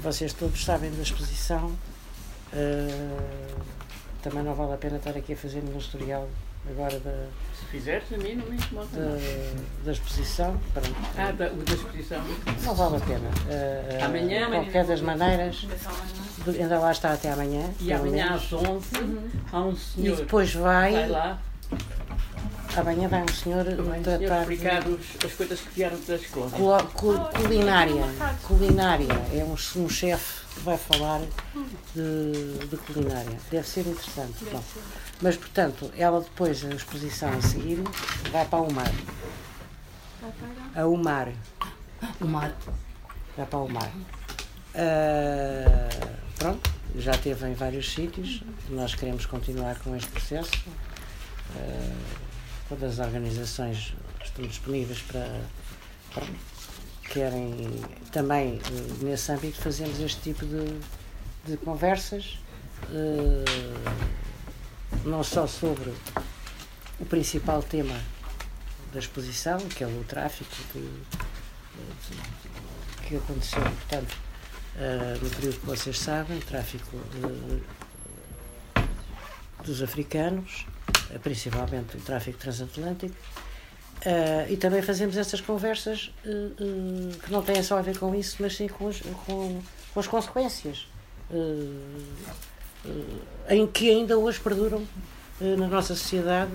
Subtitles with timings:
[0.00, 1.66] vocês todos sabem da exposição.
[2.52, 3.60] Uh,
[4.22, 6.28] também não vale a pena estar aqui a fazer um historial
[6.68, 7.26] agora da.
[7.58, 8.88] Se fizeres, a mim não me incomoda.
[8.92, 10.60] Da, da exposição.
[10.74, 10.94] Pronto.
[11.16, 12.22] Ah, da, da exposição.
[12.64, 13.28] Não vale a pena.
[13.28, 15.66] Uh, amanhã, qualquer das maneiras,
[16.46, 17.70] ainda lá está até amanhã.
[17.80, 18.44] E amanhã menos.
[18.44, 19.28] às 11 uhum.
[19.52, 20.14] há um senhor.
[20.14, 20.92] E depois vai.
[20.92, 21.38] Vai lá.
[22.76, 23.64] Amanhã vai um senhor
[24.02, 24.40] tratar.
[24.42, 24.82] explicar
[25.24, 26.50] as coisas que vieram das escola.
[27.32, 28.04] culinária.
[28.42, 29.12] Culinária.
[29.32, 31.20] É um, um chefe que vai falar
[31.94, 33.36] de, de culinária.
[33.50, 34.44] Deve ser interessante.
[34.44, 34.80] Deve Bom, ser.
[35.20, 37.82] Mas, portanto, ela depois, a exposição a seguir,
[38.30, 38.92] vai para o mar.
[40.74, 41.32] A o mar.
[42.20, 42.56] O mar.
[43.36, 43.90] Vai para o mar.
[44.74, 48.44] Uh, pronto, já esteve em vários sítios.
[48.68, 50.52] Nós queremos continuar com este processo.
[51.56, 52.29] Uh,
[52.70, 55.40] todas as organizações estão disponíveis para,
[56.14, 56.24] para
[57.10, 57.68] querem
[58.12, 60.78] também eh, nesse âmbito fazemos este tipo de,
[61.44, 62.38] de conversas
[62.84, 63.44] uh,
[65.04, 65.92] não só sobre
[67.00, 68.00] o principal tema
[68.92, 71.02] da exposição que é o tráfico de, de,
[73.08, 74.16] que aconteceu portanto
[74.76, 76.96] uh, no período que vocês sabem o tráfico
[79.64, 80.64] dos africanos
[81.18, 83.14] principalmente o tráfico transatlântico,
[84.06, 88.14] uh, e também fazemos essas conversas uh, uh, que não têm só a ver com
[88.14, 89.60] isso, mas sim com, os, com,
[89.92, 90.86] com as consequências
[93.48, 94.84] em que ainda hoje perduram
[95.40, 96.50] na nossa sociedade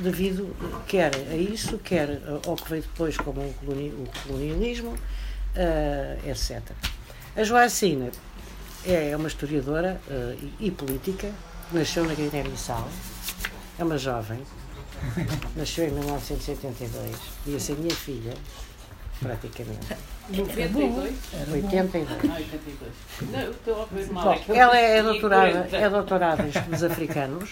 [0.00, 0.56] devido
[0.88, 4.98] quer a isso, quer ao que veio depois como o colonialismo,
[6.26, 6.60] etc.
[7.36, 8.10] A Joacina
[8.84, 10.00] é uma historiadora
[10.58, 11.30] e política,
[11.70, 12.88] nasceu na Guiné-Bissau,
[13.78, 14.40] é uma jovem,
[15.56, 18.34] nasceu em 1982, ia ser minha filha,
[19.20, 19.96] praticamente.
[20.30, 21.14] 82?
[21.52, 22.08] 82.
[22.10, 23.30] Ah, 82.
[23.30, 24.24] Não, eu estou a ver mal.
[24.24, 27.50] Bom, ela é doutorada, é doutorada em estudos africanos,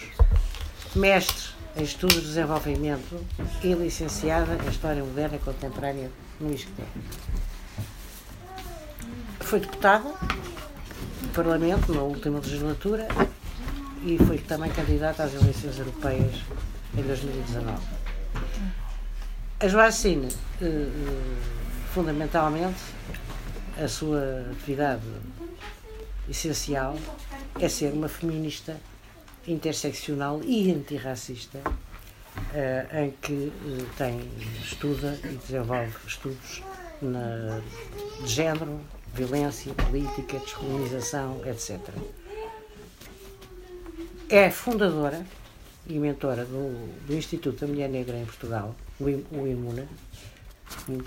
[0.95, 3.25] mestre em estudos de desenvolvimento
[3.62, 6.10] e licenciada em História Moderna e Contemporânea
[6.41, 6.84] no ISCTE.
[9.41, 10.09] Foi deputada
[11.21, 13.09] do Parlamento na última legislatura
[14.05, 16.35] e foi também candidata às eleições europeias
[16.97, 17.81] em 2019.
[19.61, 20.29] A Joacine,
[20.61, 20.89] eh, eh,
[21.95, 22.81] fundamentalmente,
[23.83, 25.03] a sua atividade
[26.29, 26.99] essencial
[27.61, 28.77] é ser uma feminista
[29.47, 31.61] interseccional e antirracista,
[32.53, 33.53] eh, em que
[33.97, 34.29] tem,
[34.63, 36.63] estuda e desenvolve estudos
[37.01, 37.61] na,
[38.21, 38.81] de género,
[39.15, 41.79] violência, política, descolonização, etc
[44.32, 45.26] é fundadora
[45.87, 49.87] e mentora do, do Instituto da Mulher Negra em Portugal, o, o IMUNA,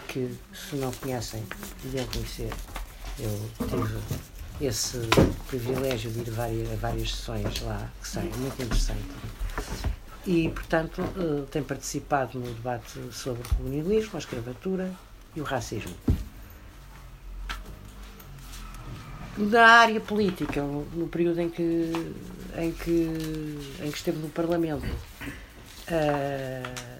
[0.08, 1.44] que, se não conhecem,
[1.81, 2.52] deviam conhecer.
[3.19, 5.00] Eu tive esse
[5.47, 9.02] privilégio de ir várias, a várias sessões lá, que são muito interessante.
[10.28, 14.91] E, portanto, uh, tem participado no debate sobre o colonialismo, a escravatura
[15.35, 15.96] e o racismo.
[19.38, 21.91] Da área política, no período em que
[22.57, 23.09] em que,
[23.81, 26.96] em que esteve no Parlamento, uh,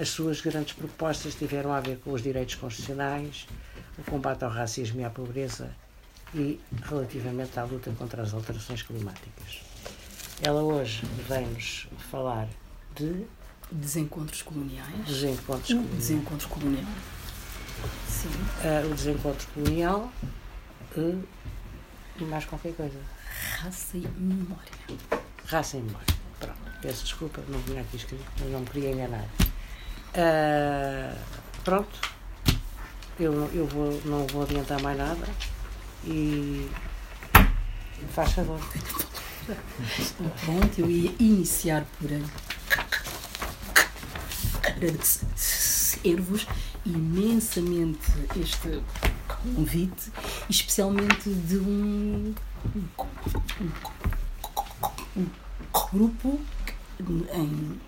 [0.00, 3.46] as suas grandes propostas tiveram a ver com os direitos constitucionais,
[3.98, 5.70] o combate ao racismo e à pobreza
[6.34, 9.62] e relativamente à luta contra as alterações climáticas.
[10.40, 12.48] Ela hoje vem-nos falar
[12.94, 13.26] de
[13.70, 15.06] desencontros coloniais.
[15.06, 15.98] Desencontros coloniais.
[15.98, 16.92] Desencontro colonial.
[18.08, 18.28] Sim.
[18.28, 20.12] Uh, o desencontro colonial
[20.96, 21.24] uh,
[22.18, 22.98] e mais qualquer coisa.
[23.58, 24.72] Raça e memória.
[25.46, 26.06] Raça e memória.
[26.38, 26.58] Pronto.
[26.82, 29.26] Peço desculpa, não tinha aqui escrito, mas não me queria enganar.
[30.14, 31.16] Uh,
[31.64, 32.00] pronto.
[33.18, 35.28] Eu, eu vou, não vou adiantar mais nada.
[36.04, 36.70] E.
[38.14, 38.58] Faz favor.
[40.44, 42.08] Pronto, eu ia iniciar por
[44.64, 46.46] agradecer-vos
[46.86, 48.82] imensamente este
[49.54, 50.12] convite,
[50.48, 52.34] especialmente de um
[55.16, 55.26] um
[55.92, 56.38] grupo
[57.34, 57.78] em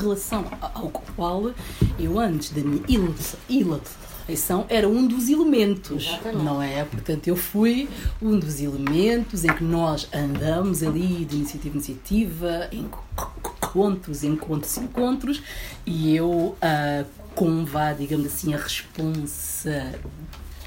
[0.00, 1.52] relação ao qual
[1.98, 2.82] eu antes da minha
[4.26, 6.44] eleição era um dos elementos, Exatamente.
[6.44, 6.84] não é?
[6.84, 7.88] Portanto, eu fui
[8.20, 15.42] um dos elementos em que nós andamos ali de iniciativa em iniciativa, encontros, encontros, encontros,
[15.86, 16.56] e eu uh,
[17.34, 18.58] com, vá, digamos assim, a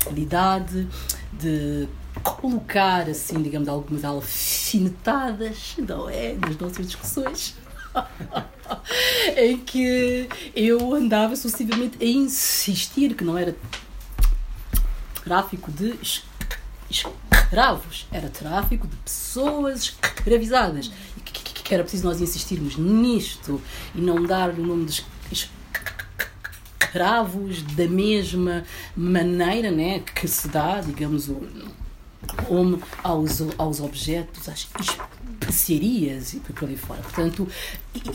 [0.06, 0.88] responsabilidade
[1.34, 1.88] de
[2.22, 6.34] colocar, assim, digamos, algumas alfinetadas, não é?
[6.34, 7.56] Nas nossas discussões.
[9.38, 13.56] em que eu andava sucessivamente a insistir que não era
[15.24, 15.98] tráfico de
[16.90, 20.92] escravos, era tráfico de pessoas escravizadas.
[21.18, 23.60] E que, era preciso nós insistirmos nisto
[23.96, 24.92] e não dar o nome de
[25.32, 25.65] escravos
[27.76, 28.64] da mesma
[28.96, 31.42] maneira né, que se dá, digamos, o
[33.04, 34.68] aos, aos objetos, às
[35.40, 37.02] especiarias e por aí fora.
[37.02, 37.48] Portanto,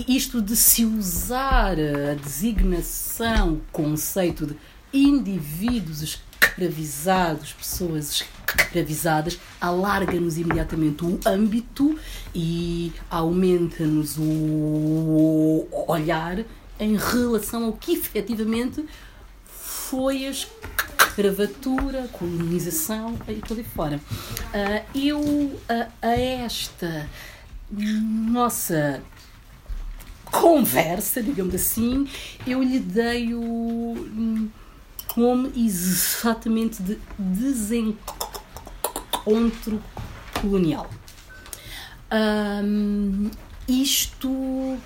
[0.08, 4.56] isto de se usar a designação, o conceito de
[4.92, 8.24] indivíduos escravizados, pessoas
[8.58, 11.96] escravizadas, alarga-nos imediatamente o âmbito
[12.34, 16.44] e aumenta-nos o olhar
[16.80, 18.84] em relação ao que efetivamente
[19.44, 24.00] foi a escravatura, colonização e por aí fora.
[24.54, 25.60] Uh, eu,
[26.02, 27.08] a esta
[27.70, 29.00] nossa
[30.24, 32.08] conversa, digamos assim,
[32.46, 34.40] eu lhe dei o
[35.16, 38.00] nome exatamente de desencontro
[40.40, 40.88] colonial.
[42.12, 43.30] Um,
[43.68, 44.78] isto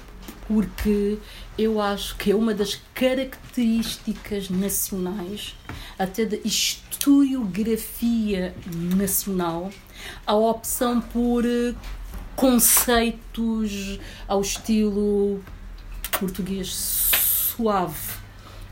[0.46, 1.18] porque
[1.56, 5.54] eu acho que é uma das características nacionais,
[5.98, 8.54] até da historiografia
[8.96, 9.70] nacional,
[10.26, 11.74] a opção por eh,
[12.36, 13.98] conceitos
[14.28, 15.42] ao estilo
[16.18, 16.68] português
[17.56, 18.12] suave,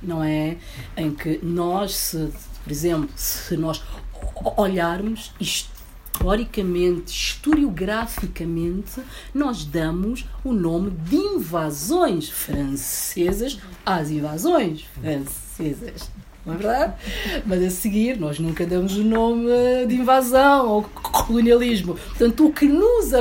[0.02, 0.58] não é?
[0.96, 2.32] Em que nós, se,
[2.62, 3.82] por exemplo, se nós
[4.56, 5.71] olharmos isto
[6.22, 9.02] historicamente, historiograficamente,
[9.34, 16.08] nós damos o nome de invasões francesas às invasões francesas.
[16.46, 16.94] Não é verdade?
[17.44, 19.48] Mas a seguir, nós nunca damos o nome
[19.88, 21.96] de invasão ou colonialismo.
[21.96, 23.12] Portanto, o que nos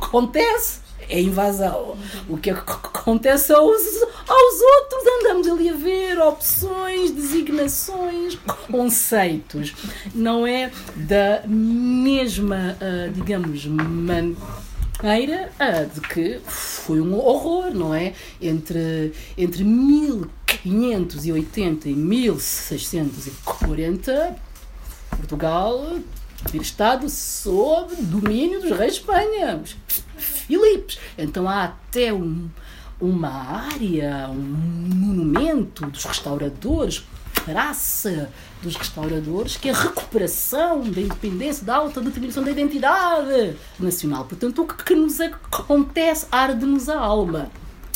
[0.00, 0.78] acontece
[1.10, 1.98] é invasão.
[2.28, 3.82] O que acontece aos,
[4.28, 8.38] aos outros, andamos ali a ver opções, designações,
[8.70, 9.74] conceitos.
[10.14, 18.12] Não é da mesma, uh, digamos, maneira uh, de que foi um horror, não é?
[18.40, 24.36] Entre, entre 1580 e 1640,
[25.10, 25.98] Portugal
[26.40, 29.62] ter estado sob domínio dos reis de Espanha,
[30.16, 30.98] Filipes.
[31.16, 32.48] Então há até um,
[33.00, 37.04] uma área, um monumento dos restauradores,
[37.44, 38.30] praça
[38.62, 44.24] dos restauradores, que é a recuperação da independência, da alta determinação da identidade nacional.
[44.24, 47.50] Portanto, o que nos acontece arde-nos a alma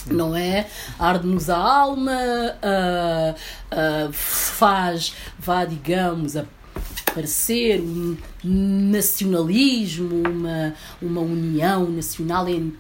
[0.06, 0.66] não é?
[0.98, 6.44] Arde-nos a alma, uh, uh, faz, vá, digamos, a
[7.14, 12.74] parecer um nacionalismo, uma, uma união nacional em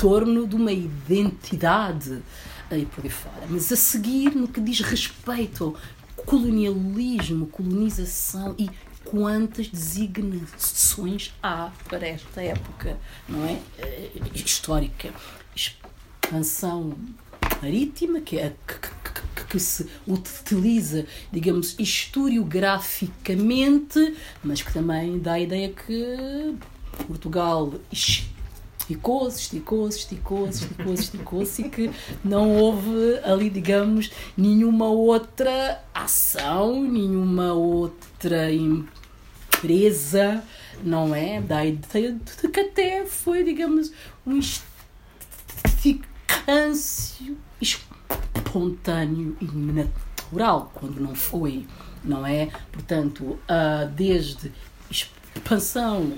[0.00, 2.22] torno de uma identidade
[2.70, 3.46] e por aí fora.
[3.48, 5.76] Mas a seguir, no que diz respeito
[6.16, 8.68] ao colonialismo, colonização e
[9.04, 12.98] quantas designações há para esta época,
[13.28, 13.60] não é?
[13.78, 15.10] Eh, histórica.
[15.54, 16.94] Expansão
[17.62, 18.74] marítima, que é que,
[19.48, 26.56] que se utiliza, digamos, historiograficamente, mas que também dá a ideia que
[27.06, 31.90] Portugal esticou-se, esticou-se, esticou-se, esticou-se, esticou-se e que
[32.24, 40.42] não houve ali, digamos, nenhuma outra ação, nenhuma outra empresa,
[40.82, 41.40] não é?
[41.40, 43.92] Da ideia de que até foi, digamos,
[44.26, 44.40] um
[45.78, 51.66] esticâncio espontâneo e natural, quando não foi,
[52.04, 52.48] não é?
[52.72, 54.52] Portanto, uh, desde
[54.90, 56.12] expansão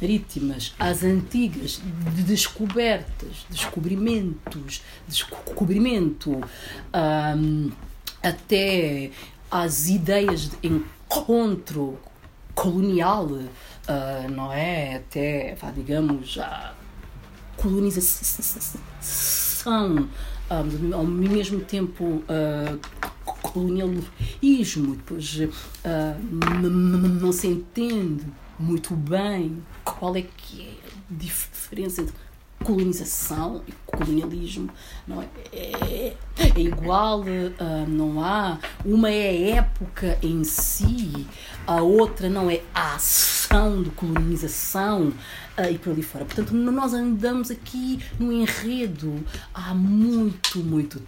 [0.00, 1.80] marítimas às antigas
[2.14, 6.40] de descobertas, descobrimentos, descobrimento,
[6.94, 7.70] um,
[8.22, 9.10] até
[9.50, 11.98] às ideias de encontro
[12.54, 13.50] colonial, uh,
[14.30, 14.96] não é?
[14.96, 16.74] Até, digamos, a
[17.56, 18.78] colonização
[20.94, 22.78] ao mesmo tempo uh,
[23.42, 28.24] colonialismo, depois uh, não se entende
[28.58, 32.14] muito bem qual é que é a diferença entre
[32.62, 34.70] colonização e colonialismo
[35.06, 38.58] não é, é, é igual uh, não há.
[38.84, 41.26] Uma é a época em si
[41.66, 45.08] a outra não é a ação de colonização
[45.58, 46.24] uh, e por ali fora.
[46.24, 51.02] Portanto nós andamos aqui no enredo há muito muito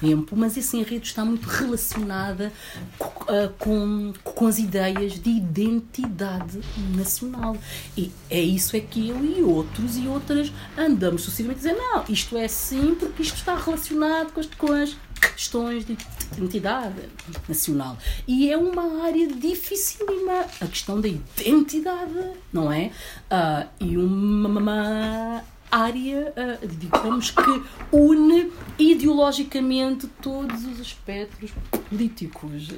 [0.00, 2.52] tempo, mas esse enredo está muito relacionada
[3.00, 6.60] uh, com, com as ideias de identidade
[6.94, 7.56] nacional.
[7.96, 12.04] E é isso é que eu e outros e outras andamos sucessivamente a dizer, não,
[12.08, 15.96] isto é assim porque isto está relacionado com as, com as questões de
[16.36, 17.02] identidade
[17.48, 17.98] nacional.
[18.26, 22.90] E é uma área dificílima, a questão da identidade, não é?
[23.30, 27.62] Uh, e uma área, uh, digamos, que
[27.92, 31.50] une ideologicamente todos os aspectos
[31.88, 32.68] políticos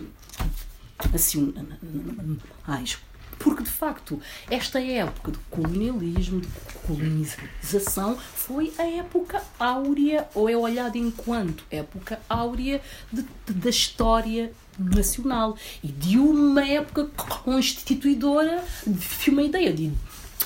[1.11, 2.99] nacionais.
[3.39, 6.49] Porque, de facto, esta época de colonialismo, de
[6.87, 12.81] colonização, foi a época áurea, ou é olhada enquanto época áurea
[13.13, 17.11] de, de, da história nacional e de uma época
[17.45, 19.93] constituidora de uma ideia de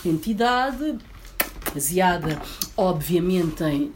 [0.03, 0.99] identidade
[1.73, 2.41] baseada,
[2.77, 3.93] obviamente, em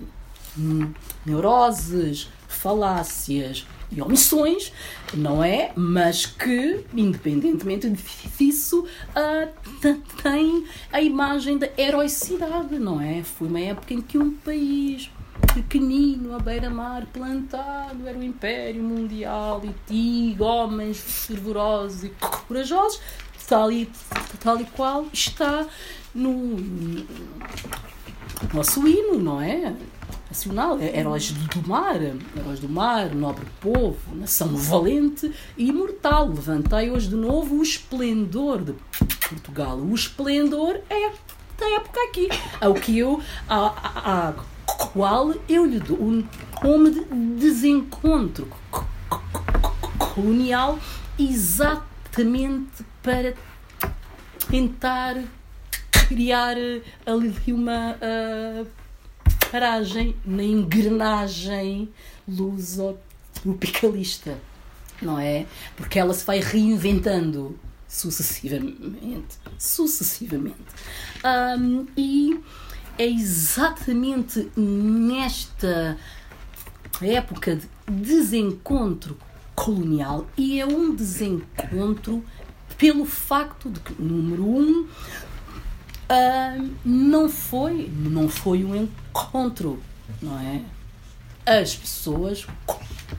[1.24, 4.72] neuroses, falácias, e omissões,
[5.12, 5.72] não é?
[5.74, 7.90] Mas que, independentemente
[8.38, 13.22] disso, uh, tem a imagem da heroicidade, não é?
[13.22, 15.10] Foi uma época em que um país
[15.54, 22.10] pequenino, à beira-mar, plantado, era o Império Mundial e tinha homens fervorosos e
[22.46, 23.00] corajosos,
[23.48, 23.90] tal e,
[24.38, 25.66] tal e qual está
[26.14, 26.56] no
[28.52, 29.74] nosso hino, não é?
[30.30, 36.28] nacional, é heróis do mar, heróis do mar, nobre povo, nação valente e imortal.
[36.28, 38.74] Levantei hoje de novo o esplendor de
[39.28, 39.76] Portugal.
[39.76, 41.10] O esplendor é
[41.58, 42.28] da época aqui,
[42.60, 44.32] ao que eu, a, a, a
[44.92, 46.24] qual eu lhe dou o
[46.64, 47.04] nome de
[47.38, 48.48] desencontro
[49.98, 50.78] colonial,
[51.18, 53.34] exatamente para
[54.48, 55.22] tentar
[56.10, 56.56] criar
[57.06, 58.66] ali uma uh,
[59.52, 61.88] paragem na engrenagem
[62.26, 64.36] luso-tropicalista,
[65.00, 65.46] não é?
[65.76, 69.38] Porque ela se vai reinventando sucessivamente.
[69.56, 70.56] Sucessivamente.
[71.24, 72.40] Um, e
[72.98, 75.96] é exatamente nesta
[77.00, 79.16] época de desencontro
[79.54, 82.24] colonial e é um desencontro
[82.76, 84.88] pelo facto de que, número um,
[86.10, 89.80] uh, não foi não foi um encontro,
[90.20, 90.62] não é?
[91.46, 92.46] As pessoas,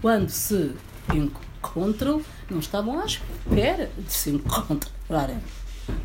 [0.01, 0.74] quando se
[1.13, 5.39] encontram, não estavam à espera de se encontrarem.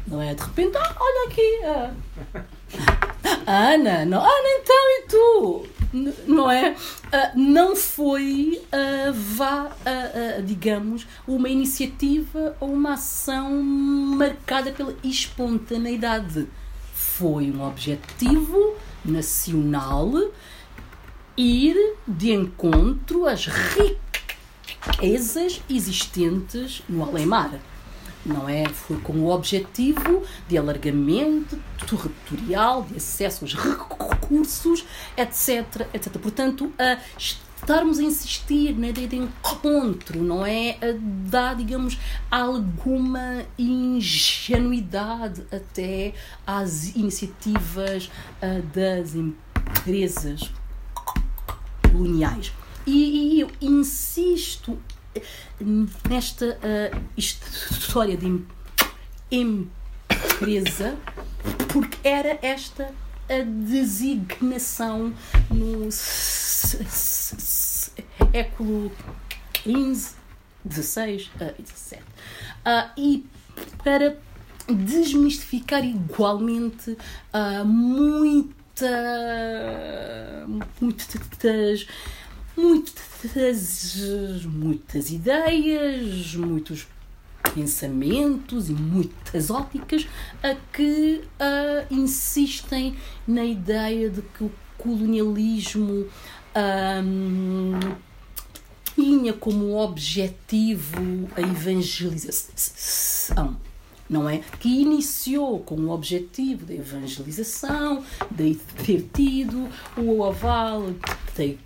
[0.07, 0.35] Não é?
[0.35, 1.61] De repente, ah, olha aqui.
[3.47, 5.67] Ah, Ana, não, Ana, então e tu?
[6.27, 6.71] Não é?
[6.71, 9.71] Uh, não foi, uh, vá,
[10.45, 16.49] digamos, uma iniciativa ou uma ação marcada pela espontaneidade
[17.19, 20.13] foi um objetivo nacional
[21.35, 21.75] ir
[22.07, 23.47] de encontro às
[24.77, 27.59] riquezas existentes no além-mar.
[28.25, 28.69] Não é?
[28.69, 34.85] Foi com o objetivo de alargamento territorial, de acesso aos recursos,
[35.17, 35.89] etc.
[35.95, 36.19] etc.
[36.19, 36.99] Portanto, a
[37.67, 40.79] estarmos a insistir na ideia de encontro, não é?
[41.29, 41.99] Dá, digamos,
[42.31, 46.15] alguma ingenuidade até
[46.47, 50.53] às iniciativas uh, das empresas
[51.91, 52.53] coloniais.
[52.87, 54.79] E, e, eu insisto
[56.09, 58.45] nesta uh, história de
[59.29, 60.97] empresa
[61.73, 62.95] porque era esta
[63.29, 65.15] a designação
[65.51, 65.89] no
[68.33, 68.91] século
[69.63, 70.15] XV,
[70.69, 71.99] XVI e XVII.
[71.99, 73.27] Uh, e
[73.83, 74.17] para
[74.69, 78.87] desmistificar igualmente uh, muita,
[80.81, 81.87] muitas,
[82.57, 86.87] muitas, muitas ideias, muitos
[87.57, 90.07] pensamentos e muitas óticas
[90.43, 92.95] a que uh, insistem
[93.27, 96.07] na ideia de que o colonialismo
[98.95, 103.57] tinha como objetivo a evangelização
[104.09, 104.41] não é?
[104.61, 110.93] Que iniciou com o objetivo da evangelização, de ter tido o aval
[111.37, 111.66] da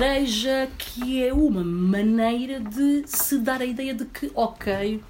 [0.00, 5.02] igreja, que é uma maneira de se dar a ideia de que, ok,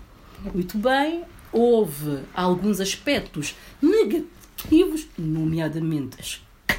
[0.52, 6.23] muito bem, houve alguns aspectos negativos, nomeadamente a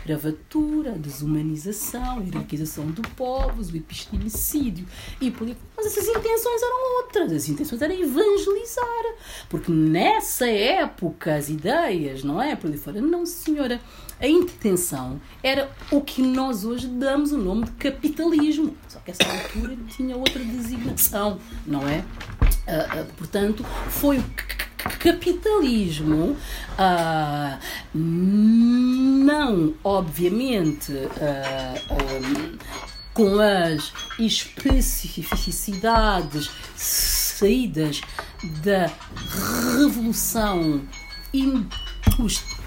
[0.02, 4.86] escravatura, a desumanização, a hierarquização de povos, o epistemicídio
[5.22, 7.32] e por Mas essas intenções eram outras.
[7.32, 9.16] As intenções eram evangelizar.
[9.48, 12.58] Porque nessa época as ideias, não é?
[12.58, 13.80] Por ali fora, não, senhora.
[14.22, 18.78] A intenção era o que nós hoje damos o nome de capitalismo.
[18.88, 22.06] Só que essa altura tinha outra designação, não é?
[22.68, 24.24] Uh, uh, portanto, foi o
[25.00, 26.38] capitalismo
[26.78, 27.58] uh,
[27.96, 30.94] não, obviamente,
[33.14, 38.02] com as especificidades saídas
[38.64, 38.86] da
[39.80, 40.84] Revolução
[41.34, 42.61] Industrial,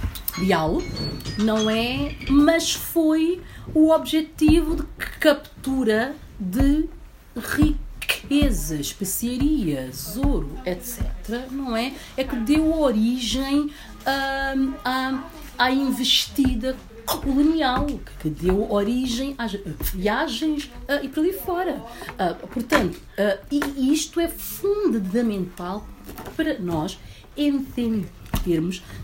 [1.39, 2.17] não é?
[2.29, 3.41] Mas foi
[3.73, 4.85] o objetivo de
[5.21, 6.89] captura de
[7.37, 11.05] riquezas, especiarias, ouro, etc.,
[11.51, 11.93] não é?
[12.17, 13.71] É que deu origem
[14.05, 15.25] a, a,
[15.59, 16.77] à investida
[17.07, 17.87] colonial
[18.19, 19.53] que deu origem às
[19.93, 21.77] viagens uh, e por ali fora.
[22.13, 25.87] Uh, portanto, uh, e isto é fundamental
[26.35, 26.99] para nós
[27.37, 28.24] entendermos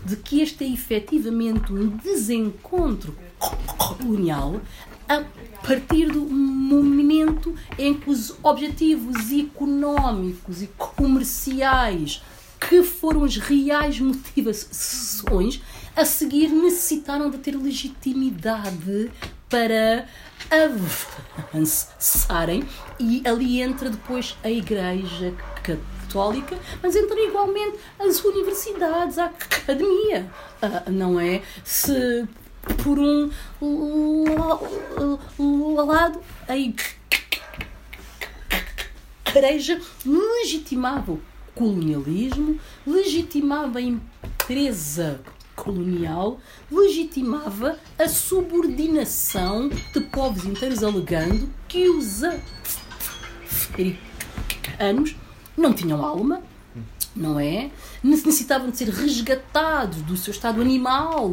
[0.05, 3.15] de que este é efetivamente um desencontro
[3.77, 4.61] colonial
[5.07, 5.23] a
[5.65, 12.21] partir do momento em que os objetivos económicos e comerciais
[12.59, 15.61] que foram as reais motivações
[15.95, 19.11] a seguir necessitaram de ter legitimidade
[19.49, 20.07] para
[21.51, 22.63] avançarem
[22.99, 26.00] e ali entra depois a Igreja Católica,
[26.81, 31.41] mas entra igualmente as universidades, a academia, ah, não é?
[31.63, 32.27] Se
[32.83, 33.31] por um
[35.75, 36.55] lado a
[39.27, 41.21] Igreja legitimava o
[41.55, 45.19] colonialismo, legitimava a empresa
[45.61, 46.39] colonial
[46.71, 52.21] legitimava a subordinação de povos inteiros, alegando que os
[53.43, 55.15] africanos
[55.57, 56.41] não tinham alma,
[57.15, 57.69] não é?
[58.03, 61.31] Necessitavam de ser resgatados do seu estado animal,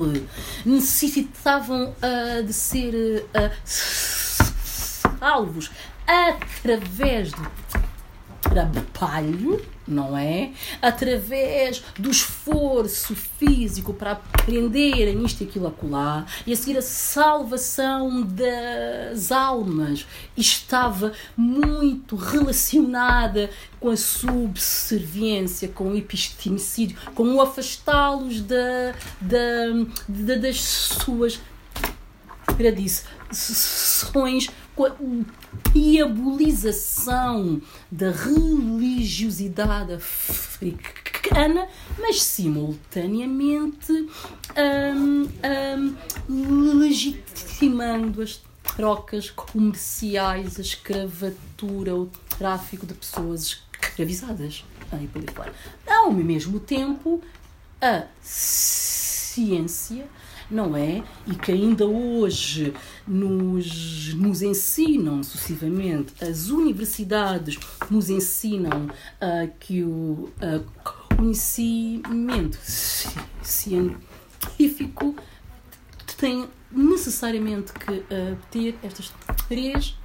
[0.64, 5.70] necessitavam uh, de ser uh, salvos
[6.06, 7.46] através do
[8.48, 10.50] trabalho, não é?
[10.82, 18.22] Através do esforço físico para aprenderem isto e aquilo acolá, e a seguir a salvação
[18.22, 23.50] das almas estava muito relacionada
[23.80, 29.38] com a subserviência, com o epistemicídio, com o afastá-los da, da,
[30.08, 31.40] da, das suas
[32.56, 33.04] tradições
[34.12, 34.30] com a
[35.72, 37.60] diabolização
[37.90, 45.28] da religiosidade africana, mas simultaneamente um,
[46.28, 48.40] um, legitimando as
[48.76, 54.64] trocas comerciais, a escravatura, o tráfico de pessoas escravizadas.
[55.86, 57.22] Ao mesmo tempo,
[57.80, 60.06] a ciência
[60.50, 61.02] não é?
[61.26, 62.72] E que ainda hoje
[63.06, 67.58] nos, nos ensinam sucessivamente, as universidades
[67.90, 70.64] nos ensinam uh, que o uh,
[71.16, 72.58] conhecimento
[73.42, 75.14] científico
[76.16, 79.12] tem necessariamente que uh, ter estas
[79.48, 79.96] três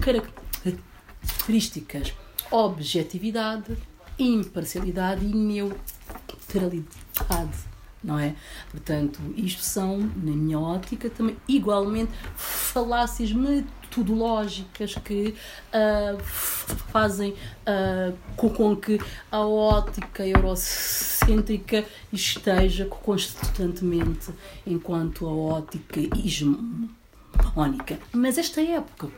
[0.00, 2.14] características:
[2.50, 3.76] objetividade,
[4.18, 7.71] imparcialidade e neutralidade
[8.02, 8.34] não é?
[8.70, 15.34] Portanto, isto são, na minha ótica, também igualmente falácias metodológicas que
[15.72, 24.32] uh, fazem uh, com que a ótica eurocêntrica esteja constantemente
[24.66, 27.98] enquanto a ótica hegemónica.
[28.12, 29.08] Mas esta época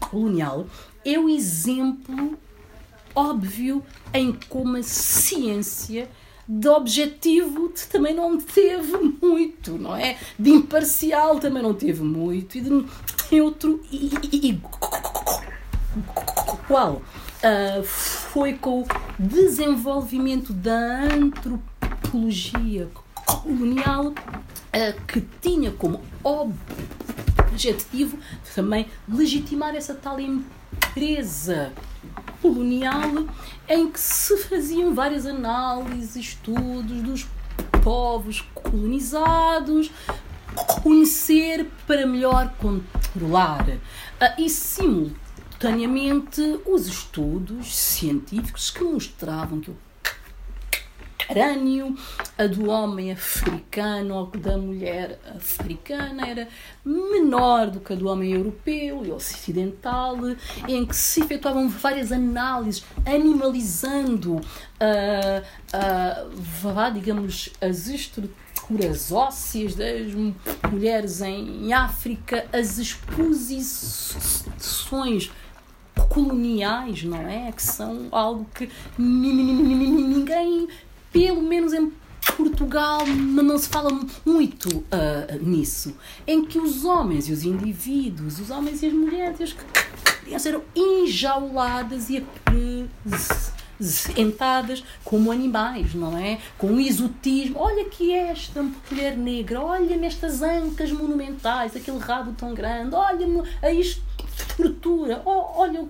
[0.00, 0.66] colonial
[1.04, 2.38] é o exemplo
[3.14, 3.82] óbvio
[4.12, 6.06] em como a ciência
[6.48, 10.16] de objetivo também não teve muito, não é?
[10.38, 12.86] De imparcial também não teve muito e de
[13.30, 14.60] neutro e,
[16.68, 18.86] qual uh, foi com o
[19.18, 22.88] desenvolvimento da antropologia
[23.24, 28.18] colonial uh, que tinha como objetivo
[28.54, 31.72] também legitimar essa tal empresa
[32.40, 33.26] colonial
[33.68, 37.26] em que se faziam várias análises, estudos dos
[37.82, 39.90] povos colonizados,
[40.54, 43.66] conhecer para melhor controlar.
[44.20, 49.76] Ah, e simultaneamente os estudos científicos que mostravam que o
[51.28, 51.94] crânio,
[52.38, 56.48] a do homem africano ou da mulher africana era
[56.84, 60.16] menor do que a do homem europeu e ocidental,
[60.68, 65.42] em que se efetuavam várias análises animalizando, uh,
[65.74, 70.12] uh, digamos, as estruturas ósseas das
[70.70, 75.32] mulheres em África, as exposições
[76.08, 77.52] coloniais, não é?
[77.52, 80.68] Que são algo que ninguém
[81.16, 81.90] pelo menos em
[82.36, 83.88] Portugal não se fala
[84.24, 89.40] muito ah, nisso, em que os homens e os indivíduos, os homens e as mulheres,
[89.40, 89.54] as
[90.22, 92.22] crianças eram enjauladas e
[93.78, 96.38] apresentadas como animais, não é?
[96.58, 97.60] Com exotismo.
[97.60, 103.26] Olha que esta mulher negra, olha nestas ancas monumentais, aquele rabo tão grande, olha
[103.62, 105.88] a estrutura, olha o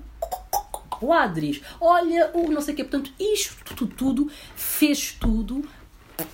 [0.98, 2.84] quadris, olha o não sei o quê.
[2.84, 5.64] Portanto, isto tudo, fez tudo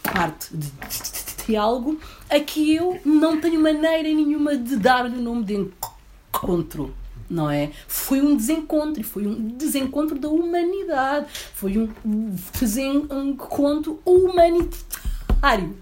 [0.03, 1.99] parte de, de, de, algo
[2.31, 6.95] a que eu não tenho maneira nenhuma de dar-lhe o nome de encontro.
[7.29, 7.71] Não é?
[7.89, 15.75] Foi um desencontro, foi um desencontro da humanidade, foi um desencontro humanitário,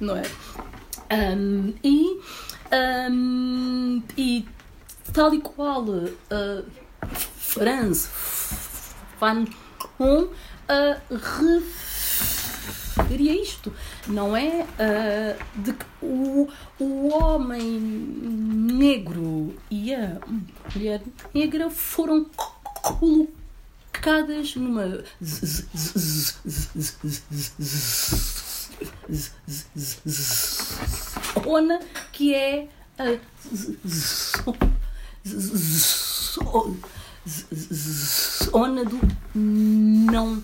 [0.00, 0.22] não é?
[1.08, 2.20] Um, e,
[3.12, 4.44] um, e
[5.12, 6.64] tal e qual uh,
[7.56, 8.10] Franz
[9.18, 9.46] Fanon
[9.98, 10.30] uh,
[12.98, 13.72] referia isto,
[14.06, 14.66] não é?
[14.78, 20.18] Uh, de que o, o homem negro e a
[20.74, 21.00] mulher
[21.32, 22.26] negra foram
[22.82, 25.02] colocadas numa
[31.42, 31.80] zona
[32.12, 33.18] que é a
[33.86, 34.66] zona
[38.84, 39.00] do
[39.34, 40.42] não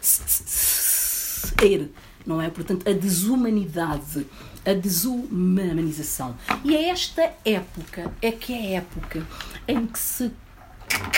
[0.00, 1.90] ser,
[2.24, 2.48] não é?
[2.50, 4.26] Portanto, a desumanidade,
[4.64, 6.36] a desumanização.
[6.62, 9.26] E é esta época, é que é a época
[9.66, 10.30] em que se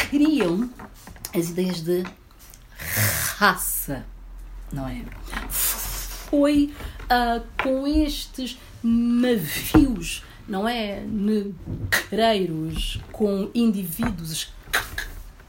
[0.09, 0.71] criam
[1.35, 2.03] as ideias de
[3.37, 4.07] raça,
[4.73, 5.05] não é?
[5.51, 6.73] Foi
[7.05, 11.01] uh, com estes navios não é?
[12.11, 14.53] Negreiros com indivíduos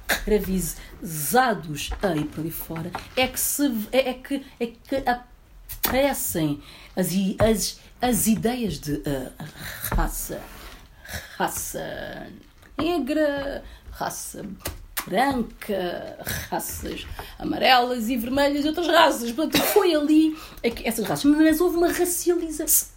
[0.09, 5.03] escravizados aí por aí fora, é que, se, é, é que, é que
[5.85, 6.61] aparecem
[6.95, 7.07] as,
[7.39, 9.31] as, as ideias de uh,
[9.95, 10.41] raça,
[11.37, 12.27] raça
[12.77, 14.45] negra, raça
[15.07, 16.17] branca,
[16.49, 17.07] raças
[17.39, 19.31] amarelas e vermelhas e outras raças.
[19.31, 20.37] Portanto, foi ali
[20.83, 21.23] essas raças.
[21.23, 22.89] Mas houve uma racialização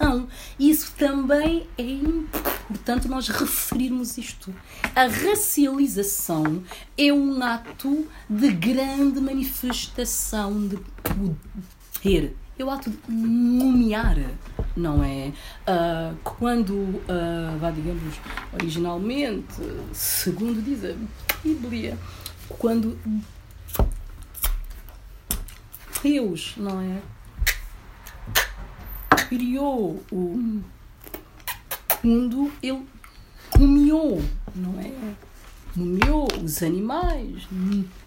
[0.00, 0.26] não,
[0.58, 4.54] isso também é importante nós referirmos isto.
[4.96, 6.62] A racialização
[6.96, 12.34] é um ato de grande manifestação de poder.
[12.58, 14.16] É o ato de nomear,
[14.74, 15.32] não é?
[15.68, 18.14] Uh, quando, uh, vá, digamos,
[18.54, 19.54] originalmente,
[19.92, 20.94] segundo diz a
[21.44, 21.98] Bíblia,
[22.48, 22.98] quando
[26.02, 27.19] Deus, não é?
[29.30, 30.60] Criou o
[32.02, 32.84] mundo, ele
[33.56, 34.20] nomeou,
[34.56, 34.90] não é?
[35.76, 37.46] Nomeou os animais,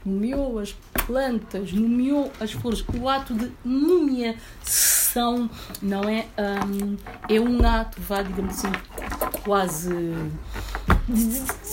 [0.06, 0.76] nomeou as
[1.08, 2.84] plantas, nomeou as flores.
[2.94, 5.50] O ato de nomeação,
[5.82, 6.26] não é?
[6.38, 6.98] Um,
[7.34, 8.72] é um ato, vá, digamos assim,
[9.46, 9.96] quase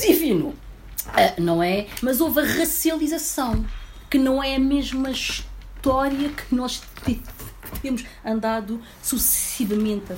[0.01, 1.89] divino, uh, não é?
[2.01, 3.65] Mas houve a racialização,
[4.09, 6.81] que não é a mesma história que nós
[7.79, 10.13] temos andado sucessivamente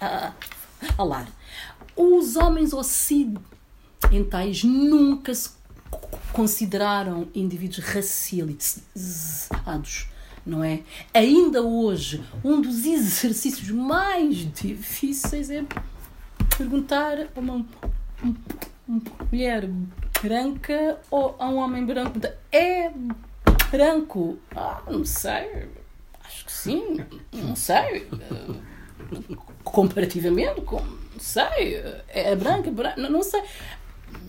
[0.00, 0.32] a,
[0.82, 1.28] a falar.
[1.94, 5.50] Os homens ocidentais nunca se
[6.32, 10.08] consideraram indivíduos racializados,
[10.44, 10.82] não é?
[11.14, 15.64] Ainda hoje, um dos exercícios mais difíceis é
[16.56, 17.66] perguntar a uma
[19.30, 19.68] mulher
[20.22, 22.20] branca ou a um homem branco:
[22.52, 22.92] é
[23.70, 24.38] branco?
[24.54, 25.68] Ah, não sei
[26.46, 28.08] que sim, não sei.
[29.64, 33.42] Comparativamente, com, não sei, é branca, branca não, não sei.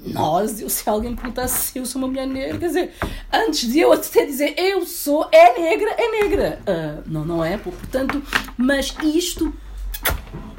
[0.06, 2.94] Nós, eu, se alguém perguntasse se eu sou uma mulher negra, quer dizer,
[3.32, 6.60] antes de eu até dizer eu sou, é negra, é negra.
[6.62, 8.22] Uh, não, não é, portanto,
[8.58, 9.54] mas isto,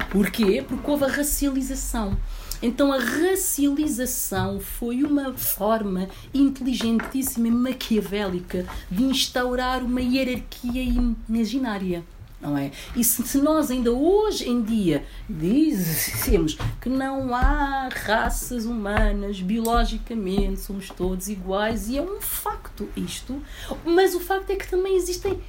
[0.09, 0.63] porquê?
[0.67, 2.17] Porque houve a racialização.
[2.61, 12.03] Então a racialização foi uma forma inteligentíssima e maquiavélica de instaurar uma hierarquia imaginária.
[12.41, 12.71] Não é?
[12.95, 20.61] E se, se nós ainda hoje em dia dizemos que não há raças humanas, biologicamente
[20.61, 23.41] somos todos iguais, e é um facto isto,
[23.83, 25.41] mas o facto é que também existem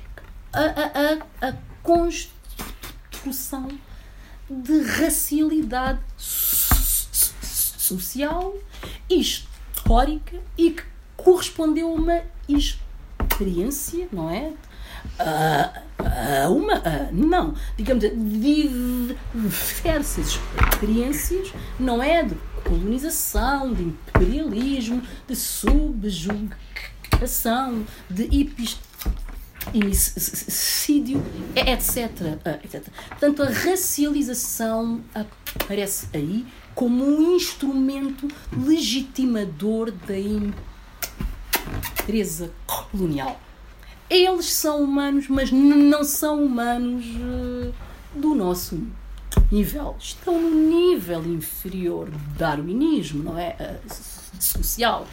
[0.52, 3.68] a, a, a, a construção
[4.50, 6.69] de racialidade social,
[9.08, 10.82] histórica e que
[11.16, 14.52] correspondeu a uma experiência, não é?
[15.18, 15.72] A,
[16.48, 18.04] uma, não, digamos,
[19.32, 20.38] diversas
[20.72, 22.22] experiências, não é?
[22.22, 26.56] De colonização, de imperialismo, de subjugação,
[28.08, 28.28] de
[29.74, 31.22] homicídio,
[31.54, 32.10] etc,
[32.64, 32.82] etc.
[33.08, 40.18] Portanto, a racialização aparece aí como um instrumento legitimador da
[42.00, 43.40] empresa colonial.
[44.08, 47.72] Eles são humanos, mas não são humanos uh,
[48.14, 48.82] do nosso
[49.52, 49.94] nível.
[49.98, 53.54] Estão no nível inferior do darwinismo, não é?
[53.60, 55.06] Uh, social.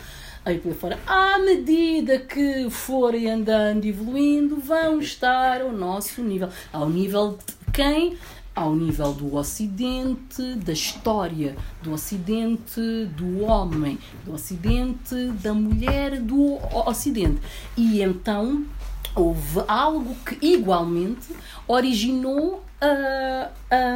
[0.44, 6.50] Aí por fora, à medida que forem andando evoluindo, vão estar ao nosso nível.
[6.72, 8.18] Ao nível de quem?
[8.58, 16.58] Ao nível do Ocidente, da história do Ocidente, do homem, do Ocidente, da mulher do
[16.88, 17.40] Ocidente.
[17.78, 18.66] E então
[19.14, 21.36] houve algo que igualmente
[21.68, 23.48] originou uh,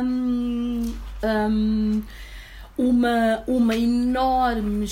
[0.03, 0.93] um,
[1.23, 2.03] um,
[2.77, 4.85] uma, uma enorme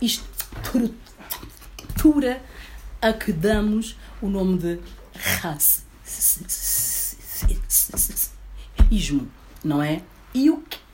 [0.00, 0.82] estrutura
[3.00, 4.80] a que damos o nome de
[5.40, 5.86] raça
[8.90, 9.28] ismo,
[9.64, 10.02] não é?
[10.34, 10.86] E o que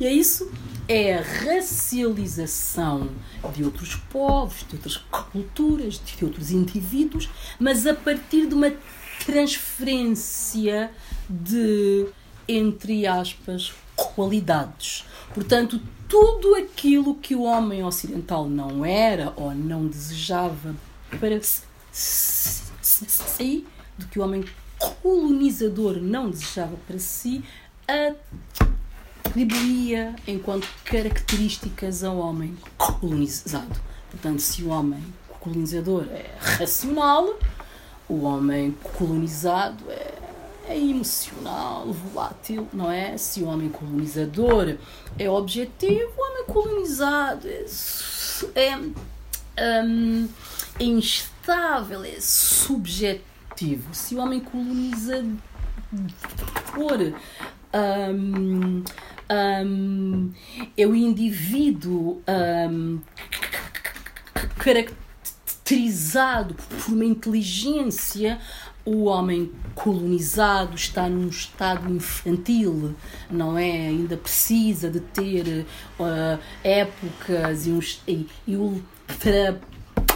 [0.00, 0.50] e é isso?
[0.88, 3.08] É a racialização
[3.54, 8.72] de outros povos, de outras culturas, de outros indivíduos, mas a partir de uma
[9.24, 10.90] transferência
[11.30, 12.06] de,
[12.48, 15.04] entre aspas, qualidades.
[15.32, 20.74] Portanto, tudo aquilo que o homem ocidental não era ou não desejava
[21.20, 21.40] para
[21.92, 22.62] si,
[23.96, 24.44] do que o homem
[25.02, 27.44] colonizador não desejava para si,
[29.24, 33.80] atribuía enquanto características ao homem colonizado.
[34.10, 35.02] Portanto, se o homem
[35.40, 37.38] colonizador é racional,
[38.08, 40.14] o homem colonizado é,
[40.68, 43.18] é emocional, volátil, não é?
[43.18, 44.76] Se o homem colonizador
[45.18, 47.64] é objetivo, o homem colonizado é,
[49.56, 50.28] é, um,
[50.78, 53.33] é instável, é subjetivo
[53.92, 55.38] se o homem colonizador
[57.72, 58.82] um,
[59.64, 60.32] um,
[60.76, 63.00] é o indivíduo um,
[64.58, 68.40] caracterizado por uma inteligência
[68.84, 72.94] o homem colonizado está num estado infantil,
[73.30, 73.88] não é?
[73.88, 75.64] Ainda precisa de ter
[75.98, 78.56] uh, épocas e, uns, e, e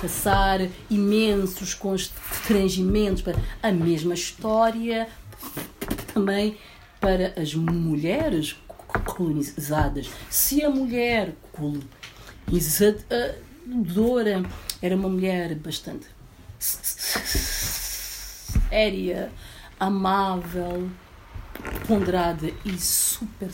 [0.01, 5.09] passar imensos constrangimentos para a mesma história
[6.13, 6.57] também
[7.01, 8.57] para as mulheres
[9.05, 10.11] colonizadas.
[10.31, 14.43] Se a mulher colonizadora
[14.81, 16.07] era uma mulher bastante
[18.69, 19.31] séria,
[19.79, 20.91] amável,
[21.87, 23.51] ponderada e super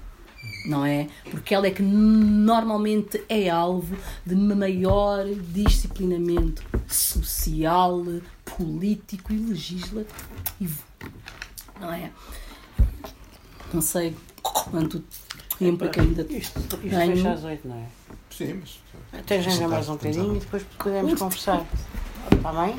[0.66, 1.08] não é?
[1.30, 8.04] Porque ela é que normalmente é alvo de maior disciplinamento social,
[8.44, 10.84] político e legislativo.
[11.80, 12.10] Não é?
[13.72, 15.04] Não sei quanto
[15.58, 17.86] tempo é que ainda Isto, isto fecha às 8, não é?
[18.30, 18.85] Sim, mas.
[19.12, 21.64] Até já ainda mais um bocadinho e depois podemos conversar.
[22.32, 22.76] Está bem?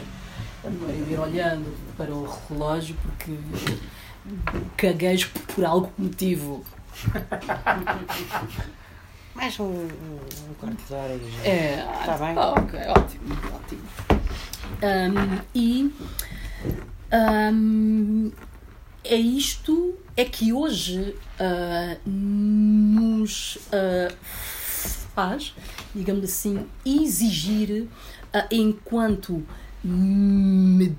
[0.64, 3.38] Não ir olhando para o relógio porque
[4.76, 6.64] caguejo por algum motivo.
[9.36, 11.44] Mais um, um, um quarto de hora e já.
[11.48, 12.36] É, Tá bem.
[12.38, 13.82] ah, ok, ótimo, ótimo.
[14.82, 15.94] Ahm, e
[17.12, 18.32] ahm,
[19.04, 24.12] é isto é que hoje ah, nos ah,
[25.18, 25.54] faz,
[25.96, 27.88] digamos assim, exigir
[28.32, 29.44] ah, enquanto
[29.84, 30.96] medida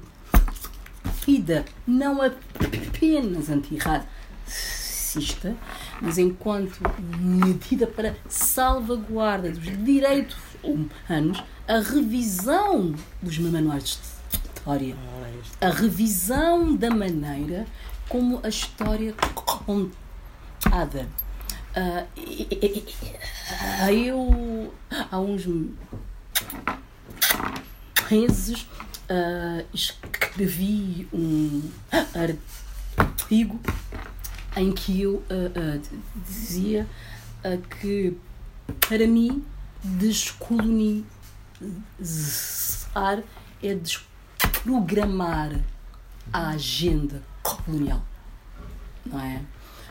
[1.86, 5.54] não apenas antirracista,
[6.00, 6.80] mas enquanto
[7.20, 14.00] medida para salvaguarda dos direitos humanos, a revisão dos manuais de
[14.36, 14.96] história,
[15.60, 17.68] a revisão da maneira
[18.08, 21.06] como a história é contada.
[21.80, 22.84] Ah, e- e-
[23.88, 25.46] e- eu, há uns
[28.10, 28.66] meses,
[29.08, 31.62] ah, escrevi um
[32.20, 33.60] artigo
[34.56, 35.78] em que eu ah, ah,
[36.26, 36.84] dizia
[37.44, 38.18] ah, que,
[38.88, 39.44] para mim,
[39.84, 41.04] descolonizar
[43.62, 45.60] é desprogramar
[46.32, 48.02] a agenda colonial.
[49.06, 49.42] Não é?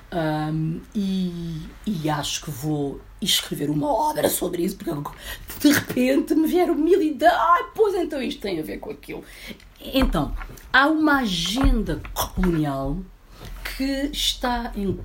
[0.09, 4.91] Ahm, e, e acho que vou escrever uma obra sobre isso, porque
[5.59, 7.33] de repente me vieram mil ideias.
[7.33, 9.23] Ah, pois então isto tem a ver com aquilo.
[9.79, 10.35] Então,
[10.71, 12.97] há uma agenda colonial
[13.75, 14.97] que está em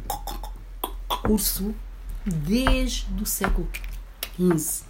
[1.08, 1.74] curso
[2.24, 3.68] desde o século
[4.36, 4.84] XV,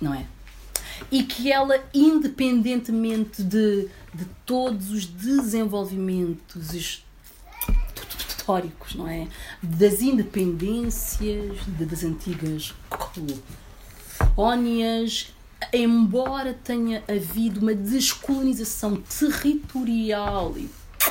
[0.00, 0.26] não é?
[1.10, 7.04] E que ela, independentemente de, de todos os desenvolvimentos
[8.48, 9.26] históricos, não é?
[9.62, 12.74] Das independências de- das antigas
[14.36, 15.32] colónias,
[15.72, 20.68] embora tenha havido uma descolonização territorial e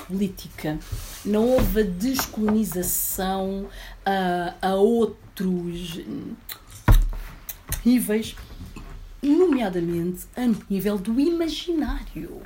[0.07, 0.77] política,
[1.25, 3.65] não houve a descolonização
[4.05, 5.99] ah, a outros
[7.83, 8.35] níveis,
[9.21, 12.41] nomeadamente a nível do imaginário.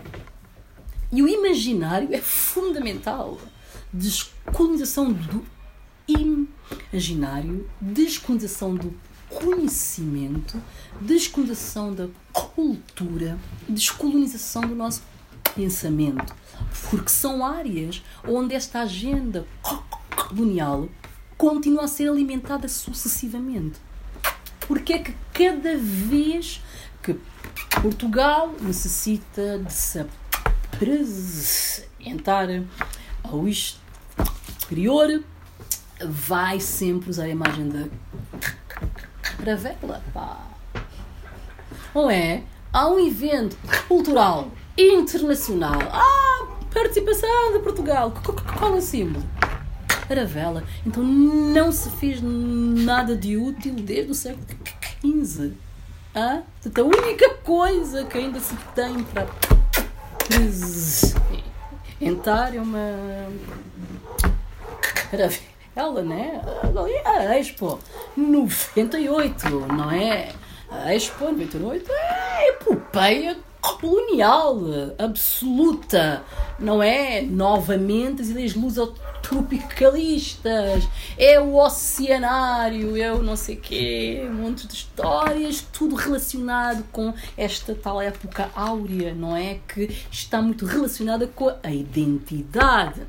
[1.12, 3.38] E o imaginário é fundamental.
[3.92, 5.46] Descolonização do
[6.08, 8.94] imaginário, descolonização do
[9.30, 10.62] conhecimento,
[11.02, 15.04] descolonização da cultura, descolonização do nosso
[15.56, 16.36] pensamento.
[16.90, 19.46] Porque são áreas onde esta agenda
[20.16, 20.90] colonial
[21.38, 23.80] continua a ser alimentada sucessivamente.
[24.62, 26.62] Porque é que cada vez
[27.02, 27.16] que
[27.82, 30.06] Portugal necessita de se
[30.74, 32.48] apresentar
[33.32, 35.24] ao exterior,
[36.06, 37.86] vai sempre usar a imagem da
[39.38, 40.02] caravela.
[40.14, 40.48] Pá.
[41.94, 42.44] Não é?
[42.72, 45.80] Há um evento cultural internacional.
[45.92, 48.12] Ah, participação de Portugal.
[48.12, 49.24] Qu- qu- Qual é o símbolo?
[50.08, 50.64] Caravela.
[50.86, 54.46] Então não se fez nada de útil desde o século
[55.04, 55.54] XV.
[56.14, 56.42] Ah?
[56.76, 59.26] A única coisa que ainda se tem para
[61.98, 63.28] apresentar é uma
[65.10, 66.42] caravela, né?
[67.06, 67.80] A Expo
[68.16, 70.30] 98, não é?
[70.70, 74.60] A Expo 98 é epopeia colonial
[75.00, 76.24] absoluta,
[76.60, 77.22] não é?
[77.22, 78.54] Novamente as ideias
[79.28, 80.88] lusotropicalistas,
[81.18, 87.14] é o oceanário, é o não sei quê, um monte de histórias, tudo relacionado com
[87.38, 89.60] esta tal época áurea, não é?
[89.68, 93.02] Que está muito relacionada com a identidade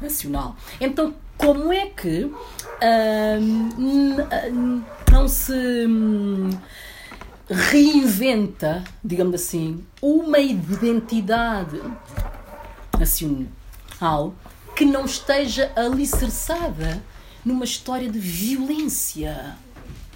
[0.00, 0.56] nacional.
[0.80, 5.52] Então, como é que hum, n- não se
[5.86, 6.50] hum,
[7.48, 11.80] reinventa, digamos assim, uma identidade
[12.98, 14.32] nacional
[14.74, 17.02] que não esteja alicerçada
[17.44, 19.56] numa história de violência,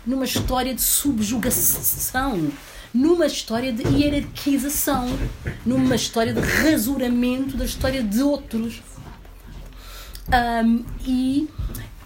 [0.05, 2.51] numa história de subjugação,
[2.93, 5.07] numa história de hierarquização,
[5.64, 8.82] numa história de rasuramento da história de outros.
[10.64, 11.49] Um, e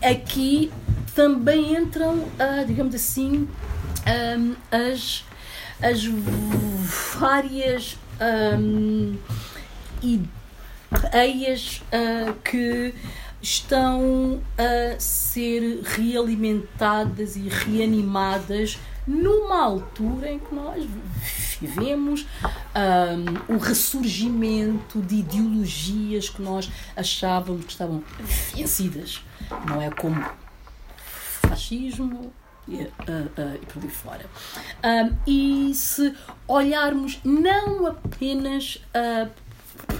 [0.03, 0.70] aqui
[1.14, 3.49] também entram, ah, digamos assim,
[4.39, 5.24] um, as,
[5.81, 6.05] as
[7.16, 7.97] várias
[8.59, 9.16] um,
[10.03, 10.41] ideias
[10.93, 12.95] ah, que
[13.40, 20.86] estão a ser realimentadas e reanimadas numa altura em que nós
[21.61, 22.26] vivemos
[23.49, 28.03] um, o ressurgimento de ideologias que nós achávamos que estavam
[28.55, 29.22] vencidas.
[29.68, 30.24] Não é como
[31.40, 32.32] fascismo,
[32.68, 34.26] e, uh, uh, e por aí fora.
[34.84, 36.14] Um, e se
[36.47, 39.30] olharmos não apenas uh,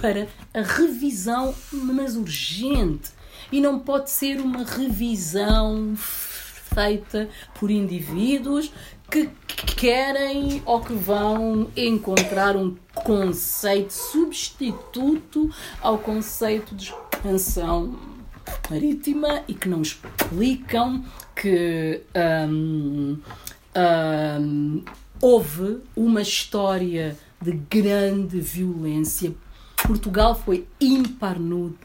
[0.01, 3.11] para a revisão, mas urgente,
[3.51, 7.29] e não pode ser uma revisão feita
[7.59, 8.71] por indivíduos
[9.09, 9.29] que
[9.75, 17.99] querem ou que vão encontrar um conceito substituto ao conceito de expansão
[18.69, 21.03] marítima e que não explicam
[21.35, 22.01] que
[22.49, 23.17] um,
[24.39, 24.83] um,
[25.21, 29.33] houve uma história de grande violência.
[29.85, 31.75] Portugal foi ímpar no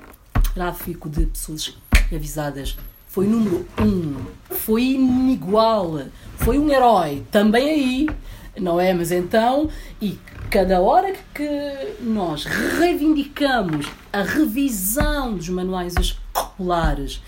[0.55, 2.77] tráfico de pessoas escravizadas.
[3.09, 4.25] Foi número um,
[4.55, 6.03] foi inigual,
[6.37, 7.25] foi um herói.
[7.31, 8.11] Também aí,
[8.57, 8.95] não é?
[8.95, 9.69] Mas então,
[10.01, 10.17] e
[10.49, 17.21] cada hora que nós reivindicamos a revisão dos manuais escolares,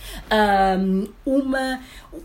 [1.26, 1.80] uma,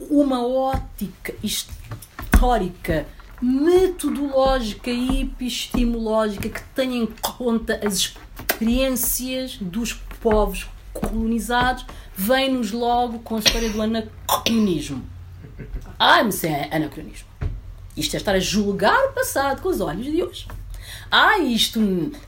[0.09, 3.07] uma ótica histórica,
[3.41, 8.15] metodológica e epistemológica que tenha em conta as
[8.55, 11.85] experiências dos povos colonizados,
[12.15, 15.03] vem-nos logo com a história do anacronismo.
[15.99, 17.27] Ah, mas é anacronismo.
[17.97, 20.47] Isto é estar a julgar o passado com os olhos de hoje.
[21.11, 21.79] Ah, isto,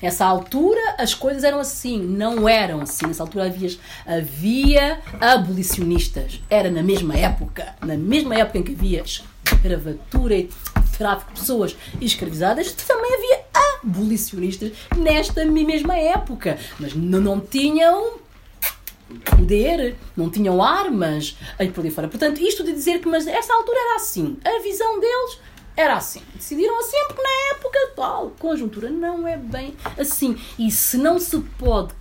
[0.01, 2.01] nessa altura as coisas eram assim.
[2.01, 3.07] Não eram assim.
[3.07, 6.41] Nessa altura havia, havia abolicionistas.
[6.49, 7.75] Era na mesma época.
[7.81, 10.49] Na mesma época em que havia escravatura e
[10.97, 13.45] tráfico de pessoas escravizadas, também havia
[13.83, 16.57] abolicionistas nesta mesma época.
[16.79, 18.19] Mas não, tinham
[19.23, 22.07] poder, não tinham armas, aí por ali fora.
[22.07, 25.39] Portanto, isto de dizer que, mas essa altura era assim, a visão deles
[25.75, 26.21] era assim.
[26.33, 30.35] Decidiram assim porque na época tal conjuntura não é bem assim.
[30.57, 31.93] E se não se pode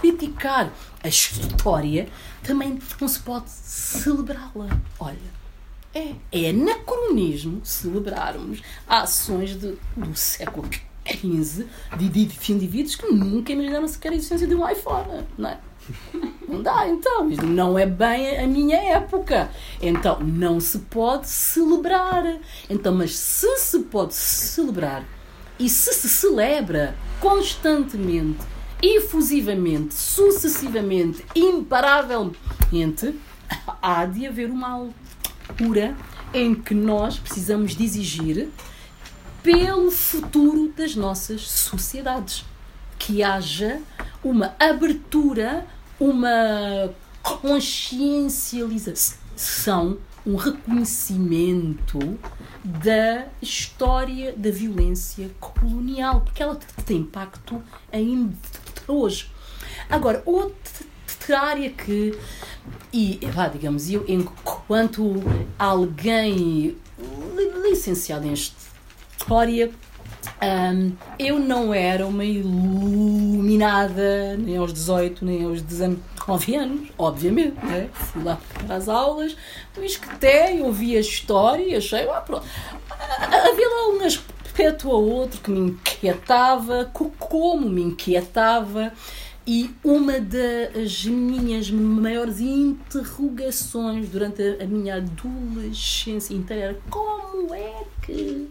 [0.00, 2.08] criticar a história,
[2.42, 4.68] também não se pode celebrá-la.
[4.98, 5.35] Olha,
[5.96, 10.68] é, é anacronismo celebrarmos ações de, do século
[11.06, 11.66] XV
[11.96, 15.58] de, de, de indivíduos que nunca imaginaram sequer a existência de um iPhone, não é?
[16.48, 17.28] Não dá, então.
[17.28, 19.50] Isto não é bem a minha época.
[19.82, 22.38] Então, não se pode celebrar.
[22.70, 25.04] Então, mas se se pode celebrar
[25.58, 28.46] e se se celebra constantemente,
[28.80, 33.18] efusivamente, sucessivamente, imparavelmente,
[33.82, 34.88] há de haver uma
[35.48, 35.96] altura
[36.32, 38.48] em que nós precisamos de exigir
[39.42, 42.44] pelo futuro das nossas sociedades
[42.98, 43.80] que haja
[44.22, 45.66] uma abertura
[45.98, 46.92] uma
[47.22, 52.18] consciencialização, um reconhecimento
[52.62, 58.36] da história da violência colonial, porque ela tem impacto ainda
[58.86, 59.30] hoje.
[59.88, 60.84] Agora, outra
[61.34, 62.16] área que,
[62.92, 65.22] e vá, digamos, eu, enquanto
[65.58, 66.76] alguém
[67.62, 69.70] licenciado em história,
[70.42, 77.56] um, eu não era uma iluminada nem aos 18, nem aos 19 anos, obviamente.
[77.64, 77.88] Né?
[77.92, 79.36] Fui lá para as aulas,
[79.76, 82.46] me escutei, ouvi a história e achei, ah, pronto.
[82.90, 88.92] Havia lá um aspecto ou outro que me inquietava, como me inquietava.
[89.48, 98.48] E uma das minhas maiores interrogações durante a minha adolescência inteira era como é que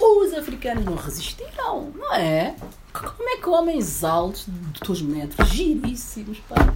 [0.00, 2.54] os africanos não resistiram, não é?
[2.92, 6.72] Como é que homens altos, de 2 metros, giríssimos, pá,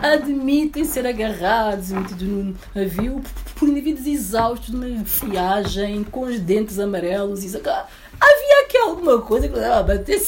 [0.00, 3.22] admitem ser agarrados e metidos num navio
[3.54, 9.48] por indivíduos exaustos de uma viagem com os dentes amarelos e Havia aqui alguma coisa
[9.48, 10.20] que estava a bater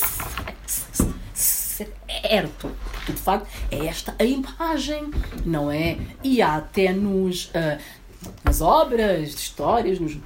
[2.09, 2.71] certo.
[2.93, 5.11] Porque, de facto, é esta a imagem,
[5.45, 5.99] não é?
[6.23, 7.47] E há até nos.
[7.47, 7.79] Uh,
[8.43, 10.17] nas obras de histórias, nos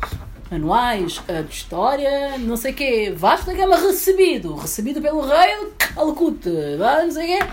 [0.51, 5.87] manuais de história, não sei o quê, Vasco da Gama recebido, recebido pelo rei de
[5.95, 7.47] Calcuta, não sei o quê,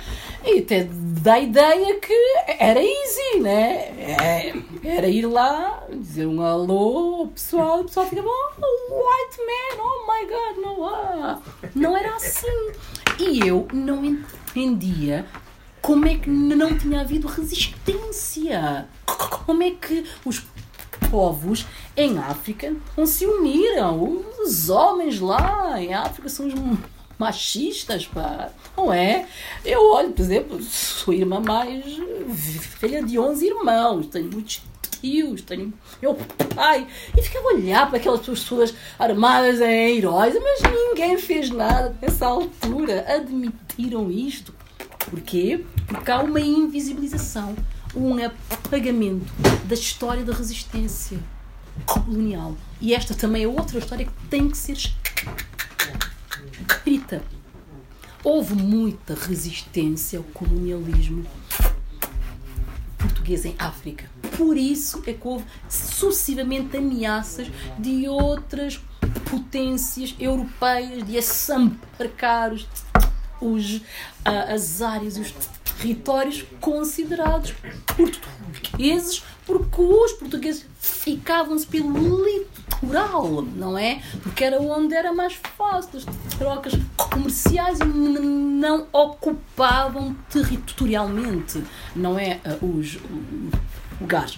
[0.45, 2.13] e até dá a ideia que
[2.59, 3.73] era easy, né?
[3.99, 4.53] É,
[4.83, 10.25] era ir lá, dizer um alô pessoal, o pessoal fica, oh, white man, oh my
[10.29, 11.41] god, não há.
[11.73, 12.71] Não era assim.
[13.20, 15.26] E eu não entendia
[15.82, 18.88] como é que não tinha havido resistência.
[19.45, 20.43] Como é que os
[21.09, 24.24] povos em África não se uniram.
[24.43, 26.53] Os homens lá em África são os
[27.18, 28.49] machistas, pá.
[28.76, 29.28] Não é?
[29.63, 31.86] Eu olho, por exemplo, sou irmã mais
[32.80, 34.61] velha de 11 irmãos, tenho muitos
[35.45, 36.15] tenho meu
[36.55, 36.87] pai.
[37.17, 42.25] E ficava a olhar para aquelas pessoas armadas em heróis, mas ninguém fez nada nessa
[42.25, 43.05] altura.
[43.07, 44.53] Admitiram isto.
[45.09, 45.63] Porquê?
[45.87, 47.55] Porque há uma invisibilização,
[47.95, 49.31] um apagamento
[49.65, 51.19] da história da resistência
[51.85, 52.55] colonial.
[52.81, 54.77] E esta também é outra história que tem que ser
[56.69, 57.23] escrita.
[58.23, 61.25] Houve muita resistência ao colonialismo
[63.26, 64.05] português em África.
[64.38, 67.47] Por isso é que houve sucessivamente ameaças
[67.80, 68.80] de outras
[69.30, 72.67] potências europeias de assambarcar os,
[73.41, 73.82] os,
[74.23, 75.34] as áreas, os
[75.78, 77.53] territórios considerados
[77.95, 84.01] portugueses, porque os portugueses ficavam-se pelo litoral, não é?
[84.21, 86.73] Porque era onde era mais fácil, as trocas
[87.16, 91.63] comerciais não ocupavam territorialmente,
[91.95, 92.41] não é?
[92.61, 92.97] Os
[94.01, 94.38] lugares.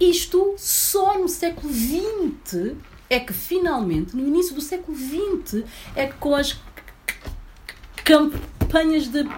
[0.00, 2.74] Isto só no século XX
[3.08, 5.64] é que finalmente, no início do século XX,
[5.94, 6.58] é que com as
[8.04, 9.28] campanhas de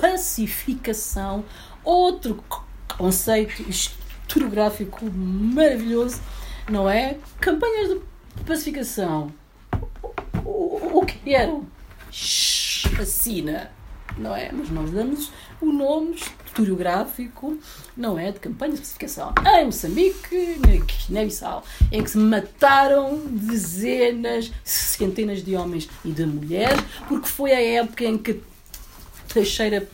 [0.00, 1.44] pacificação,
[1.84, 2.42] outro
[2.98, 6.20] conceito historiográfico maravilhoso,
[6.68, 7.18] não é?
[7.40, 8.09] Campanhas de
[8.46, 9.32] pacificação.
[10.44, 11.66] O, que eram?
[12.10, 13.70] Chacina,
[14.18, 14.50] não é?
[14.52, 17.58] Mas nós damos o nome historiográfico,
[17.96, 18.32] não é?
[18.32, 19.32] De campanha de pacificação.
[19.46, 26.80] Em Moçambique, na Guiné-Bissau, em que se mataram dezenas, centenas de homens e de mulheres,
[27.08, 28.42] porque foi a época em que
[29.32, 29.88] Teixeira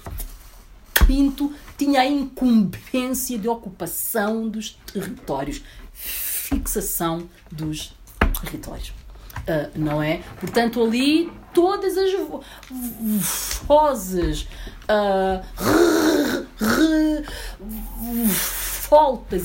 [1.06, 5.62] Pinto tinha a incumbência de ocupação dos territórios,
[5.92, 8.05] fixação dos territórios.
[9.46, 10.22] Uh, não é?
[10.40, 12.10] Portanto, ali todas as
[13.64, 14.48] vozes,
[14.88, 15.44] uh,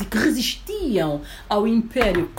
[0.01, 2.31] e que resistiam ao Império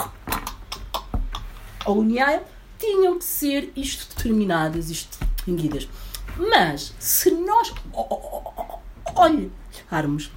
[1.84, 2.44] colonial
[2.78, 5.88] tinham que ser exterminadas, extinguidas.
[6.36, 7.72] Mas se nós
[9.14, 10.30] olharmos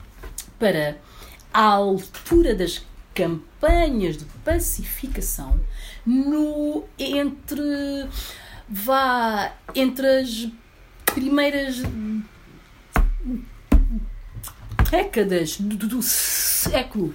[0.60, 0.98] para
[1.54, 5.60] a altura das campanhas de pacificação
[6.06, 8.08] no entre
[8.68, 10.48] vá entre as
[11.06, 11.82] primeiras
[14.90, 17.14] décadas do, do século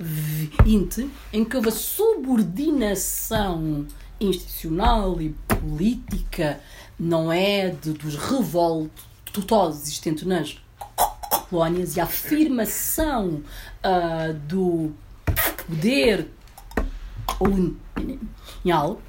[0.00, 3.86] XX, em que houve a subordinação
[4.20, 6.60] institucional e política
[6.98, 7.70] não é?
[7.70, 10.58] De, dos revoltosos existentes nas
[11.48, 13.42] colónias e a afirmação
[13.84, 14.92] uh, do
[15.66, 16.28] poder
[17.38, 19.00] colonial,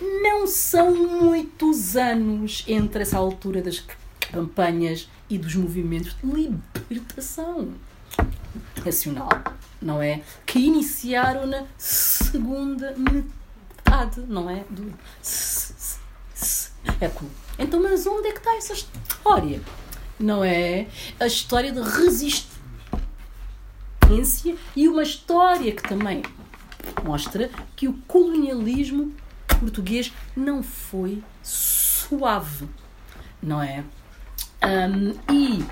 [0.00, 3.84] não são muitos anos entre essa altura das
[4.30, 7.72] campanhas e dos movimentos de libertação
[8.84, 9.28] nacional,
[9.80, 10.22] não é?
[10.46, 14.64] Que iniciaram na segunda metade, não é?
[14.70, 14.92] Do
[16.34, 17.30] século.
[17.58, 19.60] Então, mas onde é que está essa história?
[20.18, 20.86] Não é?
[21.18, 22.52] A história de resistência
[24.76, 26.22] e uma história que também
[27.04, 29.14] mostra que o colonialismo
[29.60, 32.68] português não foi suave,
[33.42, 33.84] não é?
[34.64, 35.64] Um, e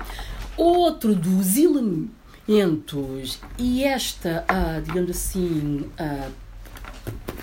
[0.57, 6.31] outro dos elementos, e esta, uh, digamos assim, uh,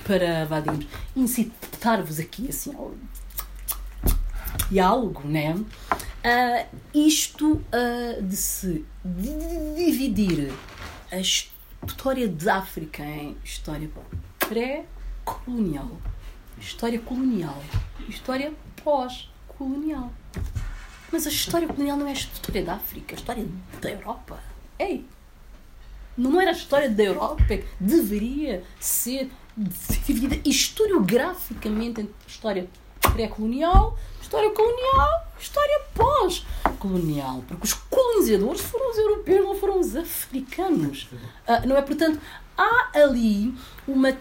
[0.05, 2.95] para, digamos, incitar-vos aqui assim, ao
[4.71, 5.55] diálogo, né?
[5.55, 10.53] Uh, isto uh, de se dividir
[11.11, 11.17] a
[11.87, 13.91] história de África em história
[14.39, 15.91] pré-colonial,
[16.59, 17.63] história colonial,
[18.09, 18.53] história
[18.83, 20.13] pós-colonial.
[21.11, 23.47] Mas a história colonial não é a história da África, é a história
[23.81, 24.43] da Europa.
[24.79, 25.07] Ei!
[26.17, 29.31] Não era a história da Europa que deveria ser
[30.07, 32.69] dividida historiograficamente história
[33.13, 33.97] pré-colonial
[34.29, 37.43] História colonial, história pós-colonial.
[37.49, 41.09] Porque os colonizadores foram os europeus, não foram os africanos.
[41.49, 41.81] Uh, não é?
[41.81, 42.21] Portanto,
[42.55, 43.55] há ali
[43.87, 44.15] uma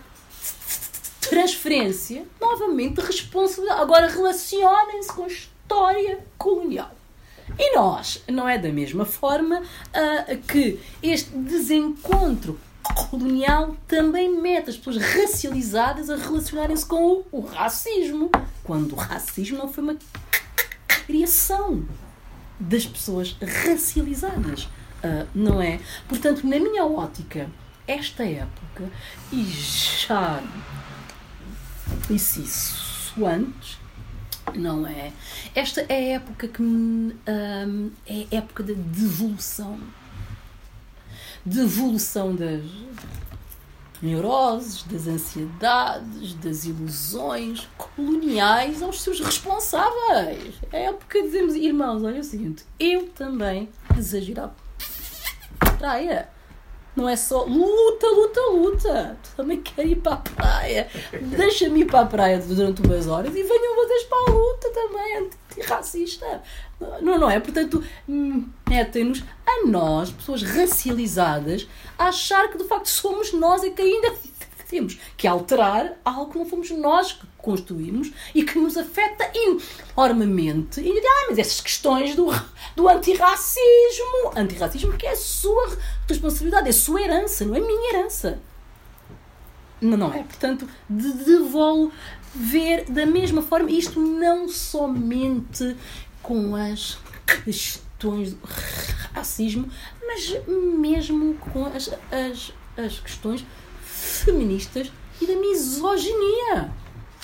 [1.20, 3.82] transferência, novamente, de responsabilidade.
[3.82, 6.92] Agora relacionem-se com a história colonial.
[7.60, 12.58] E nós, não é da mesma forma uh, que este desencontro
[12.94, 18.30] colonial também mete as pessoas racializadas a relacionarem-se com o, o, racismo,
[18.64, 19.98] quando o racismo não foi uma
[20.88, 21.86] criação
[22.60, 25.80] das pessoas racializadas, uh, não é?
[26.08, 27.50] Portanto, na minha ótica,
[27.88, 28.92] esta época,
[29.32, 30.44] e já
[32.08, 33.78] disse isso antes,
[34.56, 35.12] Não é?
[35.54, 37.12] Esta é a época que hum,
[38.06, 39.78] é a época da devolução.
[41.50, 42.62] Devolução das
[44.02, 50.56] neuroses, das ansiedades, das ilusões coloniais aos seus responsáveis.
[50.74, 53.70] É época de dizemos, irmãos, olha o seguinte, eu também
[55.62, 56.28] à praia.
[56.98, 59.18] Não é só luta, luta, luta.
[59.24, 60.90] Tu também quero ir para a praia.
[61.38, 65.18] Deixa-me ir para a praia durante umas horas e venham vocês para a luta também,
[65.18, 66.42] antirracista.
[67.02, 67.40] Não, não é?
[67.40, 67.84] Portanto,
[68.70, 71.68] metem-nos a nós, pessoas racializadas,
[71.98, 74.14] a achar que de facto somos nós e que ainda
[74.70, 80.82] temos que alterar algo que não fomos nós que construímos e que nos afeta enormemente.
[80.82, 82.28] E ah, mas essas questões do,
[82.76, 87.94] do antirracismo, antirracismo que é a sua responsabilidade, é a sua herança, não é minha
[87.94, 88.40] herança.
[89.80, 90.24] Não, não é?
[90.24, 95.76] Portanto, de devolver da mesma forma, isto não somente
[96.28, 98.40] com as questões do
[99.14, 99.72] racismo,
[100.06, 103.46] mas mesmo com as, as, as questões
[103.82, 106.70] feministas e da misoginia,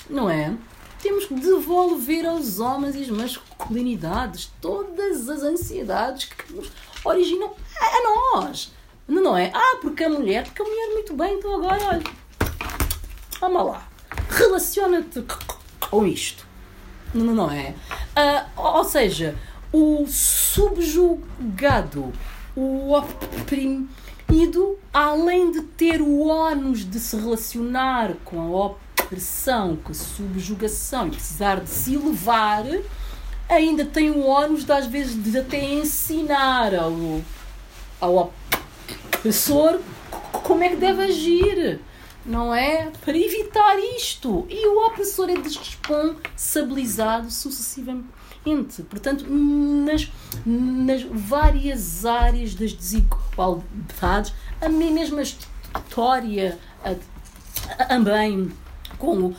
[0.08, 0.56] não é?
[1.02, 6.72] Temos que devolver aos homens e às masculinidades todas as ansiedades que nos
[7.04, 8.72] originam a nós.
[9.06, 9.52] Não é?
[9.54, 12.04] Ah, porque a mulher, porque a mulher muito bem, então agora, olha,
[13.38, 13.86] vamos lá,
[14.30, 15.22] relaciona-te
[15.90, 16.43] com isto.
[17.14, 17.74] Não, não é?
[18.14, 19.34] Ah, ou seja,
[19.72, 21.22] o subjugado,
[22.56, 23.88] o oprimido,
[24.32, 31.06] Ido, além de ter o ónus de se relacionar com a opressão, com a subjugação
[31.06, 32.64] e precisar de se elevar,
[33.48, 37.20] ainda tem o ónus de, às vezes, de até ensinar ao,
[38.00, 38.32] ao
[39.12, 39.78] opressor
[40.42, 41.80] como é que deve agir,
[42.24, 42.90] não é?
[43.04, 44.46] Para evitar isto.
[44.48, 48.08] E o opressor é desresponsabilizado sucessivamente
[48.90, 50.10] Portanto, nas,
[50.44, 56.58] nas várias áreas das desigualdades, a mesma história
[57.88, 58.52] também
[58.98, 59.36] com o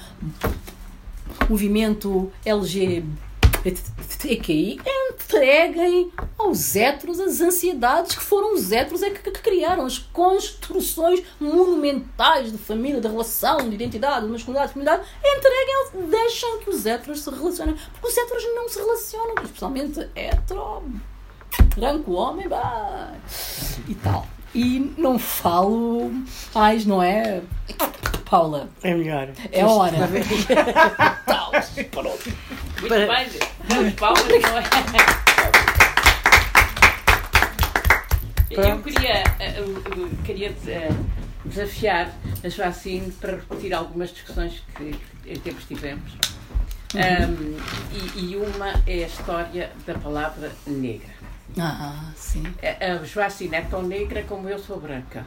[1.48, 3.95] movimento LGBT
[4.26, 4.80] LGBTQI
[5.12, 11.24] entreguem aos héteros as ansiedades que foram os héteros é que, que, criaram as construções
[11.40, 16.86] monumentais de família, de relação, de identidade, de masculinidade, de feminidade, entreguem, deixem que os
[16.86, 17.76] héteros se relacionem.
[17.94, 20.84] Porque os héteros não se relacionam, especialmente hétero,
[21.76, 23.14] branco, homem, bah,
[23.88, 24.28] e tal.
[24.56, 26.10] E não falo
[26.54, 27.42] mais, não é?
[28.30, 28.70] Paula.
[28.82, 29.28] É melhor.
[29.52, 29.98] É hora.
[31.26, 31.52] Tal.
[31.92, 32.34] Pronto.
[32.80, 33.06] Muito Para...
[33.06, 33.28] bem.
[33.68, 34.64] Duas palmas, não é?
[38.50, 39.62] Eu queria, eh,
[40.24, 40.90] queria eh,
[41.44, 44.96] desafiar a Joacine para repetir algumas discussões que
[45.28, 46.14] em tempos tivemos.
[46.96, 47.58] Um,
[47.92, 51.15] e, e, uma é a história da palavra negra.
[51.58, 52.44] Ah, sim.
[52.80, 55.26] A Joacine é tão negra como eu sou branca.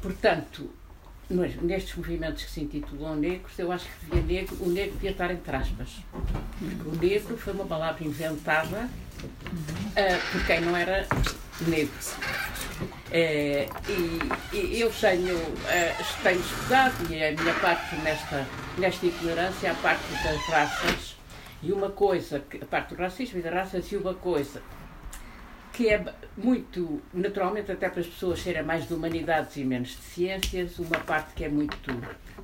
[0.00, 0.70] Portanto,
[1.30, 5.30] nestes movimentos que se intitulam negros, eu acho que devia negro, o negro devia estar
[5.30, 5.88] entre aspas.
[6.58, 11.06] Porque o negro foi uma palavra inventada uh, por quem não era
[11.66, 11.92] negro.
[13.08, 13.66] Uh,
[14.52, 18.46] e, e, eu tenho, uh, tenho estudado, e é a minha parte nesta,
[18.76, 21.16] nesta ignorância, a parte das raças,
[21.62, 24.62] e uma coisa, a parte do racismo e das raças, e uma coisa
[25.78, 26.04] que é
[26.36, 30.98] muito, naturalmente, até para as pessoas serem mais de humanidades e menos de ciências, uma
[30.98, 31.92] parte que é muito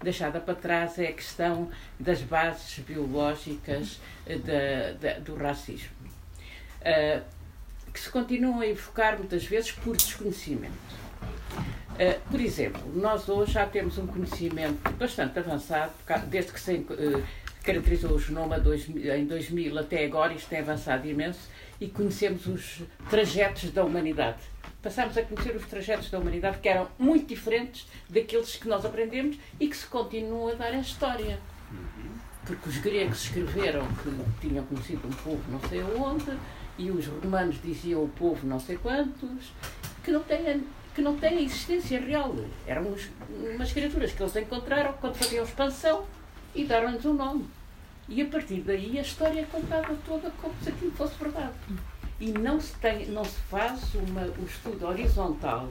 [0.01, 1.69] deixada para trás é a questão
[1.99, 5.91] das bases biológicas eh, do racismo,
[6.83, 7.25] uh,
[7.93, 10.73] que se continuam a evocar muitas vezes por desconhecimento.
[11.95, 15.93] Uh, por exemplo, nós hoje já temos um conhecimento bastante avançado,
[16.29, 17.25] desde que se uh,
[17.65, 21.51] caracterizou o genoma dois, em 2000 até agora, isto tem avançado imenso,
[21.85, 24.39] e conhecemos os trajetos da humanidade.
[24.83, 29.37] Passámos a conhecer os trajetos da humanidade que eram muito diferentes daqueles que nós aprendemos
[29.61, 31.39] e que se continuam a dar a história.
[32.47, 36.39] Porque os gregos escreveram que tinham conhecido um povo não sei onde
[36.79, 39.53] e os romanos diziam o povo não sei quantos,
[40.03, 40.65] que não têm,
[40.95, 42.35] que não têm existência real.
[42.67, 42.95] Eram
[43.55, 46.07] umas criaturas que eles encontraram quando faziam expansão
[46.55, 47.47] e deram-lhes um nome.
[48.09, 51.55] E a partir daí a história é contada toda como se aquilo fosse verdade.
[52.21, 55.69] E não se, tem, não se faz uma, um estudo horizontal,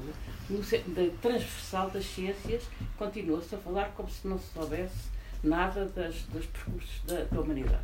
[0.49, 2.63] no, de, transversal das ciências,
[2.97, 5.13] continua-se a falar como se não se soubesse
[5.43, 7.83] nada das, dos percursos da, da humanidade.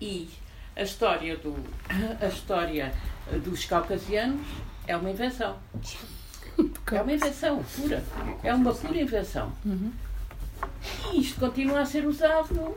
[0.00, 0.28] E
[0.76, 1.54] a história, do,
[2.20, 2.94] a história
[3.44, 4.46] dos caucasianos
[4.86, 5.58] é uma invenção.
[6.90, 8.02] É uma invenção pura.
[8.42, 9.52] É uma pura invenção.
[9.64, 9.92] Uhum.
[11.12, 12.76] E isto continua a ser usado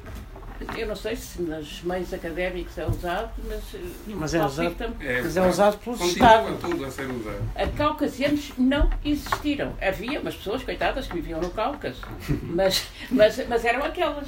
[0.78, 4.96] eu não sei se nos meios académicos é usado, mas, eh, Mas é usado.
[5.00, 6.60] É, Mas é usado pelos Continua Estados.
[6.62, 7.52] tudo a ser usado.
[7.56, 9.74] A caucasianos não existiram.
[9.82, 12.02] Havia umas pessoas, coitadas, que viviam no Cáucaso,
[12.44, 14.28] mas, mas, mas eram aquelas.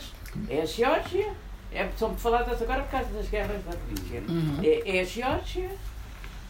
[0.50, 1.32] É a Geórgia,
[1.72, 4.24] é, são faladas agora por causa das guerras da Rússia.
[4.64, 5.70] É, é a Geórgia,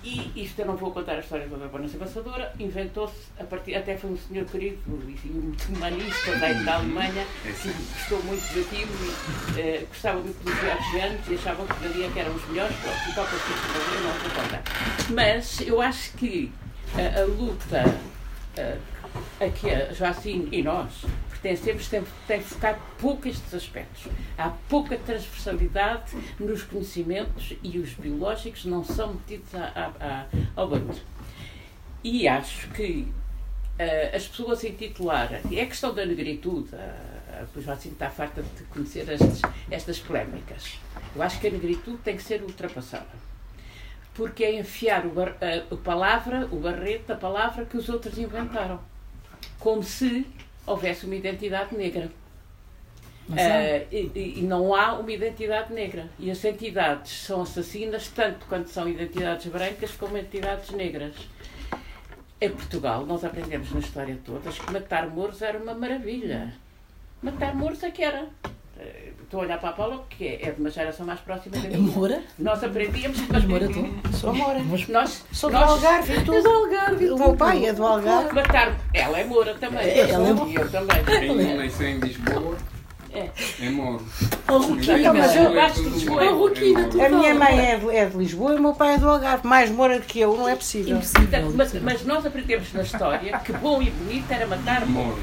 [0.04, 3.44] e isto eu não vou contar a história toda para não ser passadora, inventou-se, a
[3.46, 8.92] partir, até foi um senhor querido muito humanista da, da Alemanha, que gostou muito daquilo
[9.56, 12.76] e eh, gostava muito dos georgianos e achava que ali é que eram os melhores,
[12.78, 14.64] pronto, e de coisa, eu não vou contar.
[15.10, 16.52] Mas eu acho que
[16.96, 17.84] a, a luta
[18.58, 18.78] eh,
[19.40, 21.06] a que a Joacine e nós
[21.48, 24.08] pertencemos tem, tem focado pouco estes aspectos.
[24.38, 30.26] Há pouca transversalidade nos conhecimentos e os biológicos não são metidos a- a- a-
[30.56, 30.96] ao barulho.
[32.04, 33.08] E acho que
[33.78, 36.78] eh, as pessoas intitularem, e é questão da negritude, uh,
[37.58, 39.42] a Joacine está farta de conhecer estes-
[39.72, 40.78] estas polémicas.
[41.16, 43.24] Eu acho que a negritude tem que ser ultrapassada
[44.14, 48.16] porque é enfiar o bar- a, a palavra, o barrete da palavra que os outros
[48.20, 48.80] inventaram.
[49.60, 50.28] Como se
[50.66, 52.10] houvesse uma identidade negra.
[53.32, 56.10] Ah, e, e- não há uma identidade negra.
[56.20, 61.16] E as entidades são assassinas tanto quanto são identidades brancas como entidades negras.
[62.42, 66.54] Em Portugal, nós aprendemos na história toda que matar mouros era uma maravilha.
[67.22, 68.28] Matar mouros é que era.
[69.24, 71.68] Estou a olhar para a Paula, que é é de uma geração mais próxima da
[71.68, 71.80] É minha.
[71.92, 72.22] Moura?
[72.38, 74.16] Nós aprendíamos Mas Moura, tu?
[74.16, 74.60] Sou Moura.
[74.90, 76.48] nós, Sou do nós Algarve É do tudo.
[76.50, 77.10] Algarve.
[77.10, 78.32] O meu pai é do Algarve.
[78.34, 78.76] matar.
[78.94, 79.80] Ela é Moura também.
[79.88, 81.04] É, ela é E eu também.
[81.04, 82.58] Quem nasceu em Lisboa
[83.12, 83.30] É.
[83.60, 84.06] é Moro.
[84.48, 85.00] A Roquina.
[85.00, 86.22] Então, mas eu gosto de Lisboa.
[86.24, 88.94] A Roquina, tu A minha mãe é de, é de Lisboa e o meu pai
[88.94, 89.48] é do Algarve.
[89.48, 90.98] Mais Moura do que eu, não é possível.
[90.98, 91.52] Impossível.
[91.56, 95.18] Mas, mas nós aprendemos na história que bom e bonito era matar Moro.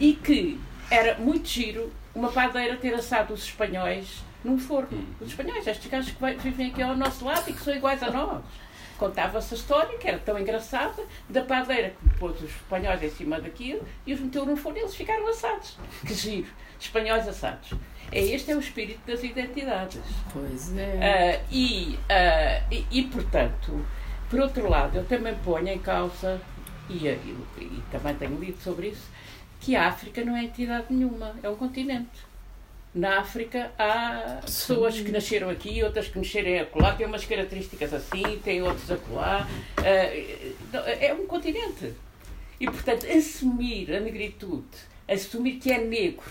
[0.00, 0.58] e que
[0.90, 5.04] era muito giro uma padeira ter assado os espanhóis num forno.
[5.20, 8.10] Os espanhóis, estes gajos que vivem aqui ao nosso lado e que são iguais a
[8.10, 8.44] nós.
[8.98, 13.40] Contava-se a história, que era tão engraçada, da padeira que pôs os espanhóis em cima
[13.40, 15.76] daquilo e os meteu num forno e eles ficaram assados.
[16.06, 16.48] Que giro!
[16.78, 17.72] Espanhóis assados.
[18.12, 20.02] É, este é o espírito das identidades.
[20.32, 21.40] Pois é.
[21.40, 23.84] Ah, e, ah, e, e, portanto,
[24.28, 26.40] por outro lado, eu também ponho em causa,
[26.88, 29.08] e, e, e também tenho lido sobre isso,
[29.64, 32.34] que a África não é entidade nenhuma, é um continente.
[32.94, 38.38] Na África há pessoas que nasceram aqui, outras que nasceram acolá, têm umas características assim,
[38.44, 39.48] têm outras acolá.
[39.78, 41.94] Ah, é um continente.
[42.60, 44.68] E, portanto, assumir a negritude,
[45.08, 46.30] assumir que é negro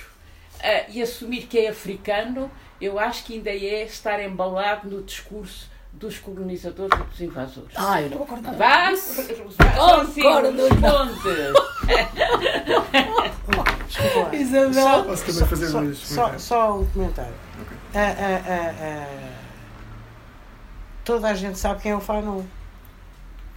[0.61, 5.72] ah, e assumir que é africano, eu acho que ainda é estar embalado no discurso
[6.03, 7.71] dos colonizadores e dos invasores.
[7.75, 8.57] Ah, eu não concordo nada.
[8.57, 8.91] Vá,
[13.95, 14.35] Concordo, lá.
[14.35, 15.03] Isabel.
[15.05, 17.33] Posso também fazer Só, dois só, só um comentário.
[17.95, 19.31] Ah, ah, ah, ah,
[21.05, 22.43] toda a gente sabe quem é o Fanon.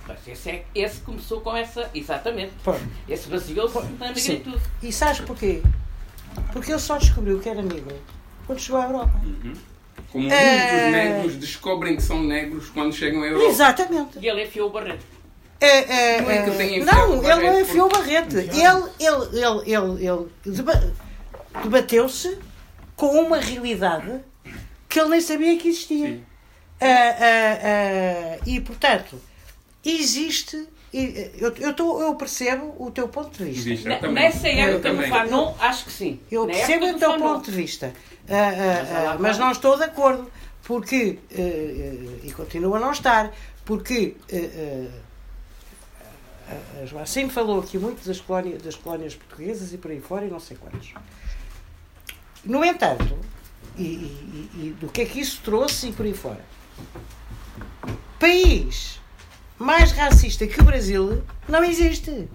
[0.07, 1.91] Mas esse, é, esse começou com essa.
[1.93, 2.53] Exatamente.
[2.63, 2.81] Pronto.
[3.09, 4.35] Esse baseou-se na Sim.
[4.35, 4.63] negritude.
[4.83, 5.63] E sabes porquê?
[6.53, 7.97] Porque ele só descobriu que era negro
[8.47, 9.21] quando chegou à Europa.
[10.13, 10.59] Como É.
[10.59, 13.49] muitos negros descobrem que são negros quando chegam à Europa.
[13.51, 14.19] Exatamente.
[14.21, 15.05] E ele enfiou o barreto.
[15.61, 17.89] É, é, Não é que é, ele tenha enfiado não, ele barrete não enfiou o
[17.91, 18.37] porque- barrete.
[18.37, 20.95] Ele, ele, ele, ele, ele deba-
[21.63, 22.39] debateu-se
[22.95, 24.21] com uma realidade
[24.89, 26.07] que ele nem sabia que existia.
[26.09, 26.25] Sim.
[26.81, 29.19] Ah, ah, ah, e, portanto,
[29.85, 30.67] existe.
[31.01, 33.89] E, Eu, eu, tô- eu percebo o teu ponto de vista.
[33.89, 34.13] Ne- eu.
[34.13, 35.03] Nessa Eu época do.
[35.09, 36.21] Fanon, acho que sim.
[36.31, 37.35] Eu Na percebo o teu Fanon.
[37.35, 37.93] ponto de vista,
[38.29, 40.31] Ah, ah, Mas ah, mas não estou de acordo,
[40.65, 43.33] porque, ah, ah, e continuo a não estar,
[43.65, 44.17] porque
[46.83, 50.31] a- Joacine falou aqui muito das colónias, das colónias portuguesas e por aí fora, e
[50.31, 50.93] não sei quantos.
[52.45, 53.19] No entanto,
[53.77, 56.41] e, e- e- e do que é que isso trouxe e por aí fora,
[58.19, 59.01] país
[59.59, 62.29] mais racista que o Brasil não existe.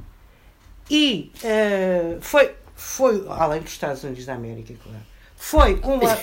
[0.90, 5.00] E eh, foi, foi, além dos Estados Unidos da América, claro,
[5.38, 6.18] foi uma.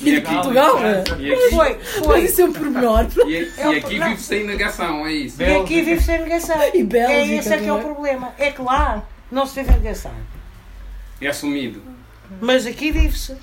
[0.00, 0.78] E de Portugal?
[1.18, 2.20] E aqui, Foi, Mas foi.
[2.24, 3.06] isso é um pormenor.
[3.26, 5.42] e, e aqui vive sem negação, é isso.
[5.42, 6.56] E aqui vive sem negação.
[6.74, 7.82] E Bélgica, é esse é que é o é?
[7.82, 8.32] problema.
[8.38, 10.12] É que lá não se vive negação.
[11.20, 11.82] É assumido.
[12.40, 13.36] Mas aqui vive-se.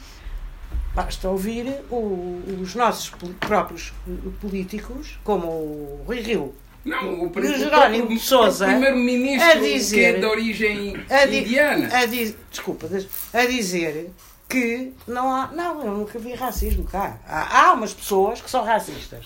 [0.96, 3.94] Basta ouvir o- os nossos próprios
[4.42, 6.54] políticos, como o Rui Rio,
[6.86, 9.50] Não, o, Jerónimo de Sousa primeiro-ministro
[9.90, 10.94] que é de origem
[11.26, 11.90] di- indiana.
[11.98, 14.12] a di- desculpa, des- a dizer
[14.48, 15.48] que não há.
[15.48, 17.18] Não, eu nunca vi racismo cá.
[17.28, 19.26] Há, há umas pessoas que são racistas.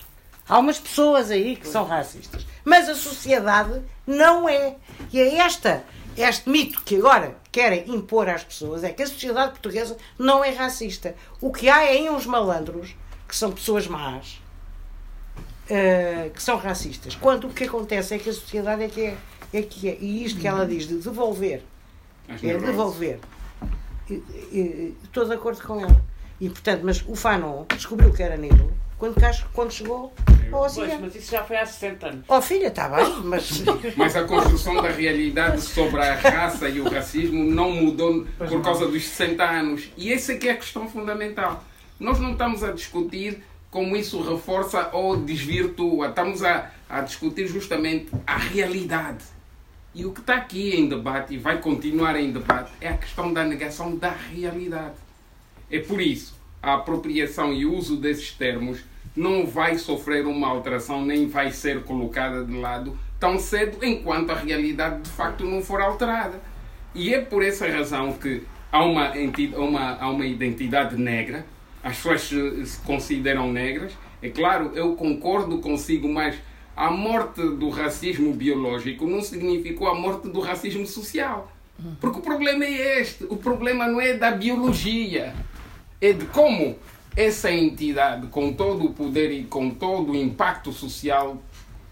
[0.49, 2.45] Há umas pessoas aí que são racistas.
[2.65, 4.75] Mas a sociedade não é.
[5.11, 5.83] E é esta
[6.17, 10.49] este mito que agora querem impor às pessoas é que a sociedade portuguesa não é
[10.51, 11.15] racista.
[11.39, 12.95] O que há é uns malandros,
[13.27, 14.39] que são pessoas más,
[15.69, 17.15] eh, que são racistas.
[17.15, 19.17] Quando o que acontece é que a sociedade é que é,
[19.53, 19.97] é que é.
[19.99, 21.61] E isto que ela diz de devolver,
[22.27, 23.19] As é devolver.
[24.09, 26.01] E- e- Estou de acordo com ela.
[26.41, 29.15] E portanto, mas o Fanon descobriu que era negro quando,
[29.53, 30.13] quando chegou
[30.51, 30.97] ao Ocidente.
[31.01, 32.25] mas isso já foi há 60 anos.
[32.27, 33.63] Oh filha, está bem, mas
[33.95, 38.87] Mas a construção da realidade sobre a raça e o racismo não mudou por causa
[38.87, 39.89] dos 60 anos.
[39.97, 41.63] E essa é que é a questão fundamental.
[41.99, 43.41] Nós não estamos a discutir
[43.73, 46.09] como isso reforça ou desvirtua.
[46.09, 49.25] Estamos a, a discutir justamente a realidade.
[49.95, 53.33] E o que está aqui em debate e vai continuar em debate é a questão
[53.33, 54.93] da negação da realidade.
[55.71, 58.83] É por isso a apropriação e uso desses termos
[59.15, 64.35] não vai sofrer uma alteração nem vai ser colocada de lado tão cedo enquanto a
[64.35, 66.39] realidade de facto não for alterada.
[66.93, 69.11] E é por essa razão que há uma,
[69.57, 71.43] uma, há uma identidade negra,
[71.83, 73.93] as pessoas se, se consideram negras.
[74.21, 76.35] É claro, eu concordo consigo, mas
[76.75, 81.51] a morte do racismo biológico não significou a morte do racismo social.
[81.99, 85.35] Porque o problema é este: o problema não é da biologia,
[85.99, 86.77] é de como
[87.15, 91.41] essa entidade, com todo o poder e com todo o impacto social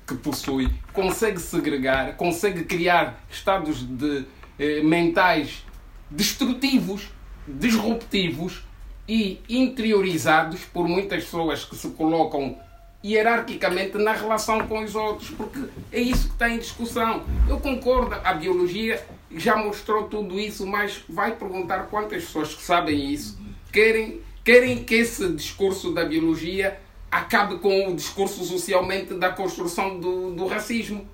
[0.08, 4.26] que possui, consegue segregar, consegue criar estados de,
[4.58, 5.66] eh, mentais
[6.10, 7.10] destrutivos,
[7.48, 8.64] disruptivos
[9.08, 12.58] e interiorizados por muitas pessoas que se colocam
[13.04, 15.60] hierarquicamente na relação com os outros, porque
[15.92, 17.24] é isso que está em discussão.
[17.50, 23.12] Eu concordo, a biologia já mostrou tudo isso, mas vai perguntar quantas pessoas que sabem
[23.12, 23.42] isso
[23.72, 26.80] querem, querem que esse discurso da biologia
[27.10, 31.08] acabe com o discurso socialmente da construção do, do racismo.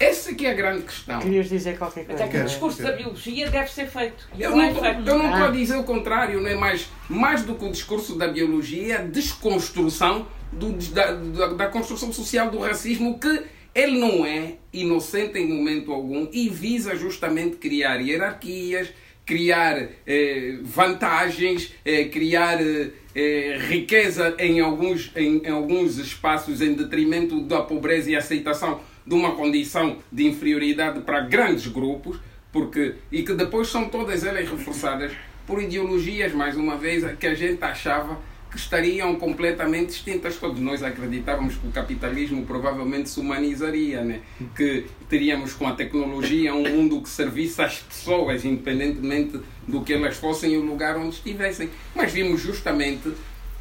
[0.00, 1.18] Essa que é a grande questão.
[1.20, 2.22] querias dizer qualquer coisa.
[2.24, 4.28] Até que o discurso da biologia deve ser feito.
[4.38, 5.08] Eu não é feito.
[5.08, 5.48] eu não estou Ah.
[5.48, 8.96] a dizer o contrário, não é mais, mais do que o discurso da biologia, é
[8.98, 13.42] a desconstrução do, da, da, da construção social do racismo, que
[13.74, 18.88] ele não é inocente em momento algum e visa justamente criar hierarquias,
[19.26, 26.72] criar eh, vantagens, eh, criar eh, eh, riqueza em alguns, em, em alguns espaços em
[26.72, 32.18] detrimento da pobreza e aceitação de uma condição de inferioridade para grandes grupos,
[32.52, 35.12] porque e que depois são todas elas reforçadas
[35.46, 40.36] por ideologias, mais uma vez, que a gente achava que estariam completamente extintas.
[40.36, 44.20] Todos nós acreditávamos que o capitalismo provavelmente se humanizaria, né?
[44.54, 50.16] que teríamos com a tecnologia um mundo que servisse às pessoas, independentemente do que elas
[50.16, 51.70] fossem e o lugar onde estivessem.
[51.94, 53.10] Mas vimos justamente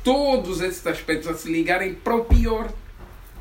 [0.04, 2.70] todos esses aspectos a se ligarem para o pior.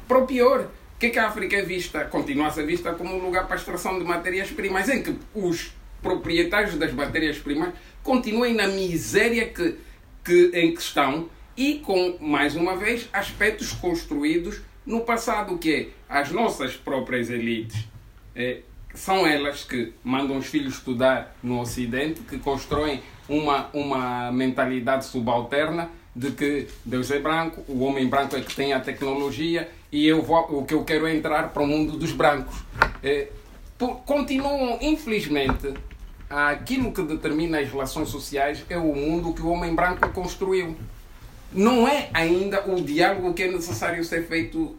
[0.07, 0.69] Para o pior.
[0.97, 2.07] O que, é que a África é vista?
[2.07, 5.71] Continua a ser vista como um lugar para a extração de matérias-primas, em que os
[6.01, 9.77] proprietários das matérias-primas continuem na miséria que,
[10.25, 15.89] que, em que estão e com, mais uma vez, aspectos construídos no passado, que é
[16.09, 17.85] as nossas próprias elites.
[18.35, 18.61] É,
[18.95, 25.91] são elas que mandam os filhos estudar no Ocidente, que constroem uma, uma mentalidade subalterna
[26.17, 30.23] de que Deus é branco, o homem branco é que tem a tecnologia e eu
[30.23, 32.57] vou, o que eu quero é entrar para o mundo dos brancos.
[33.03, 33.29] É,
[33.77, 35.75] por- continuam, infelizmente,
[36.31, 40.75] aquilo que determina as relações sociais é o mundo que o homem branco construiu.
[41.53, 44.75] Não é ainda o diálogo que é necessário ser feito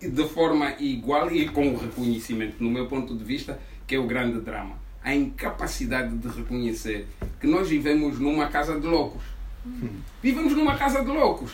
[0.00, 4.40] de forma igual e com reconhecimento, no meu ponto de vista, que é o grande
[4.40, 4.76] drama.
[5.04, 7.06] A incapacidade de reconhecer
[7.40, 9.22] que nós vivemos numa casa de loucos.
[10.22, 11.52] Vivemos numa casa de loucos.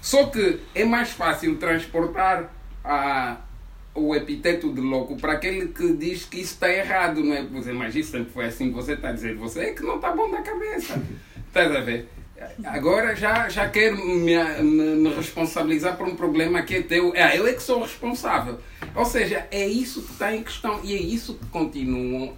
[0.00, 2.52] Só que é mais fácil transportar
[2.84, 3.38] a,
[3.94, 7.42] o epiteto de louco para aquele que diz que isso está errado, não é?
[7.42, 10.12] Você, mas isso sempre foi assim, você está a dizer, você é que não está
[10.12, 11.02] bom da cabeça.
[11.48, 12.08] Estás a ver?
[12.64, 17.14] Agora já, já quer me, me, me responsabilizar por um problema que é teu.
[17.14, 18.60] É, eu é que sou responsável.
[18.94, 22.34] Ou seja, é isso que está em questão e é isso que continua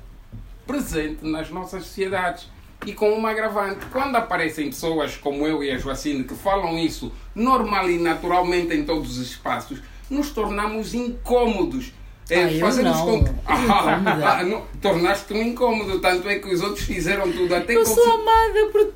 [0.66, 2.48] presente nas nossas sociedades.
[2.86, 7.12] E com uma agravante, quando aparecem pessoas como eu e a Joacine que falam isso
[7.34, 11.92] normal e naturalmente em todos os espaços, nos tornamos incômodos.
[12.30, 13.30] É, Ah, fazemos com que-.
[13.46, 18.66] Ah, não, tornaste-me incômodo, tanto é que os outros fizeram tudo até Eu sou amada
[18.70, 18.92] por.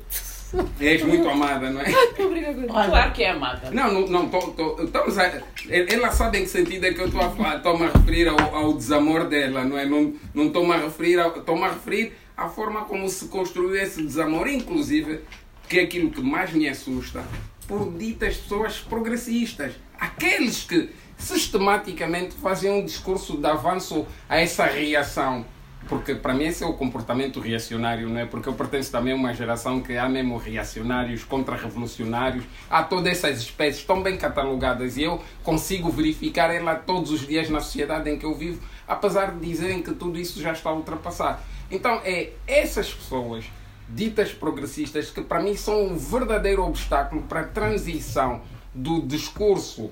[0.79, 1.85] És muito amada, não é?
[2.23, 2.61] Obrigada.
[2.67, 3.71] Claro que é amada.
[3.71, 7.07] Não, não, não tô, tô- estamos a, ela sabe em que sentido é que eu
[7.07, 9.83] estou a, falar- estou-me a referir ao, ao desamor dela, não é?
[9.85, 14.01] Não não estou-me a referir, ao- estou-me a referir à forma como se construiu esse
[14.01, 15.21] desamor, inclusive,
[15.67, 17.23] que é aquilo que mais me assusta,
[17.67, 25.45] por ditas pessoas progressistas, aqueles que sistematicamente fazem um discurso de avanço a essa reação
[25.87, 28.25] porque para mim esse é o comportamento reacionário, não é?
[28.25, 33.41] Porque eu pertenço também a uma geração que há mesmo reacionários, contra-revolucionários, há todas essas
[33.41, 38.17] espécies tão bem catalogadas e eu consigo verificar ela todos os dias na sociedade em
[38.17, 41.39] que eu vivo, apesar de dizerem que tudo isso já está ultrapassado.
[41.69, 43.45] Então é essas pessoas
[43.89, 48.41] ditas progressistas que para mim são um verdadeiro obstáculo para a transição
[48.73, 49.91] do discurso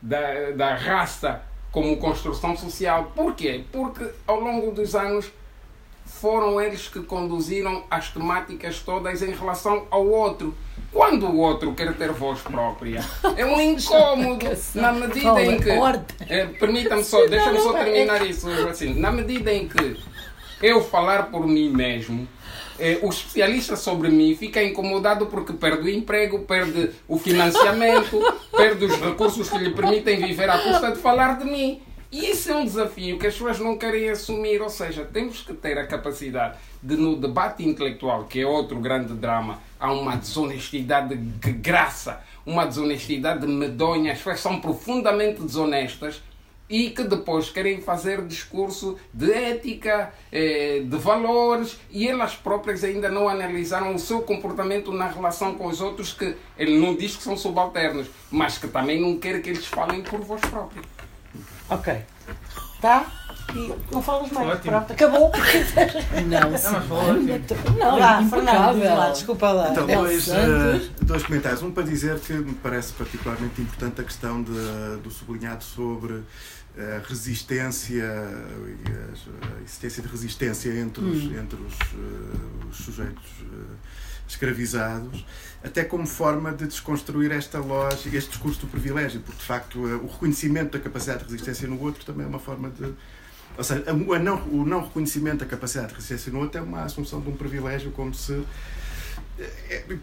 [0.00, 3.12] da, da raça como construção social.
[3.14, 3.64] Por quê?
[3.70, 5.30] Porque ao longo dos anos
[6.04, 10.54] foram eles que conduziram as temáticas todas em relação ao outro.
[10.92, 13.04] Quando o outro quer ter voz própria,
[13.36, 15.70] é um incômodo na medida em que.
[16.28, 18.94] É, Permita-me só, deixa-me só terminar isso assim.
[18.94, 19.96] Na medida em que
[20.62, 22.28] eu falar por mim mesmo,
[22.78, 28.20] eh, o especialista sobre mim fica incomodado porque perde o emprego, perde o financiamento,
[28.56, 31.82] perde os recursos que lhe permitem viver à custa de falar de mim.
[32.12, 35.54] E esse é um desafio que as pessoas não querem assumir, ou seja, temos que
[35.54, 41.14] ter a capacidade de, no debate intelectual, que é outro grande drama, há uma desonestidade
[41.14, 46.20] de graça, uma desonestidade medonha, as pessoas são profundamente desonestas
[46.70, 53.08] e que depois querem fazer discurso de ética, eh, de valores, e elas próprias ainda
[53.08, 57.22] não analisaram o seu comportamento na relação com os outros, que ele não diz que
[57.24, 60.82] são subalternos, mas que também não quer que eles falem por voz própria.
[61.68, 61.96] Ok.
[62.80, 63.04] Tá?
[63.54, 64.48] E não falas mais.
[64.48, 64.70] Ótimo.
[64.70, 65.32] Pronto, acabou.
[66.26, 66.68] Não, mas sim.
[66.76, 67.78] assim.
[67.78, 69.70] Não, Lá, é Fernando, diz lá, desculpa lá.
[69.72, 71.62] Então, Bel dois, eh, dois comentários.
[71.62, 76.22] Um para dizer que me parece particularmente importante a questão de- do sublinhado sobre
[76.78, 83.74] a resistência a existência de resistência entre os, entre os, eh, os sujeitos eh,
[84.28, 85.24] escravizados,
[85.62, 89.94] até como forma de desconstruir esta lógica, este discurso do privilégio, porque de facto eh,
[89.94, 92.92] o reconhecimento da capacidade de resistência no outro também é uma forma de.
[93.58, 96.62] Ou seja, a- o não, o não reconhecimento da capacidade de resistência no outro é
[96.62, 98.42] uma assunção de um privilégio, como se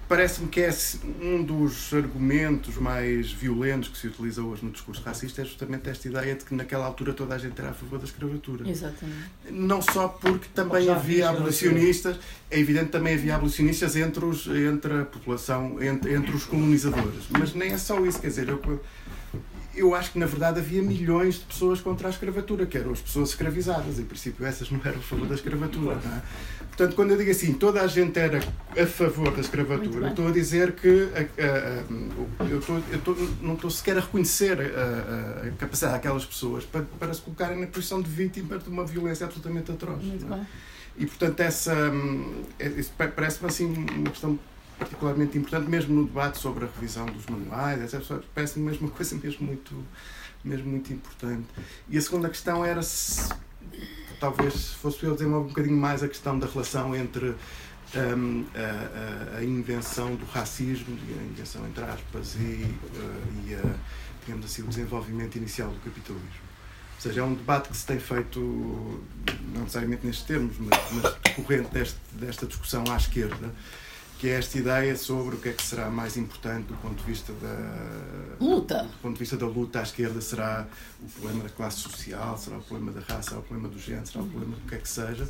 [0.08, 0.74] Parece-me que é
[1.22, 6.08] um dos argumentos mais violentos que se utiliza hoje no discurso racista é justamente esta
[6.08, 8.68] ideia de que naquela altura toda a gente era a favor da escravatura.
[8.68, 9.30] Exatamente.
[9.52, 12.18] Não só porque também havia abolicionistas,
[12.50, 17.26] é evidente que também havia abolicionistas entre, os, entre a população, entre, entre os colonizadores.
[17.30, 18.60] Mas nem é só isso, quer dizer, eu,
[19.76, 23.02] eu acho que na verdade havia milhões de pessoas contra a escravatura, que eram as
[23.02, 24.00] pessoas escravizadas.
[24.00, 26.00] Em princípio, essas não eram a favor da escravatura.
[26.04, 26.22] Não é?
[26.78, 30.32] Portanto, quando eu digo assim, toda a gente era a favor da escravatura, estou a
[30.32, 35.50] dizer que a- a- a- eu, estou, eu estou- não estou sequer a reconhecer a,
[35.58, 39.72] capacidade daquelas pessoas para, para se colocarem na posição de vítima de uma violência absolutamente
[39.72, 40.04] atroz.
[40.04, 40.46] É?
[40.98, 42.70] E portanto essa hum, é-
[43.08, 43.66] parece-me assim
[43.96, 44.38] uma questão
[44.78, 48.20] particularmente importante mesmo no debate sobre a revisão dos manuais, etc.
[48.36, 49.74] Parece-me mesmo uma coisa mesmo muito
[50.46, 51.48] mesmo muito importante.
[51.90, 53.30] E a segunda questão era se
[54.20, 57.36] talvez se fosse eu desenvolver um bocadinho mais a questão da relação entre
[57.96, 62.64] hum, a, a- a invenção do racismo, a invenção entre aspas, e,
[62.96, 63.76] eh, e a,
[64.26, 66.48] digamos assim, o desenvolvimento inicial do capitalismo.
[66.96, 68.40] Ou seja, é um debate que se tem feito,
[69.54, 73.54] não necessariamente nestes termos, mas, mas decorrente deste, desta discussão à esquerda,
[74.20, 77.04] que é esta ideia sobre o que é que será mais importante do ponto de
[77.04, 78.84] vista da Luta.
[78.84, 80.66] do ponto de vista da luta à esquerda será
[81.02, 84.08] o problema da classe social, será o problema da raça, será o problema do género,
[84.08, 85.28] será o problema do que é que seja.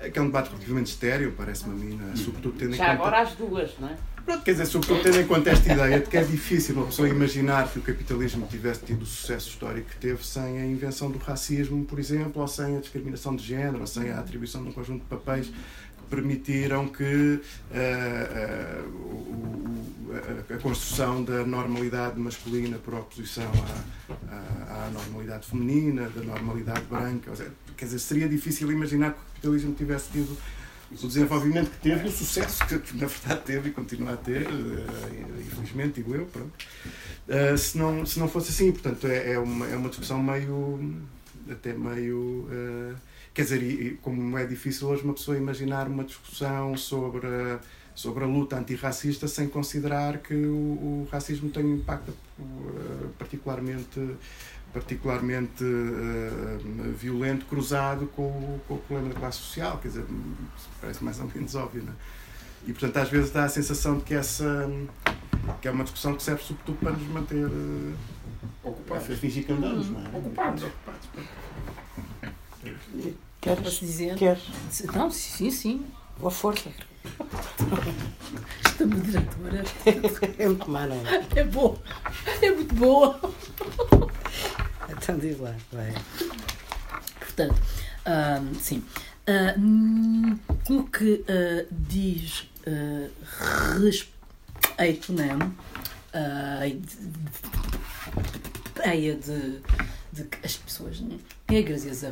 [0.00, 2.16] É que é um debate relativamente estéreo, parece-me a mim, não é?
[2.16, 3.02] sobretudo tendo em Já conta.
[3.02, 3.96] agora as duas, não é?
[4.28, 7.08] Pronto, quer dizer, sobretudo tendo em conta esta ideia de que é difícil uma pessoa
[7.08, 11.16] imaginar que o capitalismo tivesse tido o sucesso histórico que teve sem a invenção do
[11.16, 14.72] racismo, por exemplo, ou sem a discriminação de género, ou sem a atribuição de um
[14.72, 15.54] conjunto de papéis que
[16.10, 17.40] permitiram que
[18.90, 20.12] o- o-
[20.50, 23.50] a, a construção da normalidade masculina por oposição
[24.30, 27.32] à, à, à normalidade feminina, da normalidade branca.
[27.78, 30.36] Quer dizer, seria difícil imaginar que o capitalismo tivesse tido
[30.90, 35.40] o desenvolvimento que teve, o sucesso que na verdade teve e continua a ter, eh,
[35.46, 36.52] infelizmente, digo eu, pronto.
[37.28, 41.02] Eh, se, não, se não fosse assim, portanto, é, é, uma, é uma discussão meio,
[41.50, 42.94] até meio, eh,
[43.34, 47.28] quer dizer, e, e como é difícil hoje uma pessoa imaginar uma discussão sobre
[47.94, 50.54] sobre a luta antirracista sem considerar que o,
[51.02, 52.14] o racismo tem um impacto
[53.18, 54.00] particularmente
[54.72, 56.58] particularmente eh,
[56.96, 60.04] violento cruzado com, o- com o problema da classe social, quer dizer,
[60.80, 61.96] parece mais ou menos óbvio, não é?
[62.66, 64.68] E portanto às vezes dá a sensação de que essa
[65.62, 67.94] que é uma discussão que serve sobretudo para nos manter eh,
[68.62, 69.10] Ocupados.
[69.10, 70.08] a fingir que andamos, não é?
[70.18, 70.64] Ocupados.
[70.64, 71.08] Ocupados.
[73.40, 73.78] Queres?
[74.18, 74.42] Queres?
[74.94, 75.86] Não, sim, sim.
[76.18, 76.70] Boa força.
[78.64, 79.64] Esta moderadora
[80.38, 81.26] É muito má, não é?
[81.36, 81.78] é boa.
[82.42, 83.18] É muito boa.
[84.90, 85.94] Então diz lá, vai.
[87.18, 87.60] Portanto,
[88.04, 88.82] ahm, sim.
[89.26, 93.08] ah, no que ah, diz ah,
[93.82, 95.28] respeito, né?
[96.12, 96.84] Ah, a ideia
[99.16, 99.60] de,
[100.12, 101.00] de que as pessoas
[101.48, 102.04] negras e as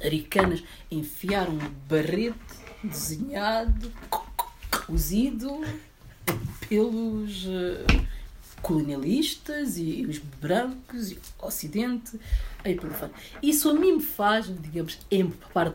[0.00, 2.34] africanas enfiaram um barrete
[2.88, 4.52] desenhado, co- co-
[4.86, 5.60] cozido
[6.68, 8.06] pelos eh,
[8.62, 12.18] colonialistas e os brancos e o Ocidente
[12.64, 13.12] aí por fora.
[13.42, 15.72] Isso a mim me faz, digamos, empapar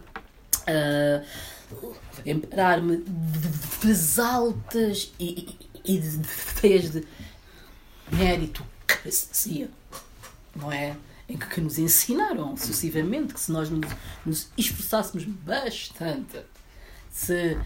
[0.68, 1.24] ah,
[2.26, 3.04] emparar-me
[3.84, 5.56] das altas e,
[5.86, 6.20] e, e de
[6.58, 7.04] ideias de
[8.12, 9.70] meritocracia,
[10.56, 10.96] não é?
[11.28, 13.86] Em que, que nos ensinaram sucessivamente que se nós nos,
[14.26, 16.40] nos esforçássemos bastante,
[17.20, 17.58] se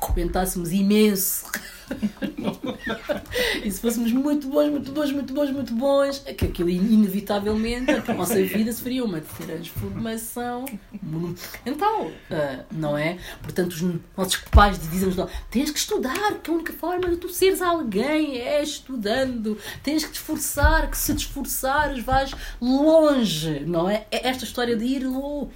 [0.00, 1.44] comentássemos imenso
[3.64, 7.90] e se fôssemos muito bons, muito bons, muito bons, muito bons, é que aquilo inevitavelmente
[7.90, 10.64] a nossa vida sofria uma transformação
[11.02, 13.18] monumental, ah, não é?
[13.42, 13.82] Portanto, os
[14.16, 15.16] nossos pais dizem-nos
[15.50, 20.12] tens que estudar, que a única forma de tu seres alguém é estudando, tens que
[20.12, 24.06] te esforçar, que se te esforçares vais longe, não é?
[24.10, 25.50] É Esta história de ir lo-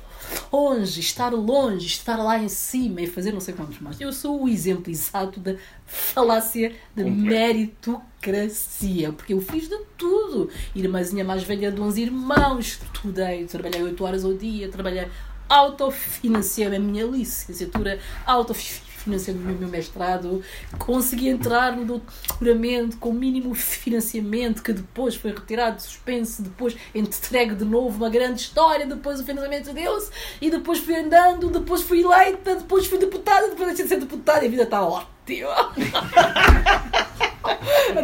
[0.53, 4.01] longe, estar longe, estar lá em cima e fazer não sei quantos mais.
[4.01, 5.57] Eu sou o exemplo exato da
[5.87, 10.51] falácia da meritocracia, porque eu fiz de tudo.
[10.75, 15.09] Irmãzinha mais velha de 11 irmãos, estudei, trabalhei 8 horas ao dia, trabalhei,
[15.49, 20.43] autofinanciei a minha licenciatura, autofinanciei o meu mestrado,
[20.79, 27.55] consegui entrar no doutoramento com mínimo financiamento, que depois foi retirado de suspense, depois entregue
[27.55, 32.03] de novo uma grande história, depois o financiamento deu-se, e depois fui andando, depois fui
[32.03, 35.13] eleita, depois fui deputada, depois deixei de ser deputada e a vida está ótima.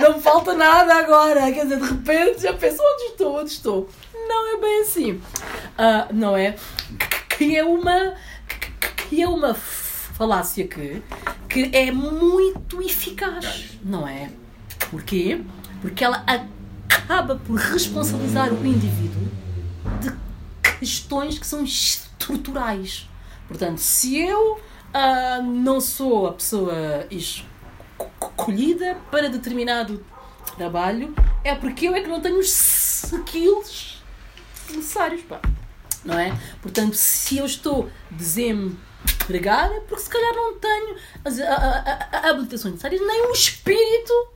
[0.01, 1.53] Não me falta nada agora.
[1.53, 3.88] Quer dizer, de repente já penso onde estou, onde estou.
[4.28, 5.20] Não é bem assim.
[5.76, 6.57] Ah, não é?
[7.28, 8.14] Que é uma.
[9.09, 9.55] Que é uma
[10.19, 11.01] falácia que,
[11.49, 14.33] que é muito eficaz, não é?
[14.91, 15.41] Porquê?
[15.81, 19.29] Porque ela acaba por responsabilizar o indivíduo
[20.01, 20.12] de
[20.79, 23.09] questões que são estruturais.
[23.47, 24.61] Portanto, se eu
[24.93, 30.05] ah, não sou a pessoa escolhida para determinado
[30.57, 31.14] trabalho,
[31.45, 34.03] é porque eu é que não tenho os skills
[34.69, 35.23] necessários.
[35.23, 35.41] Pá.
[36.05, 36.37] Não é?
[36.61, 37.89] Portanto, se eu estou
[39.76, 44.29] é porque se calhar não tenho as a- a- a- habilitações necessárias, nem o espírito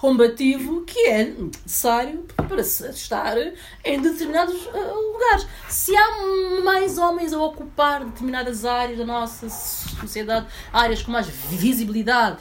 [0.00, 3.36] combativo que é necessário para se estar
[3.84, 5.46] em determinados ah, lugares.
[5.68, 12.38] Se há mais homens a ocupar determinadas áreas da nossa sociedade, áreas com mais visibilidade,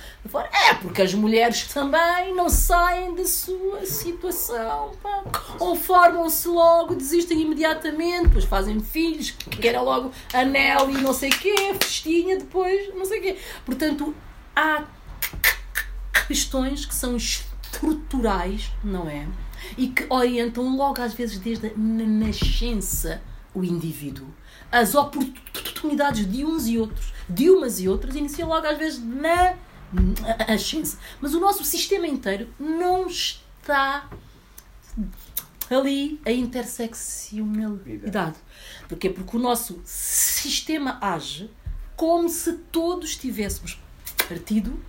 [0.69, 5.23] é porque as mulheres também não saem da sua situação, pá.
[5.59, 11.29] ou formam-se logo, desistem imediatamente, depois fazem filhos, que querem logo anel e não sei
[11.29, 13.37] o quê, festinha, depois não sei o quê.
[13.65, 14.15] Portanto,
[14.55, 14.83] há
[16.27, 17.15] questões que são
[17.77, 19.27] estruturais, não é?
[19.77, 23.21] E que orientam logo, às vezes, desde a na- nascença
[23.53, 24.27] o indivíduo.
[24.71, 29.55] As oportunidades de uns e outros, de umas e outras, iniciam logo, às vezes, na
[30.47, 30.97] nascença.
[31.21, 34.09] Mas o nosso sistema inteiro não está
[35.69, 38.35] ali a interseccionalidade.
[38.87, 39.09] Porquê?
[39.09, 41.49] Porque o nosso sistema age
[41.95, 43.79] como se todos tivéssemos
[44.27, 44.79] partido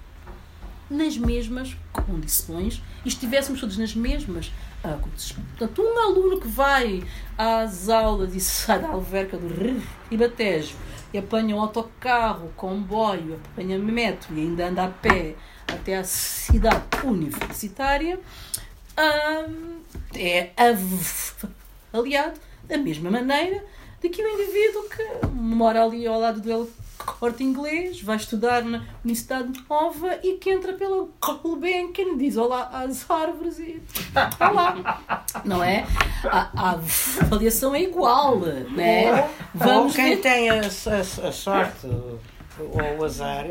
[0.91, 4.51] nas mesmas condições e estivéssemos todos nas mesmas
[4.83, 5.45] ah, condições.
[5.57, 7.03] Portanto, um aluno que vai
[7.37, 9.49] às aulas e sai da alverca do
[10.11, 10.75] Ribatejo
[11.13, 15.35] e apanha um autocarro, comboio, apanha metro e ainda anda a pé
[15.67, 18.19] até à cidade universitária,
[18.97, 19.47] ah,
[20.15, 20.51] é
[21.93, 23.65] avaliado da mesma maneira
[24.03, 26.51] daquele indivíduo que mora ali ao lado do
[27.05, 31.07] corte inglês, vai estudar na Universidade Nova e que entra pela
[31.43, 35.01] Gulbenkian, diz olá às árvores e está lá.
[35.45, 35.87] Não é?
[36.25, 36.71] A, a
[37.23, 39.29] avaliação é igual, não é?
[39.55, 40.21] Vamos Vamos quem ver.
[40.23, 43.47] tem a, a- a sorte ou o azar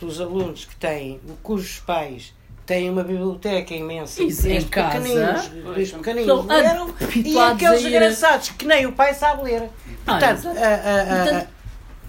[0.00, 2.34] dos alunos que têm, cujos pais
[2.66, 4.98] têm uma biblioteca imensa Isso, em desde casa.
[5.00, 6.94] pequeninos, desde pequeninos leram,
[7.24, 9.70] e aqueles engraçados que nem o pai sabe ler.
[10.04, 10.58] Portanto, exato.
[10.58, 11.46] a- a-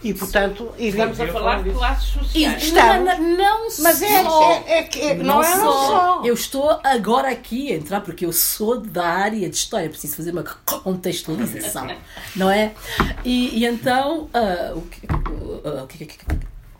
[0.03, 2.63] e portanto, Estamos a falar de classes sociais.
[2.63, 3.05] Estamos.
[3.05, 4.51] Não, não, não mas é, só.
[4.51, 6.21] é, é é- não, é só.
[6.23, 10.31] Eu estou agora aqui a entrar porque eu sou da área de história, preciso fazer
[10.31, 11.87] uma contextualização,
[12.35, 12.73] não é?
[13.25, 14.29] E, e então,
[14.75, 15.07] o que,
[15.83, 16.25] o que- que- que-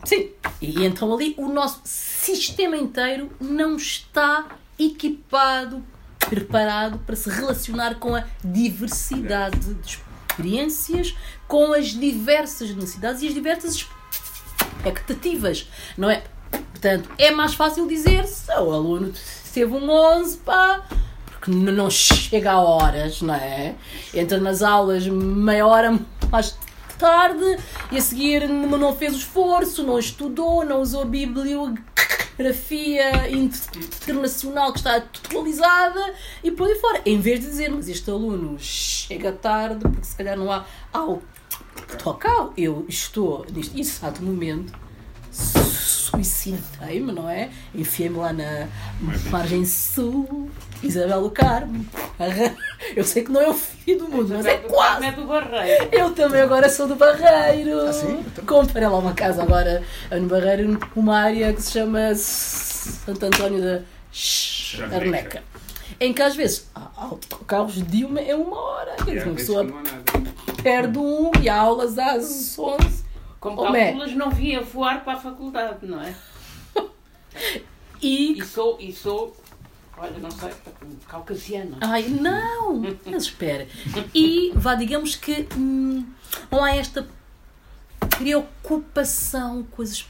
[0.04, 0.30] sim,
[0.60, 4.46] e então ali o nosso sistema inteiro não está
[4.78, 5.82] equipado,
[6.20, 9.96] preparado para se relacionar com a diversidade dos
[10.38, 11.16] experiências
[11.48, 13.88] com as diversas necessidades e as diversas
[14.76, 16.22] expectativas, não é?
[16.50, 19.12] Portanto, é mais fácil dizer se o aluno
[19.52, 20.84] teve um 11, pá,
[21.26, 23.74] porque não chega a horas, não é?
[24.14, 25.98] Entra nas aulas meia hora
[26.30, 26.56] mais
[26.98, 27.56] tarde
[27.90, 34.78] e a seguir não fez o esforço, não estudou, não usou a bibliografia internacional que
[34.78, 37.00] está atualizada e por aí fora.
[37.06, 42.52] Em vez de dizer, mas este aluno chega tarde porque se calhar não há autocarro,
[42.56, 44.87] eu estou neste exato momento
[46.24, 47.50] suicidei-me, não é?
[47.74, 48.68] Enfiei-me lá na
[49.30, 50.50] margem sul,
[50.82, 51.84] Isabel do Carmo.
[52.94, 55.06] Eu sei que não é o fim do mundo, mas é quase.
[55.06, 55.88] É do Barreiro.
[55.92, 57.80] Eu também agora sou do Barreiro.
[57.80, 58.24] Ah, sim?
[58.46, 63.80] Comprei lá uma casa agora no Barreiro, uma área que se chama Santo António da
[64.12, 65.42] Charneca.
[66.00, 68.96] Em que às vezes há autocarros de uma é uma hora.
[69.04, 69.66] Quer dizer, uma pessoa
[70.62, 73.07] perde um e há aulas às 11.
[73.40, 76.14] Como calculas, não via voar para a faculdade, não é?
[78.00, 79.36] E E sou, e sou,
[79.96, 80.52] olha, não sei,
[81.08, 81.78] caucasiana.
[81.80, 82.80] Ai, não!
[83.06, 83.66] Mas espera.
[84.14, 86.06] E vá, digamos que hum,
[86.50, 87.08] não há esta
[88.16, 90.04] preocupação com as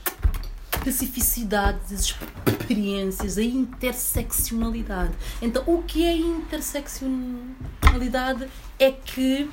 [0.89, 5.15] especificidades, as experiências, a interseccionalidade.
[5.41, 8.49] Então, o que é interseccionalidade
[8.79, 9.51] é que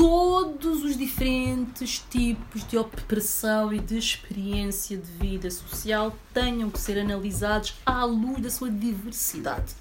[0.00, 6.98] todos os diferentes tipos de operação e de experiência de vida social tenham que ser
[6.98, 9.74] analisados à luz da sua diversidade.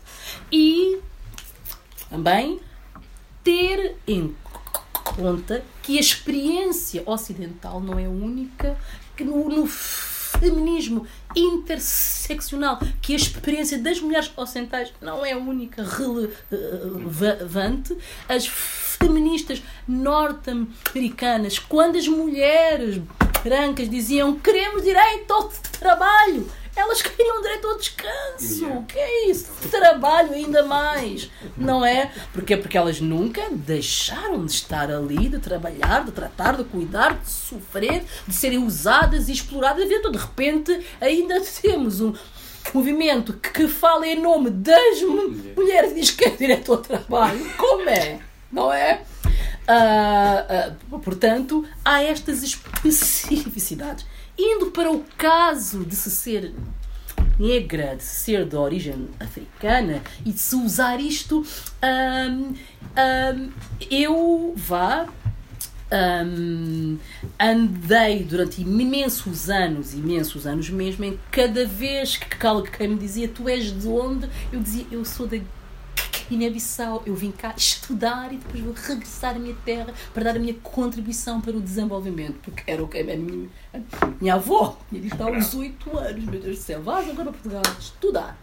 [0.52, 1.00] E
[2.10, 2.60] também
[3.46, 4.36] ter em
[4.92, 8.78] conta que a experiência ocidental não é única,
[9.16, 15.82] que no, no feminismo interseccional, que a experiência das mulheres ocidentais não é única,
[16.52, 17.98] relevante,
[18.28, 18.46] as
[19.02, 23.02] feministas norte-americanas, quando as mulheres
[23.44, 25.48] brancas diziam queremos direito ao
[25.80, 28.68] trabalho, elas queriam direito ao descanso.
[28.68, 29.52] O que é isso?
[29.70, 32.12] Trabalho ainda mais, não é?
[32.34, 37.30] Porque porque elas nunca deixaram de estar ali, de trabalhar, de tratar, de cuidar, de
[37.30, 39.90] sofrer, de serem usadas e exploradas.
[39.90, 42.14] E de repente ainda temos um
[42.74, 47.40] movimento que, fala em nome das mu- mulheres e diz que é direito ao trabalho.
[47.58, 48.20] Como é?
[48.52, 49.02] Não é?
[49.68, 54.06] Ah, ah, portanto, há estas especificidades.
[54.38, 56.54] Indo para o caso de se ser
[57.38, 61.46] negra, de ser de origem africana e de se usar isto,
[61.82, 62.54] ahm,
[62.96, 63.50] ahm,
[63.90, 65.08] eu vá.
[65.92, 66.98] ahm,
[67.40, 73.50] andei durante imensos anos, imensos anos mesmo, em cada vez que alguém me dizia tu
[73.50, 75.38] és de onde, eu dizia eu sou da
[76.30, 80.40] Guiné-Bissau, eu vim cá estudar e depois vou regressar à minha terra para dar a
[80.40, 83.50] minha contribuição para o desenvolvimento, porque era o que a minha,
[84.22, 87.64] minha avó tinha dito aos 8 anos, meu Deus do céu, vais agora para Portugal
[87.80, 88.38] estudar,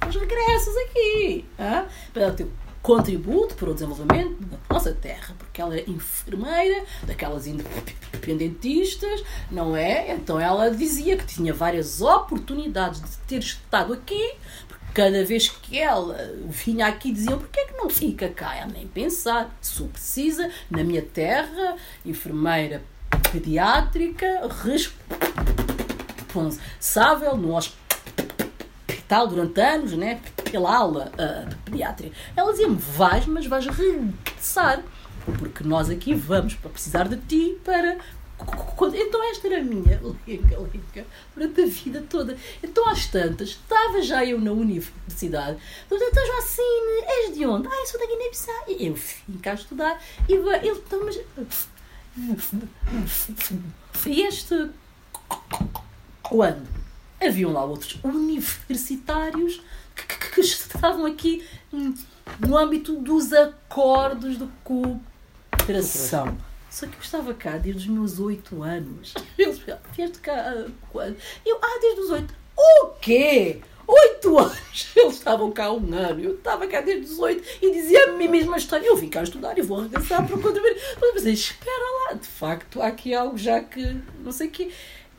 [0.00, 1.86] mas regressas aqui hã?
[2.12, 2.48] para o teu
[2.82, 10.12] contributo para o desenvolvimento da nossa terra, porque ela era enfermeira, daquelas independentistas, não é?
[10.12, 14.34] Então ela dizia que tinha várias oportunidades de ter estado aqui,
[14.94, 18.56] cada vez que ela vinha aqui diziam porque é que não fica cá?
[18.56, 22.82] Ela nem pensar, o precisa, na minha terra, enfermeira
[23.30, 24.48] pediátrica,
[26.28, 30.20] responsável no hospital durante anos, né?
[30.52, 32.14] pela aula uh, pediátrica.
[32.36, 34.82] Ela dizia-me, vais, mas vais regressar,
[35.38, 37.96] porque nós aqui vamos para precisar de ti para
[38.94, 42.36] então esta era a minha lenga, lenga, durante a vida toda.
[42.62, 45.58] Então às tantas, estava já eu na universidade.
[45.90, 47.68] Então Joacine, és de onde?
[47.68, 48.64] Ah, eu sou da Guiné-Bissau.
[48.68, 50.02] Eu vim cá estudar.
[50.28, 51.20] E ele, então, mas...
[53.92, 54.70] Foi este...
[56.22, 56.68] Quando?
[57.20, 59.62] Haviam lá outros universitários
[59.94, 61.46] que, que, que estavam aqui
[62.40, 66.36] no âmbito dos acordos de cooperação.
[66.72, 69.12] Só que eu estava cá desde os meus oito anos.
[69.36, 69.60] Eles
[69.94, 71.18] vieste cá quando?
[71.44, 72.34] Eu, ah, desde os oito.
[72.56, 73.60] O quê?
[73.86, 74.90] Oito anos!
[74.96, 76.20] Eles estavam cá um ano.
[76.24, 78.86] Eu estava cá desde os oito e dizia a mesma história.
[78.86, 80.74] Eu vim cá estudar e vou regressar para contribuir.
[81.12, 83.94] Mas espera lá, de facto, há aqui algo já que
[84.24, 84.70] não sei o quê.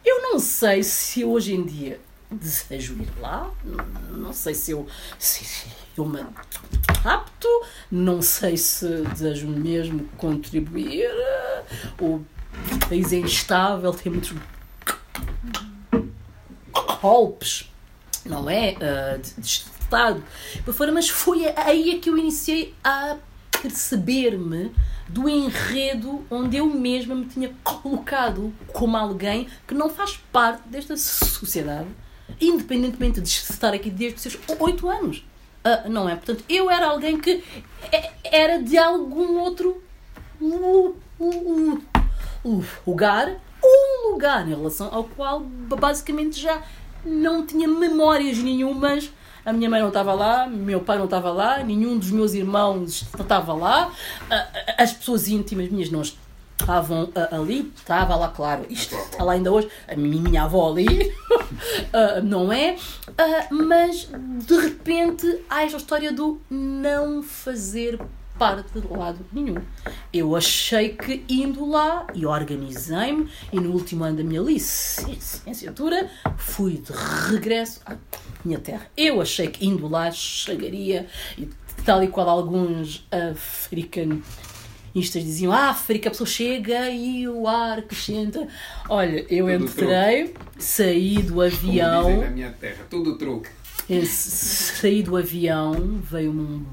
[0.03, 1.99] Eu não sei se hoje em dia
[2.39, 3.51] desejo ir lá.
[4.11, 4.87] Não sei se eu,
[5.19, 6.25] se eu me
[7.03, 7.47] apto,
[7.91, 11.09] não sei se desejo mesmo contribuir.
[11.99, 12.23] O
[12.87, 14.33] país é instável, tem muitos
[17.01, 17.71] golpes,
[18.25, 19.17] não é?
[19.17, 20.23] de, de Estado.
[20.93, 23.17] Mas foi aí é que eu iniciei a
[23.61, 24.73] perceber-me
[25.07, 30.97] do enredo onde eu mesma me tinha colocado como alguém que não faz parte desta
[30.97, 31.87] sociedade,
[32.47, 35.25] independentemente de estar aqui desde os seus oito anos.
[35.63, 36.15] Ah, não é?
[36.15, 37.43] Portanto, eu era alguém que
[37.91, 39.81] é- era de algum outro
[40.41, 41.81] lu- lu-
[42.43, 43.33] lu- lugar,
[43.63, 46.61] um lugar em relação ao qual basicamente já
[47.05, 49.09] não tinha memórias nenhumas.
[49.45, 53.05] A minha mãe não estava lá, meu pai não estava lá, nenhum dos meus irmãos
[53.19, 53.91] estava lá,
[54.29, 54.47] ah,
[54.77, 56.22] as pessoas íntimas minhas não estavam
[56.67, 61.13] ah, ali, estava lá, claro, isto está lá ainda hoje, a minha, avó ali,
[61.91, 62.77] ah, não é?
[63.17, 64.09] Ah, mas
[64.45, 67.99] de repente há esta história do não fazer
[68.37, 69.61] parte de lado nenhum.
[70.11, 76.77] Eu achei que indo lá e organizei-me e no último ano da minha licenciatura fui
[76.77, 76.91] de
[77.31, 77.95] regresso à
[78.43, 78.87] minha terra.
[78.97, 81.07] Eu achei que indo lá chegaria
[81.37, 81.47] e
[81.85, 83.05] tal e qual alguns
[84.93, 88.47] africanistas diziam ah, África, a pessoa chega e o ar acrescenta.
[88.87, 93.49] Olha, eu Tudo entrei, saí do Como avião, na minha terra, tudo truque.
[94.05, 96.63] saí do avião, veio um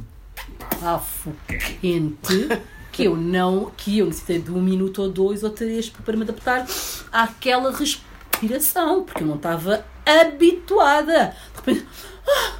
[0.80, 1.32] bafo
[1.80, 2.48] quente
[2.92, 6.22] que eu não, que eu necessitei de um minuto ou dois ou três para me
[6.22, 6.66] adaptar
[7.10, 11.34] àquela respiração, porque eu não estava habituada.
[11.64, 11.86] De repente,
[12.28, 12.52] ah,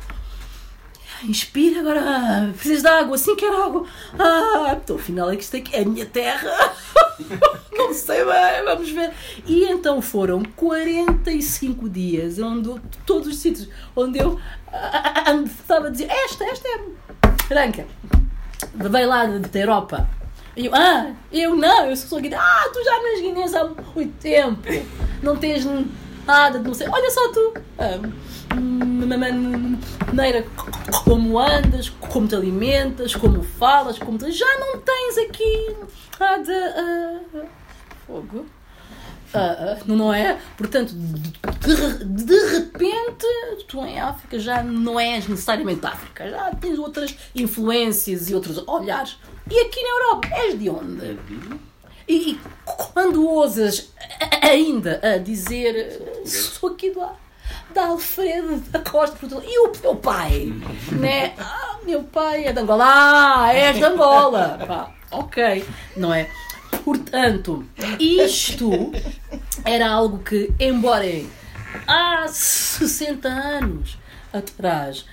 [1.24, 3.86] inspira agora, ah, precisas de água, sim quero água.
[4.18, 6.72] Ah, então afinal é que isto aqui é a minha terra.
[7.72, 9.12] Não sei bem, vamos ver.
[9.46, 14.38] E então foram 45 dias onde todos os sítios onde eu
[14.72, 16.80] ah, ah, estava a dizer esta, esta é
[17.48, 17.86] branca.
[18.74, 20.08] Veio lá da Europa.
[20.56, 22.44] E eu, ah, eu não, eu sou guineense.
[22.44, 24.60] Ah, tu já nas Guineias há muito tempo.
[25.22, 25.64] Não tens
[26.26, 26.88] nada de não sei.
[26.88, 27.54] Olha só tu.
[27.78, 28.29] ah,
[30.20, 30.46] maneira
[31.04, 34.30] como andas, como te alimentas, como falas, como te...
[34.32, 35.76] já não tens aqui
[36.18, 36.74] nada.
[36.76, 37.46] ah,
[38.06, 38.46] fogo.
[39.32, 40.38] Ah, ah, não é?
[40.56, 43.26] Portanto, de, de repente,
[43.68, 49.18] tu em África já não és necessariamente África, já tens outras influências e outros olhares.
[49.48, 51.18] E aqui na Europa, és de onde?
[52.08, 53.92] E, e quando ousas
[54.42, 57.00] ainda a dizer sou aqui do,
[57.74, 60.52] da Alfredo da Costa Portugal e o teu pai,
[60.92, 61.34] né?
[61.38, 65.64] Ah, meu pai é de Angola, ah, és de Angola, Pá, ok,
[65.96, 66.28] não é?
[66.84, 67.64] Portanto,
[67.98, 68.92] isto
[69.64, 71.04] era algo que, embora
[71.86, 73.98] há 60 anos
[74.32, 75.04] atrás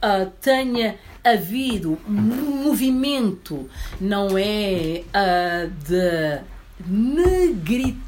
[0.00, 3.68] ah, tenha havido movimento,
[4.00, 6.40] não é ah, de
[6.86, 8.02] negritude,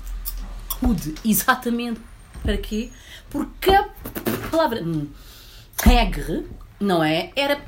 [1.25, 2.01] exatamente
[2.43, 2.91] para quê?
[3.35, 3.89] Porque a
[4.49, 4.81] palavra
[5.85, 6.47] negre,
[6.79, 7.33] não é?
[7.35, 7.61] Era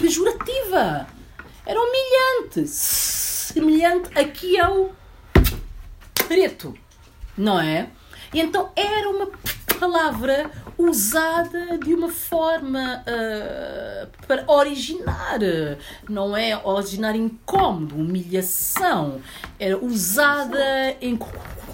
[0.00, 1.06] pejorativa,
[1.66, 4.92] era humilhante, semelhante aqui ao
[6.26, 6.74] preto,
[7.36, 7.90] não é?
[8.32, 9.28] E então era uma
[9.78, 15.38] palavra usada de uma forma ah, para originar,
[16.08, 16.56] não é?
[16.64, 19.20] Originar incómodo, humilhação.
[19.58, 20.96] Era usada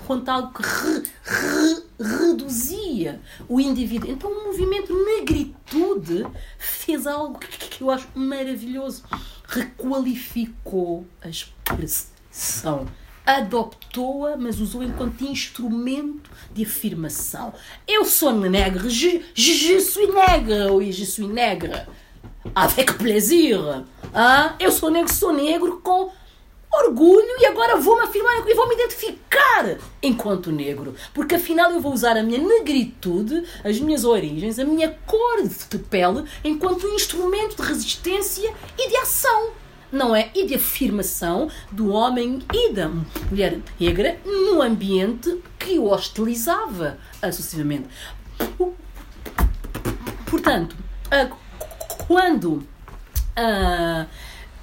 [0.03, 4.11] enquanto algo que re- re- reduzia o indivíduo.
[4.11, 6.27] Então o movimento negritude
[6.59, 9.05] fez algo que, eu acho maravilhoso.
[9.47, 12.87] Requalificou a expressão
[13.25, 17.53] adoptou-a, mas usou enquanto instrumento de afirmação.
[17.87, 21.87] Eu sou negre, je, je, je suis negre, ou je suis negre,
[22.53, 23.85] avec plaisir.
[24.13, 26.11] Ah, eu sou negro, sou negro com
[26.73, 30.95] orgulho e agora vou-me afirmar e vou-me identificar enquanto negro.
[31.13, 35.79] Porque afinal eu vou usar a minha negritude, as minhas origens, a minha cor de
[35.79, 39.51] pele enquanto instrumento de resistência e de ação
[39.93, 40.31] não é?
[40.35, 46.99] E de afirmação do homem e da mulher negra no ambiente que o hostilizava
[47.31, 47.89] sucessivamente.
[50.25, 50.75] Portanto,
[52.07, 52.67] quando
[53.37, 54.07] ah,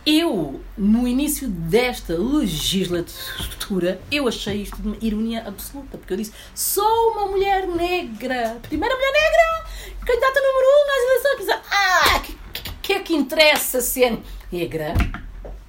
[0.06, 6.34] eu, no início desta legislatura, eu achei isto de uma ironia absoluta, porque eu disse,
[6.56, 9.70] sou uma mulher negra, primeira mulher negra,
[10.06, 11.64] candidata número um nas eleições.
[11.72, 14.18] Ah, que, que, que é que interessa ser
[14.52, 14.94] negra?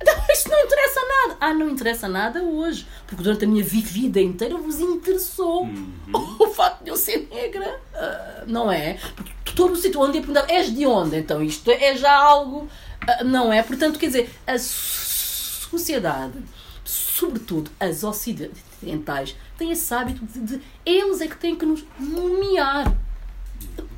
[0.03, 1.37] Não, isto não interessa nada.
[1.41, 2.87] Ah, não interessa nada hoje.
[3.07, 5.69] Porque durante a minha vi- vida inteira vos interessou
[6.39, 7.79] o facto de eu ser negra.
[7.95, 8.99] Ah, não é?
[9.15, 11.17] Porque todo o sítio onde eu perguntava, és de onde?
[11.19, 12.67] Então isto é já algo.
[13.07, 13.63] Ah, não é?
[13.63, 16.39] Portanto, quer dizer, a so- sociedade,
[16.85, 22.93] sobretudo as ocidentais, têm esse hábito de, de- Eles é que têm que nos nomear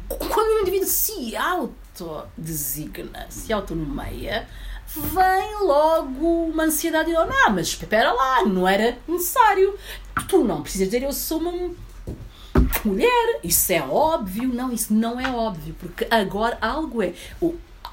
[0.08, 4.46] quando o indivíduo se autodesigna, se autonomeia,
[4.94, 9.74] vem logo uma ansiedade de, ah, mas espera lá, não era necessário.
[10.28, 11.70] Tu não precisas dizer eu sou uma
[12.84, 14.48] mulher, isso é óbvio.
[14.52, 17.14] Não, isso não é óbvio, porque agora algo é,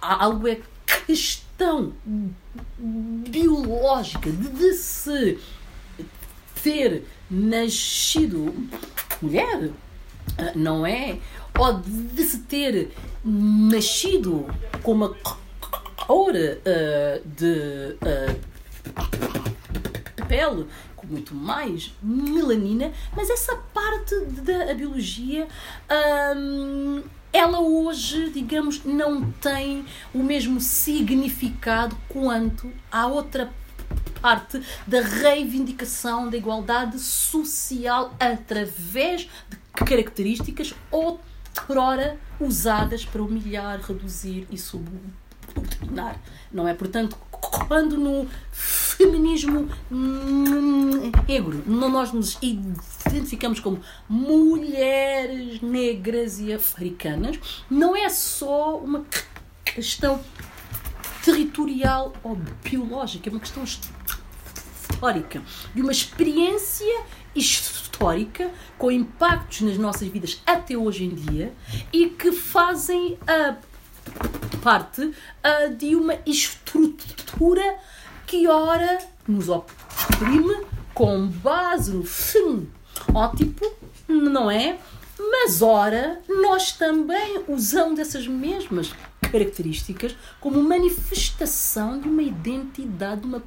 [0.01, 0.59] algo é
[1.05, 1.93] questão
[3.27, 5.39] biológica de, se
[6.63, 8.53] ter nascido
[9.21, 9.69] mulher,
[10.37, 11.17] ah, não é?
[11.57, 12.91] Ou de se ter
[13.23, 14.45] nascido
[14.83, 15.13] com uma
[16.05, 18.35] cor ah, de ah,
[20.27, 25.47] pele com muito mais melanina, mas essa parte da biologia
[26.35, 33.51] hum, ela hoje, digamos, não tem o mesmo significado quanto a outra
[34.21, 44.57] parte da reivindicação da igualdade social através de características outrora usadas para humilhar, reduzir e
[44.57, 46.19] subordinar.
[46.51, 46.73] Não é?
[46.73, 57.39] Portanto, quando no feminismo hum, negro nós nos identificamos como mulheres negras e africanas,
[57.69, 59.05] não é só uma
[59.63, 60.19] questão
[61.23, 65.41] territorial ou biológica, é uma questão histórica,
[65.73, 67.03] de uma experiência
[67.35, 71.53] histórica com impactos nas nossas vidas até hoje em dia
[71.93, 73.55] e que fazem a
[74.61, 75.13] parte
[75.43, 77.77] ah, de uma estrutura
[78.25, 83.71] que ora nos oprime com base no fenótipo,
[84.07, 84.77] não é?
[85.17, 93.43] Mas ora nós também usamos essas mesmas características como manifestação de uma identidade, de uma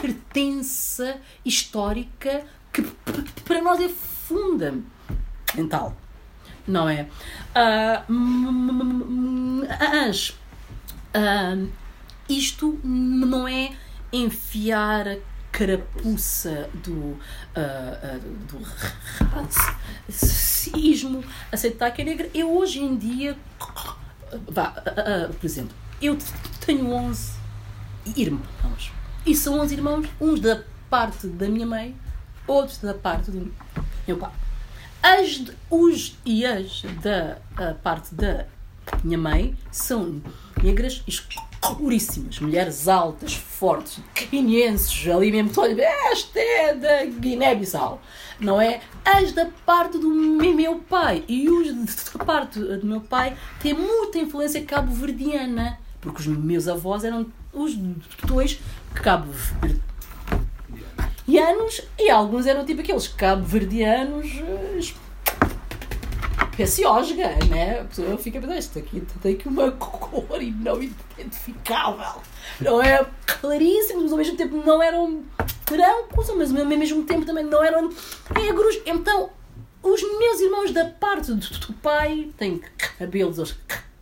[0.00, 2.82] pertença histórica que
[3.44, 5.96] para nós é fundamental.
[6.66, 7.06] Não é?
[7.54, 9.26] Ah, mas
[11.14, 11.56] ah,
[12.28, 13.72] isto não é
[14.12, 15.16] enfiar a
[15.52, 17.16] carapuça do,
[17.54, 18.18] ah, ah,
[18.48, 18.60] do
[20.10, 22.28] racismo, aceitar que é negra.
[22.34, 23.36] Eu hoje em dia,
[24.48, 26.18] vá, ah, ah, por exemplo, eu
[26.64, 27.32] tenho 11
[28.16, 28.92] irmãos.
[29.24, 31.96] E são 11 irmãos, uns da parte da minha mãe,
[32.46, 33.52] outros da parte do
[34.06, 34.30] meu pai.
[35.06, 37.38] As, os e as da
[37.82, 38.44] parte da
[39.04, 40.20] minha mãe são
[40.60, 44.00] negras escuríssimas, mulheres altas, fortes,
[44.30, 48.00] guineenses, ali mesmo, só esta é da Guiné-Bissau,
[48.40, 48.80] não é?
[49.04, 51.24] As da parte do me- meu pai.
[51.28, 57.04] E os da parte do meu pai têm muita influência cabo-verdiana, porque os meus avós
[57.04, 57.74] eram os
[58.26, 58.58] dois
[58.94, 59.85] cabo-verdianos
[61.98, 64.78] e alguns eram tipo aqueles cabo-verdianos eh,
[66.56, 67.80] especiosga, né?
[67.80, 72.22] A pessoa fica pensar, isto aqui tem aqui uma cor e não identificável.
[72.60, 75.24] Não é claríssimo, mas ao mesmo tempo não eram
[75.68, 77.90] brancos, mas ao mesmo tempo também não eram
[78.34, 78.80] negros.
[78.86, 79.30] Então,
[79.82, 82.60] os meus irmãos da parte do, do pai têm
[82.98, 83.54] cabelos aos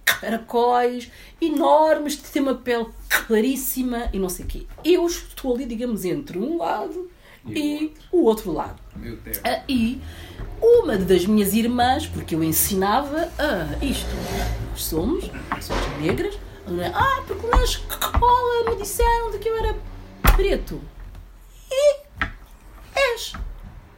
[0.05, 1.11] caracóis,
[1.41, 4.67] enormes, têm uma pele claríssima e não sei o quê.
[4.85, 7.11] Eu estou ali, digamos, entre um lado
[7.47, 8.81] e o outro lado.
[8.97, 9.41] Meu Deus.
[9.45, 10.01] Ah, E
[10.63, 14.09] uma das minhas irmãs, porque eu ensinava a isto,
[14.71, 15.25] nós somos,
[15.61, 16.87] somos negras, não é?
[16.95, 19.77] ah, porque na escola me disseram de que eu era
[20.37, 20.81] preto.
[21.71, 21.97] E
[22.95, 23.33] és.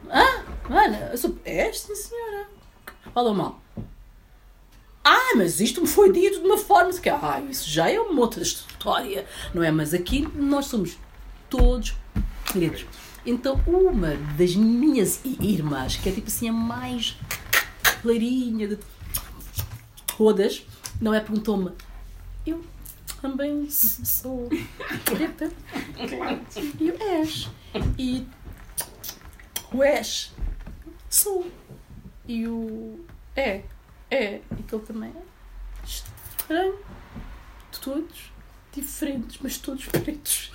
[0.09, 1.35] Ah, Ana, eu sou.
[1.45, 2.47] És, sim senhora.
[3.13, 3.61] Fala mal.
[5.09, 8.19] Ah, mas isto me foi dito de uma forma que ah, isso já é uma
[8.19, 9.71] outra história, não é?
[9.71, 10.97] Mas aqui nós somos
[11.49, 11.95] todos
[12.51, 12.85] pretos.
[13.25, 17.15] Então, uma das minhas irmãs, que é tipo assim a mais
[18.01, 18.77] clarinha de
[20.17, 20.65] todas,
[20.99, 21.21] não é?
[21.21, 21.71] Perguntou-me:
[22.45, 22.61] Eu
[23.21, 24.49] também sou
[25.05, 25.49] preta?
[26.81, 27.49] E eu és.
[27.97, 28.27] E
[29.71, 30.33] o és.
[31.09, 31.49] Sou.
[32.27, 32.99] E o
[33.37, 33.63] é.
[34.09, 34.39] É.
[34.59, 35.85] Então também é.
[35.85, 36.75] Estranho.
[37.81, 38.31] Todos
[38.73, 40.51] diferentes, mas todos pretos.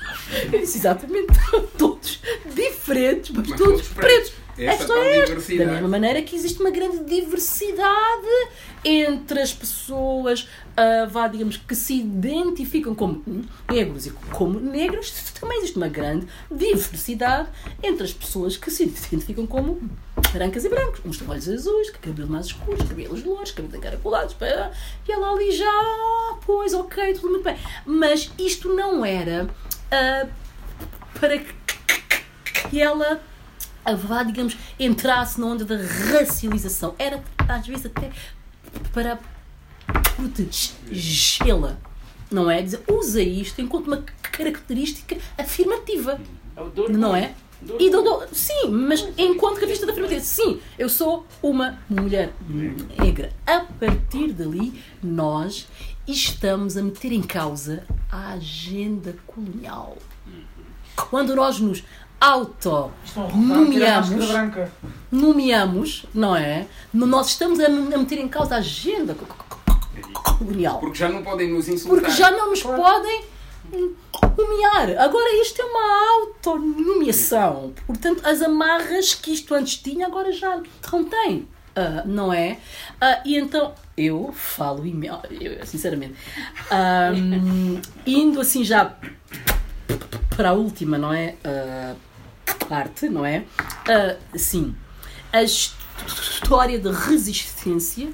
[0.53, 1.33] Eu disse exatamente.
[1.77, 2.21] Todos
[2.55, 4.31] diferentes, mas, Mas todos todos pretos.
[4.31, 4.43] pretos.
[4.59, 5.57] A Essa questão tal é esta.
[5.57, 8.49] Da mesma maneira que existe uma grande diversidade
[8.85, 10.47] entre as pessoas,
[10.77, 13.23] ah, vá, digamos, que se identificam como
[13.71, 17.49] negros e como negras, também existe uma grande diversidade
[17.83, 19.81] entre as pessoas que se identificam como
[20.33, 21.01] brancas e brancos.
[21.05, 24.37] Uns têm olhos azuis, cabelos mais escuros, cabelos louros, cabelos encaracolados,
[25.07, 27.57] e ela ali já, ah, pois, ok, tudo muito bem.
[27.85, 29.49] Mas isto não era
[29.91, 30.27] ah,
[31.19, 31.63] para que
[32.73, 33.21] que ela
[33.97, 36.95] vá, digamos, entrasse na onda da racialização.
[36.99, 38.11] Era, às vezes, até
[38.93, 39.19] para
[40.17, 41.77] protegê-la.
[42.31, 42.63] não é?
[42.63, 46.19] Dizer, usa isto enquanto uma característica afirmativa,
[46.89, 47.35] não é?
[47.79, 52.33] E do, do- sim, mas enquanto característica afirmativa, sim, eu sou uma mulher
[52.99, 53.33] negra.
[53.47, 55.69] A partir dali, nós
[56.07, 59.97] estamos a meter em causa a agenda colonial.
[61.11, 61.83] Quando nós nos
[62.21, 64.09] auto a que a nomeamos,
[65.11, 66.67] nomeamos, não é?
[66.93, 70.79] Nós estamos a, a meter em causa a agenda co- co- co- colonial.
[70.81, 72.01] Porque já não podem nos insultar.
[72.01, 73.25] Porque já não nos podem
[73.73, 74.99] nomear.
[74.99, 77.73] Agora isto é uma autonomeação.
[77.87, 80.61] Portanto, as amarras que isto antes tinha, agora já
[80.93, 81.49] não tem.
[81.75, 82.59] Ah, não é?
[83.01, 86.15] Ah, e então, eu falo, eu, sinceramente,
[86.71, 88.95] ahm, indo assim já
[90.37, 91.37] para a última, não é?
[91.45, 91.95] Ah,
[92.69, 93.45] parte, não é?
[94.35, 94.75] Sim,
[95.33, 98.11] a história de resistência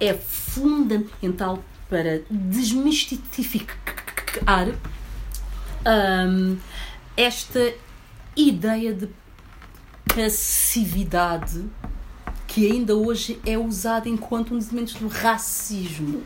[0.00, 4.68] é fundamental para desmistificar
[5.84, 6.56] ahm,
[7.16, 7.74] esta
[8.36, 9.08] ideia de
[10.14, 11.64] passividade
[12.46, 16.22] que ainda hoje é usada enquanto um dos elementos do racismo,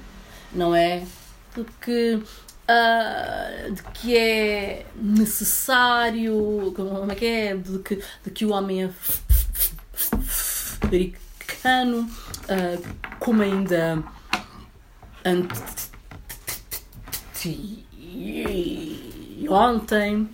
[0.52, 1.04] não é?
[1.54, 2.20] De que,
[2.66, 7.56] ah, de que é necessário, como é que é?
[7.56, 8.90] De que, de que o homem é
[10.82, 12.10] americano,
[12.48, 14.02] ah, como ainda
[19.44, 20.28] ante- ontem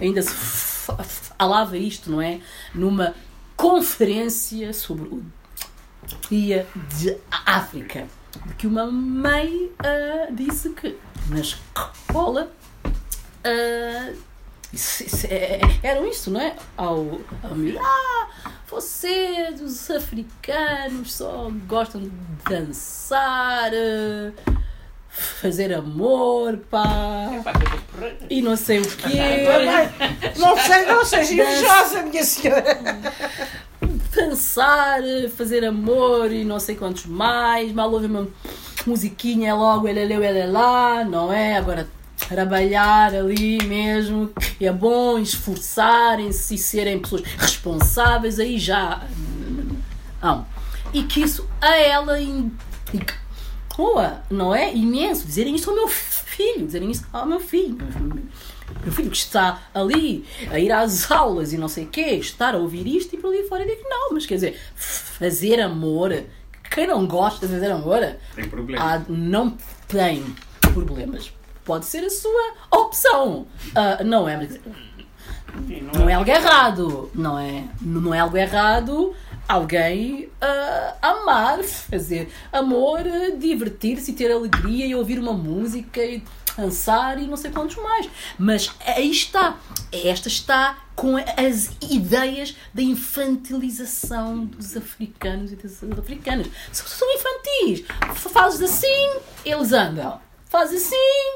[0.00, 2.40] ainda se fa- falava isto, não é?
[2.74, 3.14] Numa
[3.56, 5.22] conferência sobre o
[6.28, 6.66] Dia
[6.98, 8.06] de África,
[8.46, 10.96] de que uma mãe ah, disse que
[11.28, 12.50] na escola
[13.44, 14.12] ah,
[14.72, 16.56] isso- isso é- eram isso, não é?
[16.76, 18.28] Ao, ao miúdo, ah,
[18.68, 22.10] vocês, os africanos, só gostam de
[22.48, 24.32] dançar, ah,
[25.14, 27.30] fazer amor, pá,
[28.28, 29.44] e não sei o quê.
[30.36, 32.64] Não sei, não seja invejosa, minha senhora.
[34.14, 35.00] dançar,
[35.36, 38.28] fazer amor e não sei quantos mais, mal ouve uma
[38.84, 41.56] musiquinha, é logo ele leu, ele lá, não é?
[41.56, 41.88] Agora
[42.28, 44.30] trabalhar ali mesmo,
[44.60, 49.02] é bom esforçarem-se e serem pessoas responsáveis, aí já
[50.20, 50.46] não.
[50.92, 52.18] E que isso a ela
[53.76, 54.74] boa, não é?
[54.74, 57.76] Imenso, dizerem isso ao meu filho, dizerem isso ao meu filho.
[58.82, 62.54] Meu filho que está ali a ir às aulas e não sei o quê, estar
[62.54, 66.24] a ouvir isto e por ali fora, eu digo, não, mas quer dizer, fazer amor,
[66.70, 68.00] quem não gosta de fazer amor,
[68.34, 69.56] Tem ah, não
[69.86, 70.24] tem
[70.60, 71.32] problemas.
[71.64, 73.46] Pode ser a sua opção.
[73.74, 74.60] Ah, não é, mas
[75.94, 77.64] não é algo errado, não é?
[77.80, 79.14] Não é algo errado
[79.48, 86.22] alguém ah, amar, fazer amor, ah, divertir-se e ter alegria e ouvir uma música e
[86.56, 88.08] dançar e não sei quantos mais.
[88.38, 89.58] Mas aí está.
[89.92, 96.48] Esta está com as ideias da infantilização dos africanos e das africanas.
[96.72, 97.84] São infantis.
[98.14, 100.20] Fazes assim, eles andam.
[100.54, 100.94] Faz assim,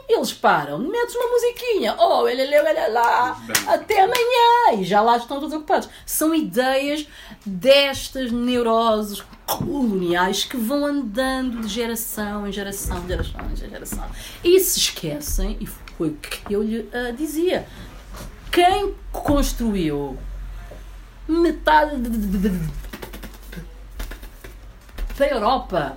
[0.09, 0.79] eles param.
[0.79, 1.97] Metes uma musiquinha.
[1.99, 3.37] Oh, ele leu, ele lá.
[3.67, 4.81] Até amanhã.
[4.81, 5.89] E já lá estão todos ocupados.
[6.07, 7.05] São ideias
[7.45, 14.05] destas neuroses coloniais que vão andando de geração em geração, de geração em geração.
[14.45, 17.67] E se esquecem, e foi o que eu lhe ah, dizia,
[18.53, 20.17] quem construiu
[21.27, 22.73] metade de- de- de- de-
[25.19, 25.97] da Europa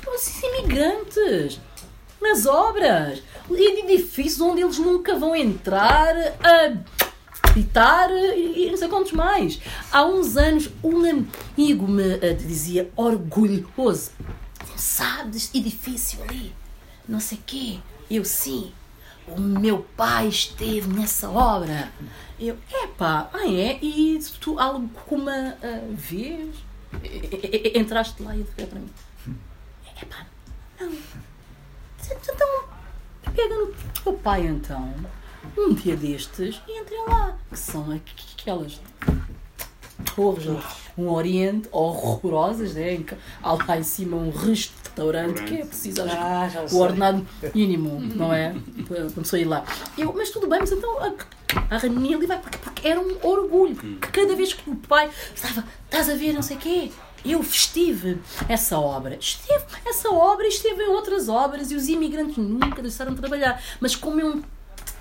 [0.00, 1.60] foram esses imigrantes
[2.24, 3.22] nas obras.
[3.50, 6.76] E de edifícios onde eles nunca vão entrar a
[7.50, 9.60] habitar e, e não sei quantos mais.
[9.92, 14.10] Há uns anos um amigo me eh, dizia orgulhoso.
[14.74, 16.52] Sabe deste edifício ali?
[17.06, 17.78] Não sei quê.
[18.10, 18.72] Eu sim.
[19.28, 21.92] O meu pai esteve nessa obra.
[22.40, 23.78] Eu epá ah é?
[23.80, 25.56] E tu alguma
[25.92, 26.54] vez
[27.02, 28.90] eh, eh, entraste lá e foi para mim.
[30.02, 30.26] Epá
[30.80, 31.33] não
[32.12, 32.64] então,
[33.34, 33.72] pega no
[34.02, 34.94] teu pai então,
[35.56, 38.00] um dia destes, e entrem lá, que são aqu-
[38.38, 38.80] aquelas
[40.14, 40.46] torres
[40.96, 42.94] um oriente horrorosas, né?
[42.94, 48.00] em que há lá em cima um restaurante que é preciso Ah, o ordenado mínimo,
[48.14, 48.54] não é?
[48.86, 49.64] Para a ir lá.
[49.98, 51.12] Eu, mas tudo bem, mas então a,
[51.74, 51.78] a
[52.14, 53.74] ali vai, porque, porque era um orgulho.
[53.74, 56.92] Que cada vez que o pai estava, estás a ver, não sei o quê,
[57.24, 59.16] eu estive essa obra.
[59.16, 63.62] Esteve essa obra e esteve em outras obras e os imigrantes nunca deixaram de trabalhar.
[63.80, 64.42] Mas como é um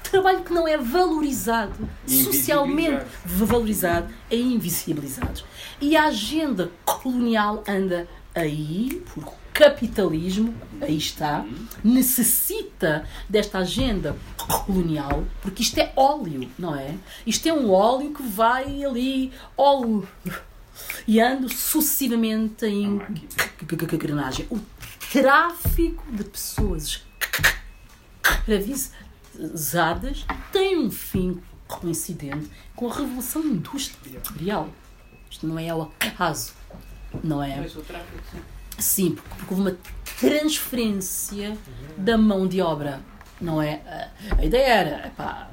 [0.04, 5.44] trabalho que não é valorizado, socialmente valorizado, é invisibilizado.
[5.82, 11.46] E a agenda colonial anda aí, porque o capitalismo, aí está,
[11.84, 14.16] necessita desta, desta agenda
[14.66, 16.96] colonial, porque isto é óleo, não é?
[17.26, 20.08] Isto é um óleo que vai ali, óleo,
[21.08, 23.02] e ando sucessivamente em
[23.94, 24.48] engrenagem.
[24.50, 24.60] O
[25.12, 27.04] tráfico de pessoas
[28.24, 34.70] escravizadas tem um fim coincidente com a Revolução Industrial.
[35.30, 36.54] Isto não é ao acaso,
[37.24, 37.58] não é?
[37.58, 38.42] Pois o tráfico, sim.
[38.78, 39.78] Sim, porque, houve uma
[40.20, 41.58] transferência
[41.98, 43.02] da mão de obra,
[43.40, 44.10] não é?
[44.38, 45.52] A, ideia era, epá,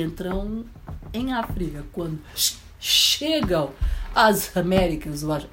[0.00, 0.64] entram
[1.12, 1.84] em África.
[1.92, 3.70] Quando ch- chegam
[4.14, 5.46] às Américas ou às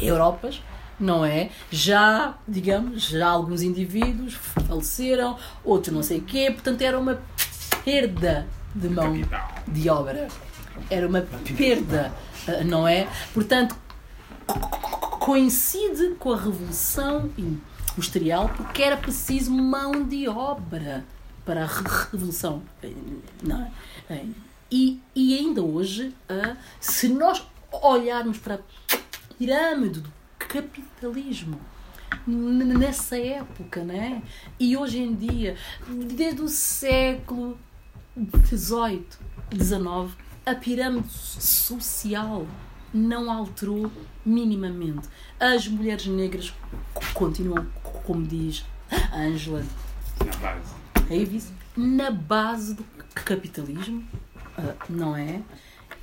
[0.00, 0.62] Europas,
[0.98, 1.50] não é?
[1.70, 7.20] Já, digamos, já alguns indivíduos faleceram, outros não sei o quê, portanto era uma
[7.84, 9.12] perda de mão
[9.68, 10.28] de obra.
[10.90, 11.22] Era uma
[11.56, 12.12] perda,
[12.48, 13.08] ah, não é?
[13.32, 13.76] Portanto,
[15.20, 21.04] coincide com a Revolução Industrial porque era preciso mão de obra
[21.44, 22.62] para a re- Revolução.
[22.82, 22.92] eh,
[23.42, 23.70] Não é?
[24.10, 24.24] Eh,
[24.70, 26.12] E, e ainda hoje,
[26.80, 28.58] se nós olharmos para a
[29.38, 31.60] pirâmide do capitalismo
[32.26, 34.20] nessa época, né?
[34.58, 35.56] E hoje em dia,
[35.88, 37.56] desde o século
[38.48, 39.06] XVIII,
[39.52, 42.46] XIX, a pirâmide social
[42.92, 43.90] não alterou
[44.24, 45.08] minimamente.
[45.40, 46.54] As mulheres negras
[47.12, 49.64] continuam, como diz a Angela
[50.24, 50.74] Na base.
[51.08, 52.84] Davis, na base do
[53.14, 54.04] capitalismo,
[54.56, 55.42] ah, não é?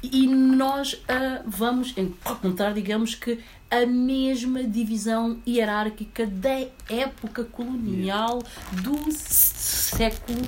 [0.03, 3.39] E nós ah, vamos encontrar, digamos que,
[3.69, 8.43] a mesma divisão hierárquica da época colonial
[8.83, 10.41] do século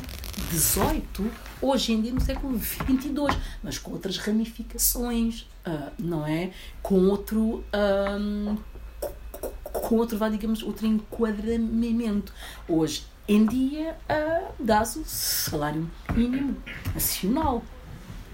[0.52, 1.32] XVIII,
[1.64, 3.14] hoje em dia no século XXII,
[3.64, 6.52] mas com outras ramificações, ah, não é?
[6.82, 7.64] Com outro.
[7.72, 8.58] ahm,
[9.64, 12.32] com outro, vá, digamos, outro enquadramento.
[12.68, 16.56] Hoje em dia, ah, dá-se o salário mínimo
[16.94, 17.64] nacional,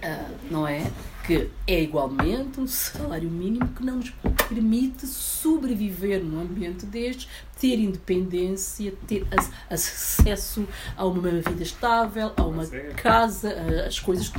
[0.03, 0.91] ah, não é?
[1.29, 4.09] Que é igualmente um salário mínimo que não nos
[4.49, 7.29] permite sobreviver num ambiente destes,
[7.59, 12.65] ter independência, ter ac- acesso a uma vida estável, a uma
[12.95, 13.53] casa,
[13.85, 14.33] as coisas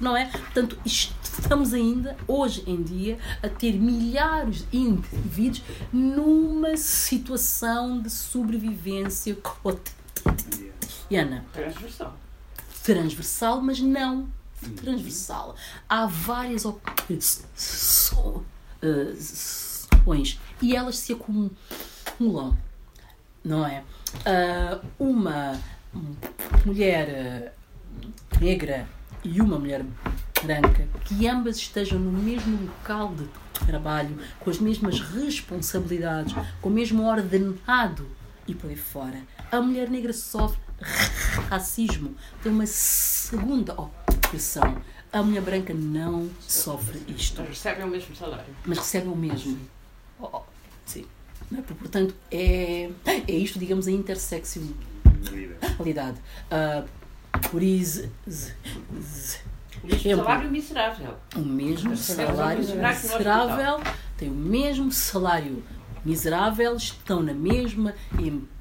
[0.00, 0.24] não é?
[0.30, 9.36] Portanto, estamos ainda, hoje em dia, a ter milhares de indivíduos numa situação de sobrevivência
[9.36, 11.44] cotidiana.
[11.52, 12.18] Transversal.
[12.82, 14.26] Transversal, mas não
[14.70, 15.56] transversal.
[15.88, 18.44] Há várias opções
[20.60, 22.56] e elas se acumulam,
[23.44, 23.82] não é?
[24.24, 25.60] Ah, uma
[26.64, 28.88] mulher ah, negra
[29.22, 29.84] e uma mulher
[30.42, 33.26] branca, que ambas estejam no mesmo local de
[33.66, 38.06] trabalho, com as mesmas responsabilidades, com o mesmo ordenado
[38.46, 39.22] e por aí fora.
[39.50, 40.58] A mulher negra sofre
[41.48, 43.74] racismo, tem uma segunda
[45.12, 48.52] A mulher branca não sofre isto Mas recebem o mesmo salário.
[48.66, 49.58] mas recebem o mesmo.
[50.18, 50.42] Oh, oh,
[50.84, 51.06] sim.
[51.56, 51.62] É?
[51.62, 56.18] Portanto, é, é isto, digamos, a interseccionalidade.
[56.50, 56.84] Ah,
[57.50, 58.08] por isso,
[59.82, 61.14] O mesmo salário miserável.
[61.36, 63.80] o mesmo salário miserável,
[64.16, 65.62] tem o mesmo salário
[66.04, 68.53] miserável, estão na mesma empresa,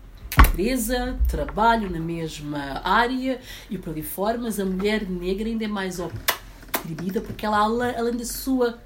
[1.27, 3.39] trabalham na mesma área
[3.69, 8.17] e por aí fora, mas a mulher negra ainda é mais oprimida porque ela, além
[8.17, 8.79] da sua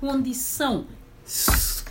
[0.00, 0.86] condição
[1.24, 1.84] so-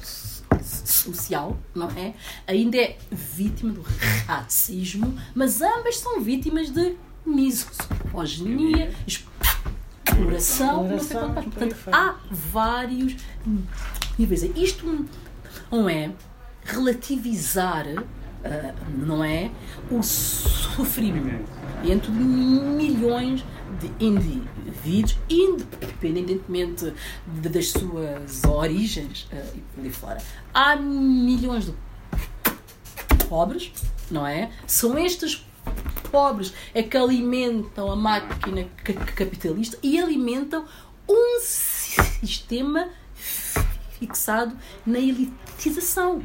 [0.62, 2.14] social, não é?
[2.48, 3.84] Ainda é vítima do
[4.28, 8.94] racismo, mas ambas são vítimas de misoginia,
[10.06, 11.46] exploração, não sei quanto mais.
[11.46, 13.16] Portanto, há vários
[14.18, 14.44] níveis.
[14.56, 15.06] Isto
[15.72, 16.12] não é
[16.64, 17.86] relativizar,
[18.44, 19.50] ah, não é,
[19.90, 21.50] o sofrimento
[21.84, 23.44] entre milhões
[23.80, 26.94] de indivíduos, independentemente
[27.28, 30.18] de- das suas origens ah, e por aí fora.
[30.54, 31.74] Há milhões de
[33.28, 33.72] pobres,
[34.12, 34.52] não é?
[34.68, 35.46] São estes
[36.12, 40.66] pobres é que alimentam a máquina ca- capitalista e alimentam
[41.10, 42.90] um sistema
[44.00, 44.56] fixado
[44.86, 46.22] na elitização.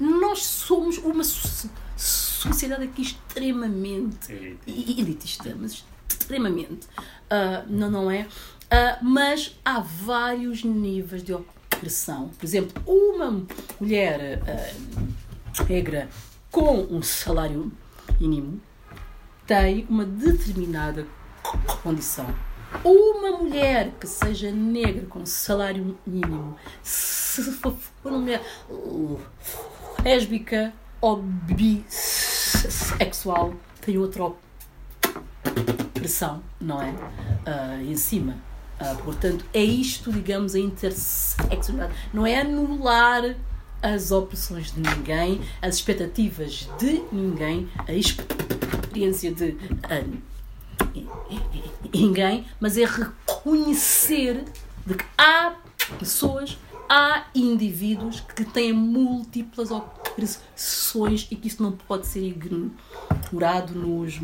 [0.00, 6.88] Nós somos uma so- sociedade aqui extremamente e- elitista, mas extremamente,
[7.28, 8.26] ah, não, não é?
[8.70, 12.28] Ah, mas há vários níveis de opressão.
[12.38, 13.44] Por exemplo, uma
[13.78, 16.08] mulher ah, negra
[16.50, 17.70] com um salário
[18.18, 18.60] mínimo
[19.46, 21.06] tem uma determinada
[21.82, 22.26] condição.
[22.84, 27.74] Uma mulher que seja negra com salário mínimo, se for
[28.04, 28.40] uma mulher
[30.04, 31.94] lésbica ou bissexual,
[33.80, 34.30] tem outra
[35.94, 36.94] pressão, não é?
[37.46, 38.36] Ah, em cima.
[38.78, 41.98] Ah, portanto, é isto, digamos, a interseccionalidade.
[42.12, 43.36] Não é anular
[43.82, 50.02] as opressões de ninguém, as expectativas de ninguém, a experiência de ah,
[51.94, 54.44] ninguém, mas é reconhecer
[54.86, 55.54] de que há
[55.98, 56.58] pessoas,
[56.90, 64.20] há indivíduos que têm múltiplas opressões e que isso não pode ser ignorado nos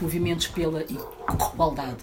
[0.00, 1.98] movimentos pela igualdade.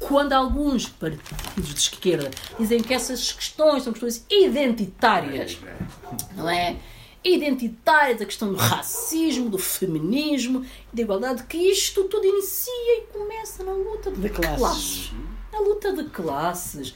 [0.00, 5.56] Quando alguns partidos de esquerda dizem que essas questões são questões identitárias,
[6.34, 6.76] não é?
[7.24, 13.62] Identitárias, a questão do racismo, do feminismo, da igualdade, que isto tudo inicia e começa
[13.62, 14.58] na luta de, De classes.
[14.58, 15.12] classes.
[15.52, 16.94] Na luta de classes.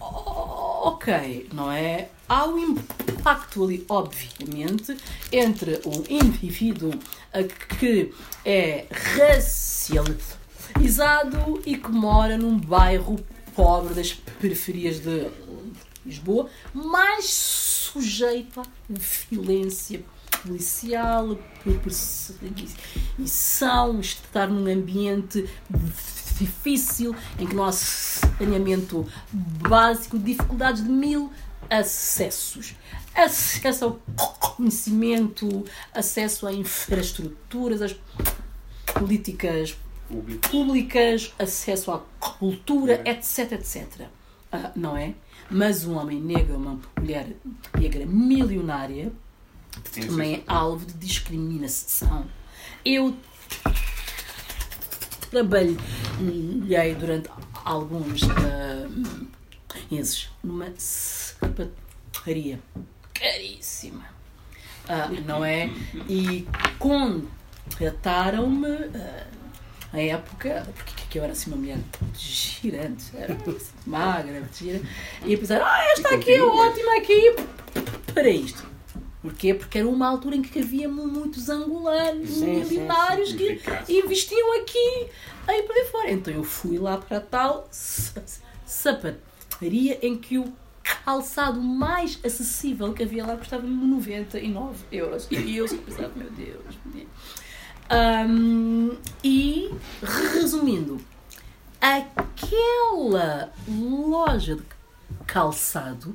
[0.00, 2.08] Oh, ok, não é?
[2.28, 4.96] Há um impacto ali, obviamente,
[5.32, 6.92] entre um indivíduo
[7.78, 8.12] que
[8.44, 8.86] é
[9.26, 13.18] racializado e que mora num bairro
[13.54, 15.28] pobre das periferias de
[16.04, 18.64] Lisboa, mais sujeito à
[19.30, 20.02] violência
[20.42, 21.36] policial,
[21.82, 25.46] perseguição, estar num ambiente
[26.40, 31.30] difícil, em que não há saneamento básico, dificuldades de mil
[31.68, 32.74] acessos.
[33.14, 34.00] Acesso ao
[34.38, 35.64] conhecimento,
[35.94, 37.96] acesso a infraestruturas, às
[38.94, 39.76] políticas
[40.50, 44.08] públicas, acesso à cultura, etc, etc.
[44.50, 45.14] Ah, não é?
[45.48, 47.28] Mas um homem negro, uma mulher
[47.78, 49.12] negra milionária,
[49.92, 52.26] também é alvo de discriminação.
[52.84, 53.16] Eu
[55.30, 55.76] trabalhei
[56.98, 57.30] durante
[57.64, 58.88] alguns ah,
[59.90, 62.58] meses numa sapataria
[63.14, 64.04] caríssima,
[64.88, 65.70] Ah, não é?
[66.08, 66.48] E
[66.78, 69.26] contrataram-me ah,
[69.92, 71.78] à época, porque que eu era assim uma mulher
[72.16, 73.36] girante, era
[73.84, 74.80] magra, gira,
[75.24, 77.34] e pensaram, ah, esta aqui é ótima aqui.
[78.14, 78.69] Para isto.
[79.22, 79.52] Porquê?
[79.52, 85.06] Porque era uma altura em que havia muitos angolanos, Sim, sim, milionários que investiam aqui
[85.46, 86.10] aí por aí fora.
[86.10, 88.22] Então eu fui lá para tal sa-
[88.64, 90.50] sapataria em que o
[91.04, 95.26] calçado mais acessível que havia lá custava 99 euros.
[95.30, 97.10] E eu só pensava, meu Deus, menino.
[97.90, 99.70] Ahm, e
[100.32, 100.98] resumindo,
[101.80, 104.62] aquela loja de
[105.26, 106.14] calçado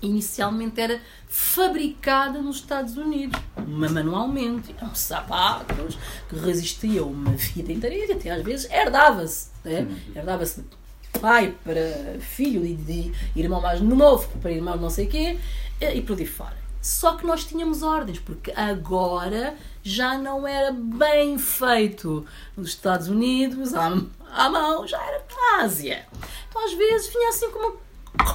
[0.00, 1.00] inicialmente era
[1.30, 4.74] fabricada nos Estados Unidos, manualmente.
[4.76, 5.96] Eram sapatos
[6.28, 9.48] que resistiam uma vida inteira e até às vezes herdava-se.
[9.64, 9.86] Né?
[10.14, 15.38] Herdava-se de pai para filho e de irmão mais novo para irmão não sei quê
[15.80, 16.58] e por aí fora.
[16.82, 22.26] Só que nós tínhamos ordens, porque agora já não era bem feito
[22.56, 23.86] nos Estados Unidos, à,
[24.32, 26.06] à mão, já era na Ásia.
[26.48, 27.76] Então às vezes vinha assim com uma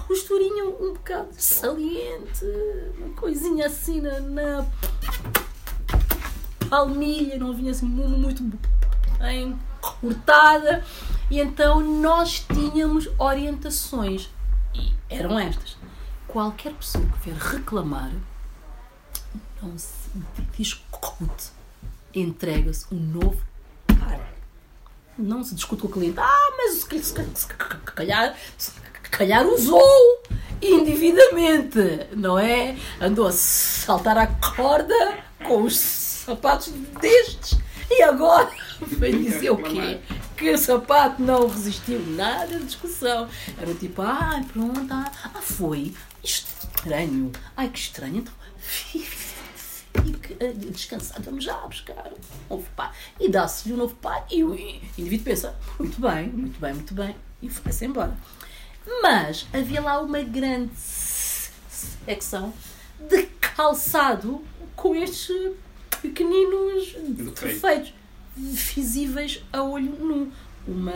[0.07, 2.45] costurinha um bocado saliente,
[2.97, 4.65] uma coisinha assim na, na
[6.69, 8.43] palmilha, não vinha assim mu- muito
[9.19, 10.83] bem cortada.
[11.29, 14.29] E então nós tínhamos orientações.
[14.73, 15.77] E eram estas.
[16.27, 18.11] Qualquer pessoa que vier reclamar,
[19.61, 20.09] não se
[20.57, 21.51] discute.
[22.13, 23.41] Entrega-se um novo
[23.87, 24.33] par.
[25.17, 26.19] Não se discute com o cliente.
[26.19, 28.35] Ah, mas se, se, se, calhar,
[29.09, 30.23] calhar usou
[30.61, 32.75] indevidamente, não é?
[32.99, 37.59] Andou a saltar a corda com os sapatos destes
[37.89, 38.49] e agora
[38.81, 39.99] vai dizer o quê?
[40.35, 43.29] Que o sapato não resistiu nada à discussão.
[43.57, 45.93] Era tipo, ah, pronto, ah, ah, foi.
[46.23, 47.31] Estranho.
[47.55, 48.17] Ai, que estranho.
[48.17, 48.33] Então,
[48.67, 52.11] fique eh, descansado, vamos já buscar
[52.49, 52.93] um novo par.
[53.19, 54.55] E dá-se um novo par e o
[54.97, 57.15] indivíduo pensa, muito bem, muito bem, muito bem.
[57.41, 58.15] E foi-se embora.
[59.01, 62.53] Mas havia lá uma grande secção
[62.99, 63.23] de
[63.55, 64.43] calçado
[64.75, 65.53] com estes
[66.01, 66.95] pequeninos
[67.33, 67.93] defeitos
[68.35, 70.31] visíveis a olho nu.
[70.67, 70.93] Uma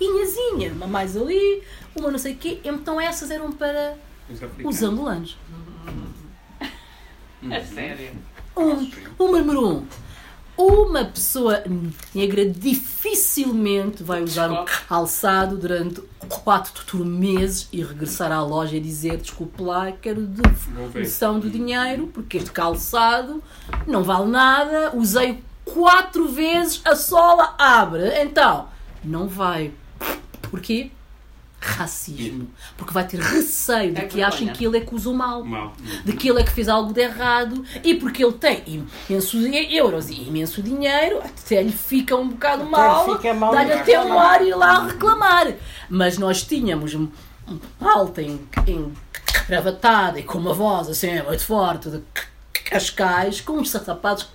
[0.00, 1.62] linhazinha, uma mais ali,
[1.94, 2.60] uma não sei o quê.
[2.64, 3.96] Então essas eram para
[4.28, 5.36] Os os angolanos.
[7.50, 8.12] A sério.
[8.56, 8.90] Um,
[9.24, 9.86] um número um.
[10.58, 11.62] Uma pessoa
[12.12, 19.18] negra dificilmente vai usar um calçado durante quatro meses e regressar à loja e dizer
[19.18, 23.40] desculpe lá, quero devolução do dinheiro porque este calçado
[23.86, 28.20] não vale nada, usei quatro vezes a sola abre.
[28.20, 28.68] Então,
[29.04, 29.72] não vai.
[30.50, 30.90] Porquê?
[31.60, 32.48] Racismo.
[32.76, 34.54] Porque vai ter receio de É que achem vergonha.
[34.56, 35.44] que ele é que usou mal.
[35.44, 35.72] Mal.
[36.04, 38.62] De que ele é que fez algo de errado e porque ele tem
[39.08, 44.00] imensos euros e imenso dinheiro, até lhe fica um bocado mal, fica mal dá-lhe até
[44.00, 45.52] um ar e ir lá reclamar.
[45.90, 46.96] Mas nós tínhamos
[47.80, 48.92] alta em, em
[49.46, 52.02] cravatada e com uma voz assim muito forte de
[52.66, 54.28] Cascais, com uns sapatos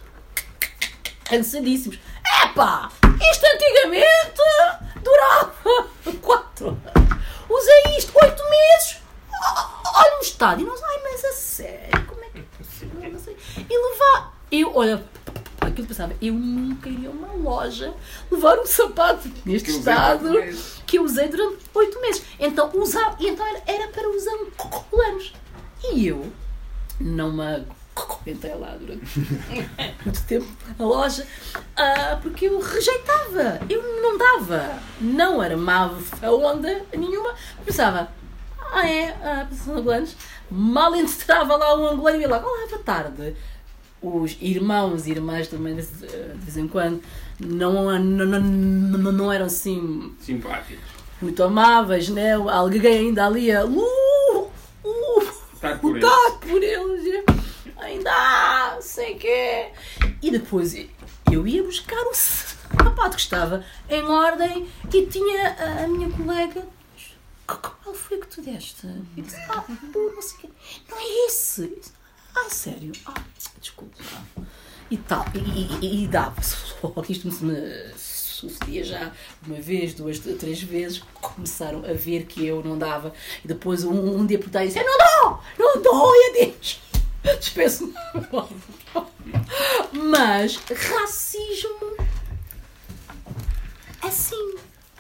[1.24, 2.00] cansadíssimos.
[2.44, 2.90] Epá,
[3.32, 4.42] isto antigamente
[5.04, 5.88] durava
[6.22, 6.93] quatro anos.
[7.54, 8.98] Usei isto oito meses.
[9.96, 10.62] Olha o estado.
[10.62, 13.36] E nós, ai, mas a sério, como é que é possível?
[13.70, 14.40] E levar.
[14.52, 15.04] Eu, olha,
[15.62, 17.94] aquilo que pensava, eu nunca iria a uma loja
[18.32, 20.30] levar um sapato neste Que estado
[20.86, 22.24] que eu usei durante oito meses.
[22.40, 25.34] Então, usava, e então era, era para usar um colanos.
[25.92, 26.32] E eu
[27.00, 27.36] não
[27.94, 29.06] comentei lá durante
[30.04, 30.48] muito tempo
[30.80, 31.26] a loja
[31.76, 37.34] ah, porque eu rejeitava, eu não dava, não armava a onda nenhuma.
[37.66, 38.12] Pensava,
[38.72, 40.16] ah é, ah, são angolanos.
[40.52, 43.36] Mal entrava lá um angolano e ia lá, olá, boa tarde.
[44.02, 47.02] Os irmãos e irmãs também, de vez em quando,
[47.40, 50.84] não, não, não, não, não eram assim Simpáticos.
[51.22, 52.34] muito amáveis, né?
[52.34, 54.52] Alguém ainda ali a uh,
[54.84, 57.24] uh, Lutar por lutar por eles.
[57.84, 59.72] Ainda há, sei quê.
[60.22, 60.74] E depois
[61.30, 66.66] eu ia buscar o sapato que estava em ordem e tinha a, a minha colega.
[67.46, 68.88] Qual foi que tu deste?
[69.18, 70.50] E disse, ah, não sei quê.
[70.90, 71.82] Não é esse.
[72.34, 72.94] Ah, sério?
[73.06, 73.22] Ah,
[73.60, 74.02] desculpa.
[74.90, 75.26] E tal.
[75.36, 76.42] E, e, e, dava.
[77.06, 79.12] Que isto me sucedia já
[79.46, 81.04] uma vez, duas, três vezes.
[81.22, 83.14] Começaram a ver que eu não dava.
[83.44, 85.44] E depois um, um trás disse, "Eu não dou!
[85.60, 86.12] Não dou!
[86.16, 86.80] E adeus!
[87.40, 87.94] Despeço-me.
[89.94, 91.96] Mas racismo
[94.02, 94.56] assim,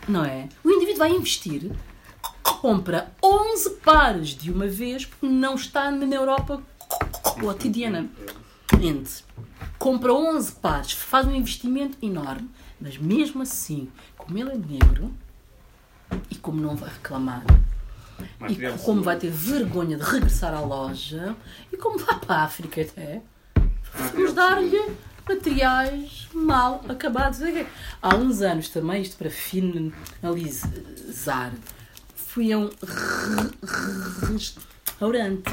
[0.08, 0.48] não é?
[0.64, 1.72] O indivíduo vai investir,
[2.41, 6.64] compra 11 pares de uma vez porque não está na Europa
[7.40, 8.10] cotidiana.
[8.82, 9.24] Ente,
[9.78, 15.14] compra 11 pares, faz um investimento enorme, mas mesmo assim, como ele é negro
[16.30, 17.44] e como não vai reclamar,
[18.50, 21.36] e como vai ter vergonha de regressar à loja
[21.72, 23.22] e como vai para a África até,
[24.14, 24.91] vamos dar-lhe
[25.28, 27.40] materiais mal acabados.
[28.02, 29.30] Há uns anos também, isto para
[30.24, 31.52] finalizar,
[32.16, 35.44] fui a um re- re- restaurante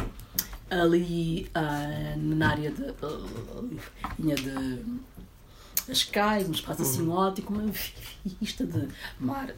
[0.70, 2.84] ali ah, na área de,
[4.18, 4.78] linha de
[5.86, 7.72] Cascais, um espaço assim ótimo, uma
[8.40, 8.88] vista de
[9.18, 9.50] mar.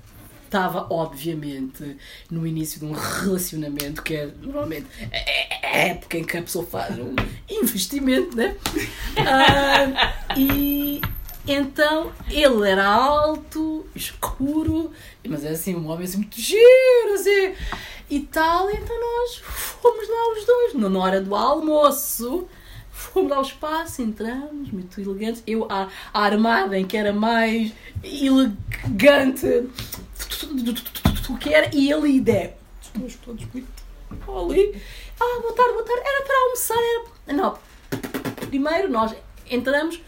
[0.52, 1.96] Estava, obviamente,
[2.30, 4.86] no início de um relacionamento que é normalmente
[5.62, 7.16] a época em que a pessoa faz um
[7.48, 8.54] investimento, né?
[9.16, 11.00] Ah, e
[11.48, 14.92] então ele era alto, escuro,
[15.26, 17.54] mas é assim, um homem assim muito giro, assim,
[18.10, 18.70] e tal.
[18.70, 22.46] Então nós fomos lá os dois, na hora do almoço.
[22.90, 25.42] Fomos lá ao espaço, entramos, muito elegantes.
[25.46, 27.72] Eu, a, a armada em que era mais
[28.04, 29.66] elegante
[31.40, 32.56] que era, e ele e Dé.
[33.04, 33.68] Os todos muito
[34.28, 34.82] ali.
[35.20, 36.02] Ah, boa tarde, boa tarde.
[36.04, 37.36] Era para almoçar, era.
[37.36, 37.58] Não,
[38.48, 39.14] primeiro nós
[39.48, 40.00] entramos,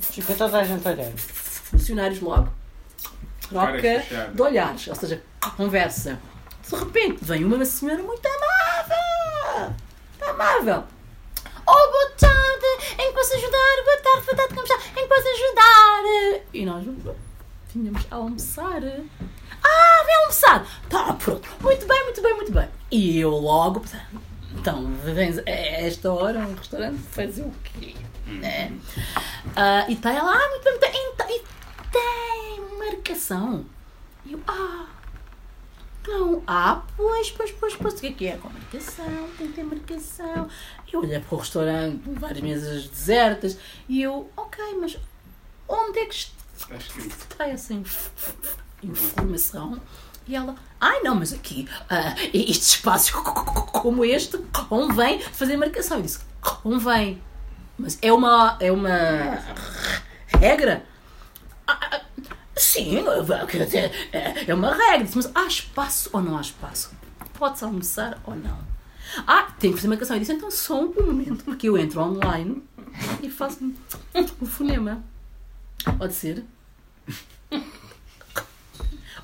[0.00, 1.18] Fica toda a gente olhando.
[1.18, 2.48] funcionários logo.
[3.48, 4.34] Troca fechadas.
[4.34, 5.22] de olhares, ou seja,
[5.56, 6.20] conversa.
[6.68, 9.74] De repente vem uma senhora muito amável.
[10.28, 10.84] Amável.
[11.66, 12.66] Oh, boa tarde,
[12.98, 13.84] em que posso ajudar?
[13.84, 14.76] Boa tarde, boa tarde, como está?
[14.90, 16.44] Em que posso ajudar?
[16.52, 16.84] E nós
[17.74, 18.82] vinhamos a almoçar.
[19.62, 20.66] Ah, vem almoçar.
[20.88, 21.48] Tá, pronto.
[21.60, 22.68] Muito bem, muito bem, muito bem.
[22.90, 23.82] E eu logo,
[24.54, 27.94] então, vens a esta hora um restaurante fazer o quê?
[28.26, 28.72] Né?
[29.56, 31.12] Ah, e está ela, ah, muito bem, muito bem.
[31.12, 31.42] Então, E
[31.92, 33.64] tem marcação.
[34.24, 34.86] E eu, ah,
[36.06, 38.36] não, ah, pois, pois, pois, pois, o que é que é?
[38.36, 40.48] Com marcação, tem que ter marcação.
[40.92, 44.98] Eu olhei para o restaurante, várias mesas desertas, e eu, ok, mas
[45.68, 46.39] onde é que Está
[46.78, 47.16] escrito.
[47.30, 48.08] está essa inf-
[48.82, 49.80] informação?
[50.28, 54.38] E ela, ai não, mas aqui, ah, este espaço como este,
[54.68, 55.96] convém fazer marcação.
[55.98, 57.20] Eu disse, convém.
[57.78, 58.88] Mas é uma, é uma
[60.38, 60.84] regra?
[61.66, 62.00] Ah, ah,
[62.56, 65.04] Sim, é é uma regra.
[65.04, 66.90] Disse, Mas há espaço ou não há espaço?
[67.34, 68.58] Pode-se almoçar ou não?
[69.26, 70.14] Ah, tem que fazer marcação.
[70.16, 72.62] Eu disse, então só um momento, porque eu entro online
[73.22, 73.72] e faço
[74.40, 75.02] o fonema.
[75.98, 76.44] Pode ser?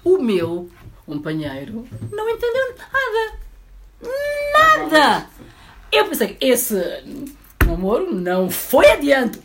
[0.05, 0.70] O meu
[1.05, 3.39] companheiro não entendeu nada.
[4.89, 5.31] Nada!
[5.91, 6.74] Eu pensei que esse
[7.66, 9.41] namoro não foi adiante.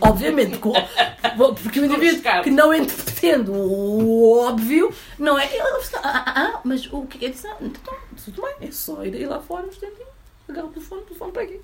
[0.00, 5.46] Obviamente, porque o indivíduo que não entende o óbvio, não é.
[5.46, 5.62] ele-
[6.02, 7.46] Ah, ah, ah, mas o que é isso?
[7.60, 7.94] Então,
[8.24, 9.70] tudo bem, é só ir, lá fora um
[10.46, 11.60] pegar o telefone, o telefone para aqui.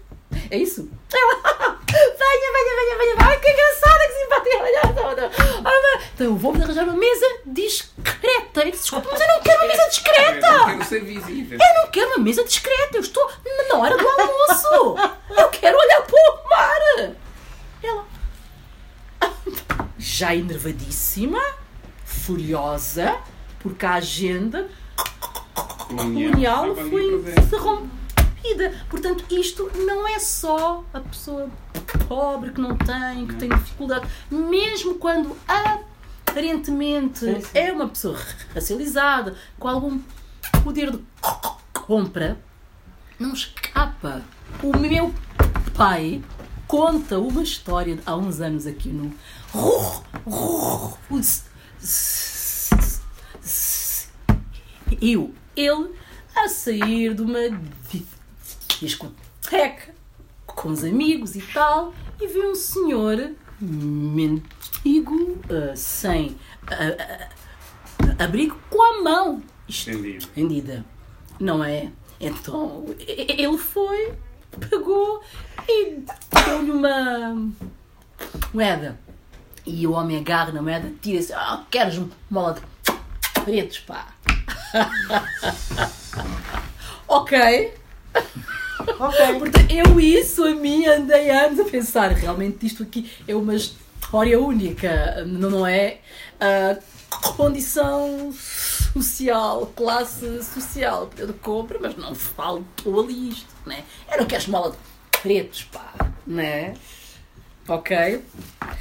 [0.51, 0.91] É isso?
[1.13, 5.31] Ela, venha, venha, venha, venha, ai que engraçada, que simpática, venha, venha, venha.
[5.59, 6.09] Ah, vai.
[6.15, 8.71] Então eu vou-vos arranjar uma mesa discreta.
[8.71, 10.47] Desculpa, mas eu não quero uma mesa discreta.
[10.47, 11.59] Eu quero ser visível.
[11.61, 13.31] Eu não quero uma mesa discreta, eu estou
[13.69, 14.97] na hora do almoço.
[15.31, 17.15] Eu quero olhar para o mar.
[17.83, 18.05] Ela,
[19.99, 21.41] já enervadíssima,
[22.05, 23.19] furiosa,
[23.61, 24.69] porque a agenda
[25.89, 27.51] colonial foi presente.
[28.45, 28.75] Interrompida.
[28.89, 31.49] Portanto, isto não é só a pessoa
[32.07, 34.07] pobre que não tem, que tem dificuldade.
[34.31, 35.37] Mesmo quando
[36.27, 37.49] aparentemente Sim, sim.
[37.55, 38.19] é uma pessoa
[38.55, 40.01] racializada, com algum
[40.63, 41.03] poder de
[41.73, 42.39] compra,
[43.19, 44.23] não escapa.
[44.63, 45.13] O meu
[45.75, 46.23] pai
[46.67, 49.13] conta uma história de há uns anos aqui no
[55.01, 55.91] eu, ele,
[56.35, 57.41] a sair de uma
[58.81, 59.95] discoteca
[60.47, 66.37] com os amigos e tal, e vê um senhor mendigo, ah, sem
[66.67, 67.29] ah,
[68.19, 70.85] ah, abrigo, com a mão estendida,
[71.41, 71.91] não é?
[72.21, 74.15] Então ele foi,
[74.71, 75.23] pegou
[75.69, 76.03] e
[76.47, 77.51] deu-lhe uma
[78.53, 78.99] moeda.
[79.67, 84.09] E o homem agarra na moeda, tira-se, ah, queres uma mola de pretos, pá.
[87.09, 87.75] ok.
[88.99, 89.39] Ok.
[89.39, 94.41] Portanto, eu isso a mim andei anos a pensar, realmente isto aqui é uma história
[94.41, 95.99] única, não não é?
[96.41, 96.79] Ah,
[97.37, 103.85] condição social, classe social, poder de compra, mas não faltou ali isto, né?
[104.11, 105.93] Eu não quero esmola de pretos, pá,
[106.27, 106.75] né?
[107.67, 108.23] Ok?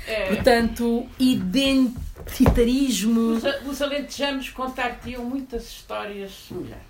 [0.07, 3.31] É, Portanto, identitarismo.
[3.31, 6.83] os, os alentejanos contar-te-iam muitas histórias semelhantes.